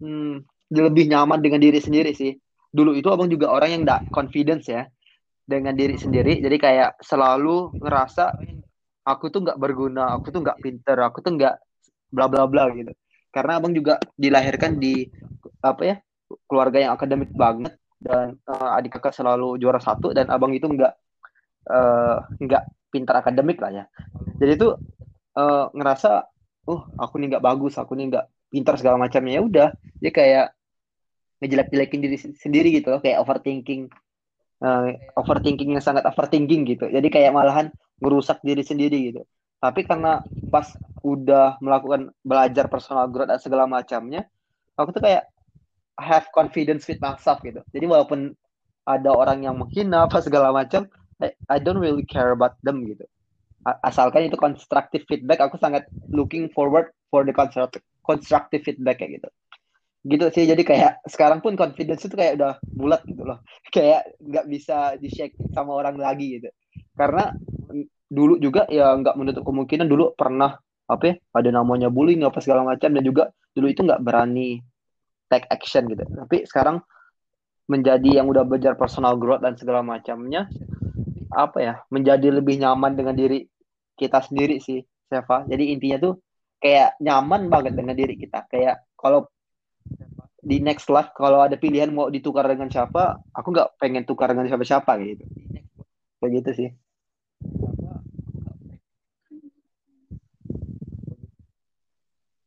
hmm, 0.00 0.44
lebih 0.72 1.08
nyaman 1.10 1.40
dengan 1.40 1.60
diri 1.60 1.80
sendiri 1.80 2.12
sih. 2.12 2.36
Dulu 2.70 2.94
itu 2.94 3.10
abang 3.10 3.26
juga 3.26 3.50
orang 3.50 3.70
yang 3.74 3.82
gak 3.82 4.14
confidence 4.14 4.70
ya 4.70 4.86
dengan 5.50 5.74
diri 5.74 5.98
sendiri. 5.98 6.38
Jadi 6.38 6.56
kayak 6.56 7.02
selalu 7.02 7.74
ngerasa 7.82 8.38
aku 9.02 9.32
tuh 9.34 9.42
nggak 9.42 9.58
berguna, 9.58 10.14
aku 10.14 10.30
tuh 10.30 10.40
nggak 10.46 10.62
pinter, 10.62 10.94
aku 11.02 11.18
tuh 11.18 11.34
nggak 11.34 11.54
bla 12.14 12.30
bla 12.30 12.46
bla 12.46 12.70
gitu. 12.70 12.94
Karena 13.34 13.58
abang 13.58 13.74
juga 13.74 13.98
dilahirkan 14.14 14.78
di 14.78 15.06
apa 15.62 15.82
ya 15.82 15.96
keluarga 16.46 16.78
yang 16.78 16.92
akademik 16.94 17.34
banget 17.34 17.74
dan 17.98 18.38
uh, 18.46 18.78
adik 18.78 18.96
kakak 18.96 19.12
selalu 19.12 19.58
juara 19.58 19.82
satu 19.82 20.14
dan 20.14 20.30
abang 20.30 20.54
itu 20.54 20.64
nggak 20.64 20.94
nggak 22.40 22.64
uh, 22.66 22.70
pintar 22.90 23.14
akademik 23.22 23.62
lah 23.62 23.70
ya. 23.70 23.84
Jadi 24.42 24.52
itu 24.58 24.68
uh, 25.38 25.64
ngerasa, 25.70 26.26
oh 26.66 26.90
aku 26.98 27.22
nih 27.22 27.36
nggak 27.36 27.44
bagus, 27.44 27.78
aku 27.78 27.94
nih 27.94 28.10
nggak 28.10 28.26
pintar 28.50 28.74
segala 28.76 28.98
macamnya 28.98 29.38
ya 29.38 29.42
udah. 29.46 29.68
Dia 30.02 30.12
kayak 30.12 30.46
ngejelek-jelekin 31.40 32.00
diri 32.04 32.16
sendiri 32.18 32.68
gitu 32.74 32.92
loh, 32.92 33.00
kayak 33.00 33.22
overthinking, 33.22 33.88
uh, 34.60 34.92
overthinking 35.16 35.72
yang 35.78 35.84
sangat 35.84 36.04
overthinking 36.04 36.68
gitu. 36.68 36.90
Jadi 36.90 37.08
kayak 37.08 37.32
malahan 37.32 37.72
ngerusak 38.00 38.42
diri 38.44 38.60
sendiri 38.60 39.12
gitu. 39.12 39.22
Tapi 39.60 39.84
karena 39.84 40.24
pas 40.48 40.72
udah 41.04 41.60
melakukan 41.60 42.12
belajar 42.24 42.68
personal 42.68 43.08
growth 43.08 43.28
dan 43.28 43.40
segala 43.40 43.64
macamnya, 43.68 44.28
aku 44.76 44.92
tuh 44.96 45.04
kayak 45.04 45.28
have 46.00 46.28
confidence 46.32 46.88
with 46.88 47.00
myself 47.00 47.40
gitu. 47.44 47.60
Jadi 47.72 47.84
walaupun 47.84 48.32
ada 48.88 49.12
orang 49.12 49.44
yang 49.44 49.60
menghina 49.60 50.08
apa 50.08 50.24
segala 50.24 50.48
macam, 50.52 50.88
I 51.22 51.58
don't 51.60 51.78
really 51.78 52.04
care 52.04 52.32
about 52.32 52.56
them 52.64 52.84
gitu. 52.88 53.04
Asalkan 53.84 54.24
itu 54.24 54.40
constructive 54.40 55.04
feedback, 55.04 55.44
aku 55.44 55.60
sangat 55.60 55.84
looking 56.08 56.48
forward 56.48 56.88
for 57.12 57.28
the 57.28 57.34
constructive, 57.36 57.84
constructive 58.00 58.64
feedback 58.64 59.04
kayak 59.04 59.20
gitu. 59.20 59.28
Gitu 60.00 60.26
sih, 60.32 60.44
jadi 60.48 60.62
kayak 60.64 60.92
sekarang 61.04 61.44
pun 61.44 61.60
confidence 61.60 62.08
itu 62.08 62.16
kayak 62.16 62.40
udah 62.40 62.56
bulat 62.72 63.04
gitu 63.04 63.20
loh. 63.20 63.44
Kayak 63.74 64.16
nggak 64.16 64.46
bisa 64.48 64.96
di-shake 64.96 65.36
sama 65.52 65.76
orang 65.76 66.00
lagi 66.00 66.40
gitu. 66.40 66.48
Karena 66.96 67.28
dulu 68.08 68.40
juga 68.40 68.64
ya 68.72 68.96
nggak 68.96 69.14
menutup 69.20 69.44
kemungkinan 69.44 69.86
dulu 69.86 70.16
pernah 70.16 70.56
apa 70.88 71.04
ya, 71.04 71.14
ada 71.36 71.50
namanya 71.52 71.92
bullying 71.92 72.24
apa 72.24 72.40
segala 72.40 72.64
macam 72.64 72.90
dan 72.90 73.04
juga 73.04 73.28
dulu 73.52 73.68
itu 73.68 73.84
nggak 73.84 74.00
berani 74.00 74.64
take 75.28 75.44
action 75.52 75.84
gitu. 75.84 76.02
Tapi 76.08 76.48
sekarang 76.48 76.80
menjadi 77.70 78.18
yang 78.18 78.26
udah 78.26 78.42
belajar 78.42 78.74
personal 78.74 79.14
growth 79.14 79.44
dan 79.44 79.54
segala 79.54 79.84
macamnya 79.84 80.50
apa 81.30 81.58
ya 81.62 81.74
menjadi 81.88 82.28
lebih 82.34 82.58
nyaman 82.58 82.98
dengan 82.98 83.14
diri 83.14 83.46
kita 83.94 84.18
sendiri 84.20 84.58
sih 84.58 84.82
Seva. 85.10 85.42
Jadi 85.46 85.74
intinya 85.74 85.98
tuh 85.98 86.14
kayak 86.62 86.98
nyaman 87.02 87.50
banget 87.50 87.74
dengan 87.74 87.94
diri 87.98 88.14
kita. 88.14 88.46
Kayak 88.46 88.86
kalau 88.94 89.26
di 90.40 90.62
next 90.62 90.88
life 90.88 91.12
kalau 91.12 91.44
ada 91.44 91.58
pilihan 91.58 91.92
mau 91.92 92.08
ditukar 92.08 92.48
dengan 92.48 92.72
siapa 92.72 93.20
aku 93.34 93.52
nggak 93.52 93.76
pengen 93.76 94.06
tukar 94.06 94.30
dengan 94.32 94.46
siapa-siapa 94.46 94.92
gitu. 95.02 95.24
Kayak 96.22 96.32
gitu 96.40 96.50
sih. 96.54 96.70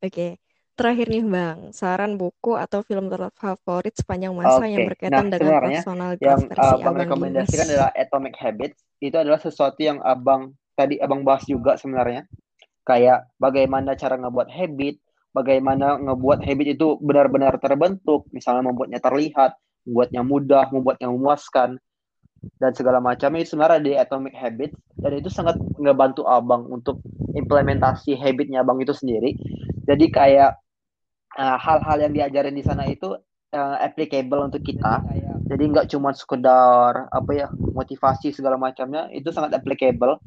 Oke, 0.03 0.35
terakhir 0.73 1.07
nih 1.09 1.25
Bang, 1.25 1.69
saran 1.69 2.17
buku 2.17 2.57
atau 2.57 2.81
film 2.81 3.05
terfavorit 3.07 3.93
sepanjang 3.93 4.33
masa 4.33 4.65
Oke, 4.65 4.73
yang 4.73 4.89
berkaitan 4.89 5.29
nah 5.29 5.37
dengan 5.37 5.37
sebenarnya 5.37 5.79
personal 5.79 6.09
yang 6.17 6.19
growth 6.19 6.49
versi 6.49 6.61
abang 6.61 6.81
Abang 6.81 6.95
rekomendasikan 7.05 7.67
adalah 7.69 7.91
Atomic 7.93 8.33
Habits. 8.41 8.77
Itu 8.97 9.15
adalah 9.21 9.39
sesuatu 9.41 9.79
yang 9.79 9.99
abang 10.01 10.41
tadi 10.73 10.97
abang 10.97 11.21
bahas 11.21 11.45
juga 11.45 11.77
sebenarnya. 11.77 12.25
Kayak 12.83 13.29
bagaimana 13.37 13.93
cara 13.93 14.15
ngebuat 14.17 14.49
habit 14.49 14.95
bagaimana 15.33 15.97
ngebuat 16.01 16.39
habit 16.45 16.67
itu 16.77 16.87
benar-benar 16.99 17.61
terbentuk. 17.61 18.25
Misalnya 18.33 18.65
membuatnya 18.65 18.97
terlihat 18.97 19.53
membuatnya 19.85 20.21
mudah 20.25 20.65
membuatnya 20.71 21.07
memuaskan 21.11 21.77
dan 22.59 22.71
segala 22.75 22.99
macamnya 22.99 23.43
itu 23.43 23.55
sebenarnya 23.55 23.81
di 23.83 23.91
Atomic 23.95 24.35
Habits 24.35 24.75
dan 24.99 25.11
itu 25.15 25.29
sangat 25.31 25.55
ngebantu 25.79 26.27
abang 26.27 26.67
untuk 26.67 26.99
implementasi 27.35 28.19
habitnya 28.19 28.63
abang 28.63 28.79
itu 28.83 28.91
sendiri. 28.91 29.35
Jadi 29.83 30.11
kayak 30.11 30.62
uh, 31.37 31.57
hal-hal 31.57 31.97
yang 32.09 32.13
diajarin 32.13 32.55
di 32.55 32.63
sana 32.65 32.85
itu 32.89 33.17
uh, 33.53 33.77
applicable 33.81 34.41
untuk 34.45 34.61
kita. 34.65 35.01
Jadi 35.43 35.63
nggak 35.69 35.87
cuma 35.91 36.15
sekedar 36.15 37.11
apa 37.11 37.31
ya 37.35 37.47
motivasi 37.51 38.33
segala 38.33 38.57
macamnya 38.57 39.09
itu 39.13 39.29
sangat 39.29 39.59
applicable. 39.59 40.17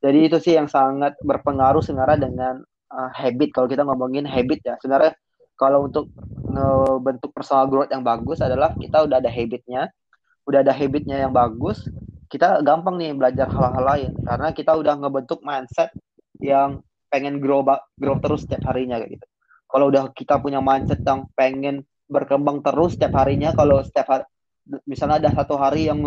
Jadi 0.00 0.18
itu 0.32 0.36
sih 0.40 0.56
yang 0.56 0.68
sangat 0.68 1.16
berpengaruh 1.20 1.84
sebenarnya 1.84 2.28
dengan 2.30 2.54
uh, 2.88 3.10
habit. 3.12 3.52
Kalau 3.52 3.68
kita 3.68 3.84
ngomongin 3.84 4.24
habit 4.24 4.64
ya 4.64 4.74
sebenarnya 4.80 5.12
kalau 5.60 5.84
untuk 5.84 6.08
ngebentuk 6.50 7.36
personal 7.36 7.68
growth 7.68 7.92
yang 7.92 8.00
bagus 8.00 8.40
adalah 8.40 8.72
kita 8.76 9.04
udah 9.04 9.20
ada 9.20 9.28
habitnya. 9.28 9.92
Udah 10.48 10.64
ada 10.64 10.72
habitnya 10.72 11.20
yang 11.20 11.32
bagus 11.36 11.84
kita 12.30 12.62
gampang 12.62 12.94
nih 12.96 13.12
belajar 13.12 13.50
hal-hal 13.50 13.84
lain. 13.84 14.10
Karena 14.24 14.48
kita 14.56 14.72
udah 14.78 14.94
ngebentuk 14.96 15.44
mindset 15.44 15.92
yang 16.40 16.80
pengen 17.10 17.42
grow 17.42 17.60
grow 17.98 18.16
terus 18.22 18.46
setiap 18.46 18.70
harinya 18.70 18.96
kayak 19.02 19.18
gitu 19.18 19.29
kalau 19.70 19.88
udah 19.88 20.10
kita 20.12 20.42
punya 20.42 20.58
mindset 20.58 21.00
yang 21.06 21.30
pengen 21.38 21.86
berkembang 22.10 22.60
terus 22.60 22.98
setiap 22.98 23.22
harinya 23.22 23.54
kalau 23.54 23.80
setiap 23.86 24.06
hari 24.10 24.24
misalnya 24.84 25.22
ada 25.22 25.30
satu 25.30 25.54
hari 25.54 25.86
yang 25.86 26.02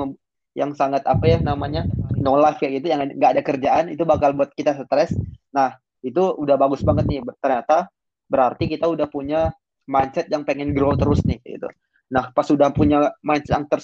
yang 0.54 0.72
sangat 0.78 1.02
apa 1.10 1.26
ya 1.26 1.38
namanya 1.42 1.88
no 2.20 2.38
life 2.38 2.62
kayak 2.62 2.84
gitu 2.84 2.94
yang 2.94 3.10
nggak 3.10 3.32
ada 3.40 3.42
kerjaan 3.42 3.90
itu 3.90 4.06
bakal 4.06 4.36
buat 4.38 4.54
kita 4.54 4.78
stres. 4.86 5.16
Nah 5.56 5.74
itu 6.06 6.22
udah 6.22 6.60
bagus 6.60 6.86
banget 6.86 7.10
nih. 7.10 7.26
Ternyata 7.42 7.90
berarti 8.30 8.70
kita 8.70 8.86
udah 8.86 9.10
punya 9.10 9.50
mindset 9.90 10.30
yang 10.30 10.46
pengen 10.46 10.76
grow 10.78 10.94
terus 10.94 11.26
nih 11.26 11.42
gitu. 11.42 11.66
Nah 12.14 12.30
pas 12.30 12.46
sudah 12.46 12.70
punya 12.70 13.10
mindset 13.26 13.58
yang 13.58 13.66
ter, 13.66 13.80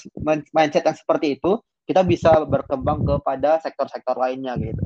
mindset 0.54 0.86
yang 0.86 0.98
seperti 0.98 1.42
itu 1.42 1.58
kita 1.90 2.06
bisa 2.06 2.46
berkembang 2.46 3.02
kepada 3.02 3.58
sektor-sektor 3.66 4.14
lainnya 4.14 4.54
gitu. 4.62 4.86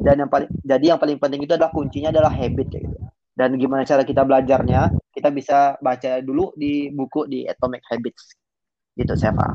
Dan 0.00 0.26
yang 0.26 0.30
paling 0.32 0.50
jadi 0.66 0.96
yang 0.96 0.98
paling 0.98 1.20
penting 1.22 1.46
itu 1.46 1.54
adalah 1.54 1.70
kuncinya 1.70 2.10
adalah 2.10 2.32
habit 2.34 2.66
kayak 2.74 2.88
gitu 2.90 2.99
dan 3.40 3.56
gimana 3.56 3.88
cara 3.88 4.04
kita 4.04 4.20
belajarnya 4.20 4.92
kita 5.16 5.32
bisa 5.32 5.80
baca 5.80 6.20
dulu 6.20 6.52
di 6.60 6.92
buku 6.92 7.24
di 7.24 7.48
Atomic 7.48 7.80
Habits 7.88 8.36
gitu 9.00 9.16
Seva 9.16 9.48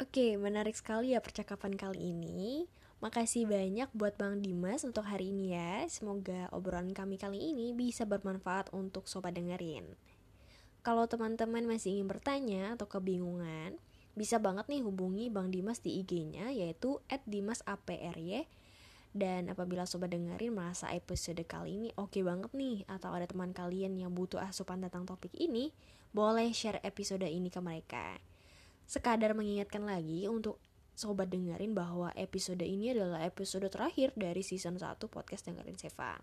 Oke, 0.00 0.40
menarik 0.40 0.72
sekali 0.72 1.12
ya 1.12 1.20
percakapan 1.20 1.76
kali 1.76 2.16
ini. 2.16 2.64
Makasih 3.04 3.44
banyak 3.44 3.92
buat 3.92 4.16
Bang 4.16 4.40
Dimas 4.40 4.80
untuk 4.82 5.04
hari 5.04 5.28
ini 5.28 5.52
ya. 5.52 5.84
Semoga 5.92 6.48
obrolan 6.56 6.96
kami 6.96 7.20
kali 7.20 7.52
ini 7.52 7.76
bisa 7.76 8.08
bermanfaat 8.08 8.72
untuk 8.72 9.06
sobat 9.06 9.36
dengerin. 9.36 9.84
Kalau 10.80 11.04
teman-teman 11.04 11.68
masih 11.68 12.00
ingin 12.00 12.08
bertanya 12.08 12.74
atau 12.80 12.88
kebingungan, 12.88 13.76
bisa 14.16 14.40
banget 14.40 14.66
nih 14.72 14.82
hubungi 14.82 15.28
Bang 15.28 15.52
Dimas 15.52 15.84
di 15.84 16.00
IG-nya 16.00 16.48
yaitu 16.48 16.98
@dimasapry. 17.28 18.48
Dan 19.10 19.50
apabila 19.50 19.90
sobat 19.90 20.14
dengerin 20.14 20.54
merasa 20.54 20.86
episode 20.94 21.42
kali 21.42 21.74
ini 21.74 21.88
oke 21.98 22.14
okay 22.14 22.22
banget 22.22 22.54
nih 22.54 22.86
atau 22.86 23.10
ada 23.10 23.26
teman 23.26 23.50
kalian 23.50 23.98
yang 23.98 24.14
butuh 24.14 24.38
asupan 24.38 24.78
tentang 24.86 25.02
topik 25.02 25.34
ini, 25.34 25.74
boleh 26.14 26.54
share 26.54 26.78
episode 26.86 27.26
ini 27.26 27.50
ke 27.50 27.58
mereka. 27.58 28.22
Sekadar 28.86 29.34
mengingatkan 29.34 29.82
lagi 29.82 30.30
untuk 30.30 30.62
sobat 30.94 31.30
dengerin 31.30 31.74
bahwa 31.74 32.14
episode 32.14 32.62
ini 32.62 32.94
adalah 32.94 33.22
episode 33.26 33.66
terakhir 33.72 34.14
dari 34.14 34.46
season 34.46 34.78
1 34.78 35.00
podcast 35.10 35.46
dengerin 35.48 35.78
Seva. 35.78 36.18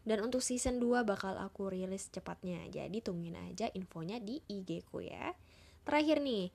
Dan 0.00 0.24
untuk 0.24 0.40
season 0.40 0.80
2 0.80 1.04
bakal 1.04 1.36
aku 1.36 1.68
rilis 1.68 2.08
cepatnya. 2.08 2.64
Jadi 2.72 3.04
tungguin 3.04 3.36
aja 3.36 3.68
infonya 3.76 4.16
di 4.16 4.40
IG 4.48 4.88
ku 4.88 5.04
ya. 5.04 5.36
Terakhir 5.84 6.24
nih, 6.24 6.48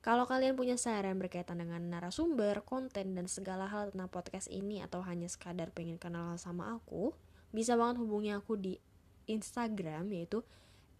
kalau 0.00 0.24
kalian 0.24 0.56
punya 0.56 0.80
saran 0.80 1.20
berkaitan 1.20 1.60
dengan 1.60 1.84
narasumber, 1.92 2.64
konten, 2.64 3.12
dan 3.12 3.28
segala 3.28 3.68
hal 3.68 3.92
tentang 3.92 4.08
podcast 4.08 4.48
ini 4.48 4.80
atau 4.80 5.04
hanya 5.04 5.28
sekadar 5.28 5.68
pengen 5.76 6.00
kenal 6.00 6.40
sama 6.40 6.80
aku, 6.80 7.12
bisa 7.52 7.76
banget 7.76 8.00
hubungi 8.00 8.32
aku 8.32 8.56
di 8.56 8.80
Instagram 9.28 10.08
yaitu 10.08 10.40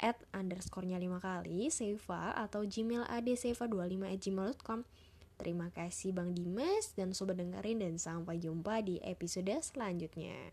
at 0.01 0.21
underscore-nya 0.33 0.97
5 1.01 1.17
kali, 1.21 1.69
Seva, 1.73 2.33
atau 2.37 2.65
gmail 2.65 3.05
adseva25 3.09 4.01
at 4.05 4.21
gmail.com. 4.21 4.81
Terima 5.41 5.73
kasih 5.73 6.13
Bang 6.13 6.37
Dimas 6.37 6.93
dan 6.93 7.17
Sobat 7.17 7.41
Dengerin 7.41 7.81
dan 7.81 7.97
sampai 7.97 8.37
jumpa 8.37 8.85
di 8.85 9.01
episode 9.01 9.57
selanjutnya. 9.65 10.53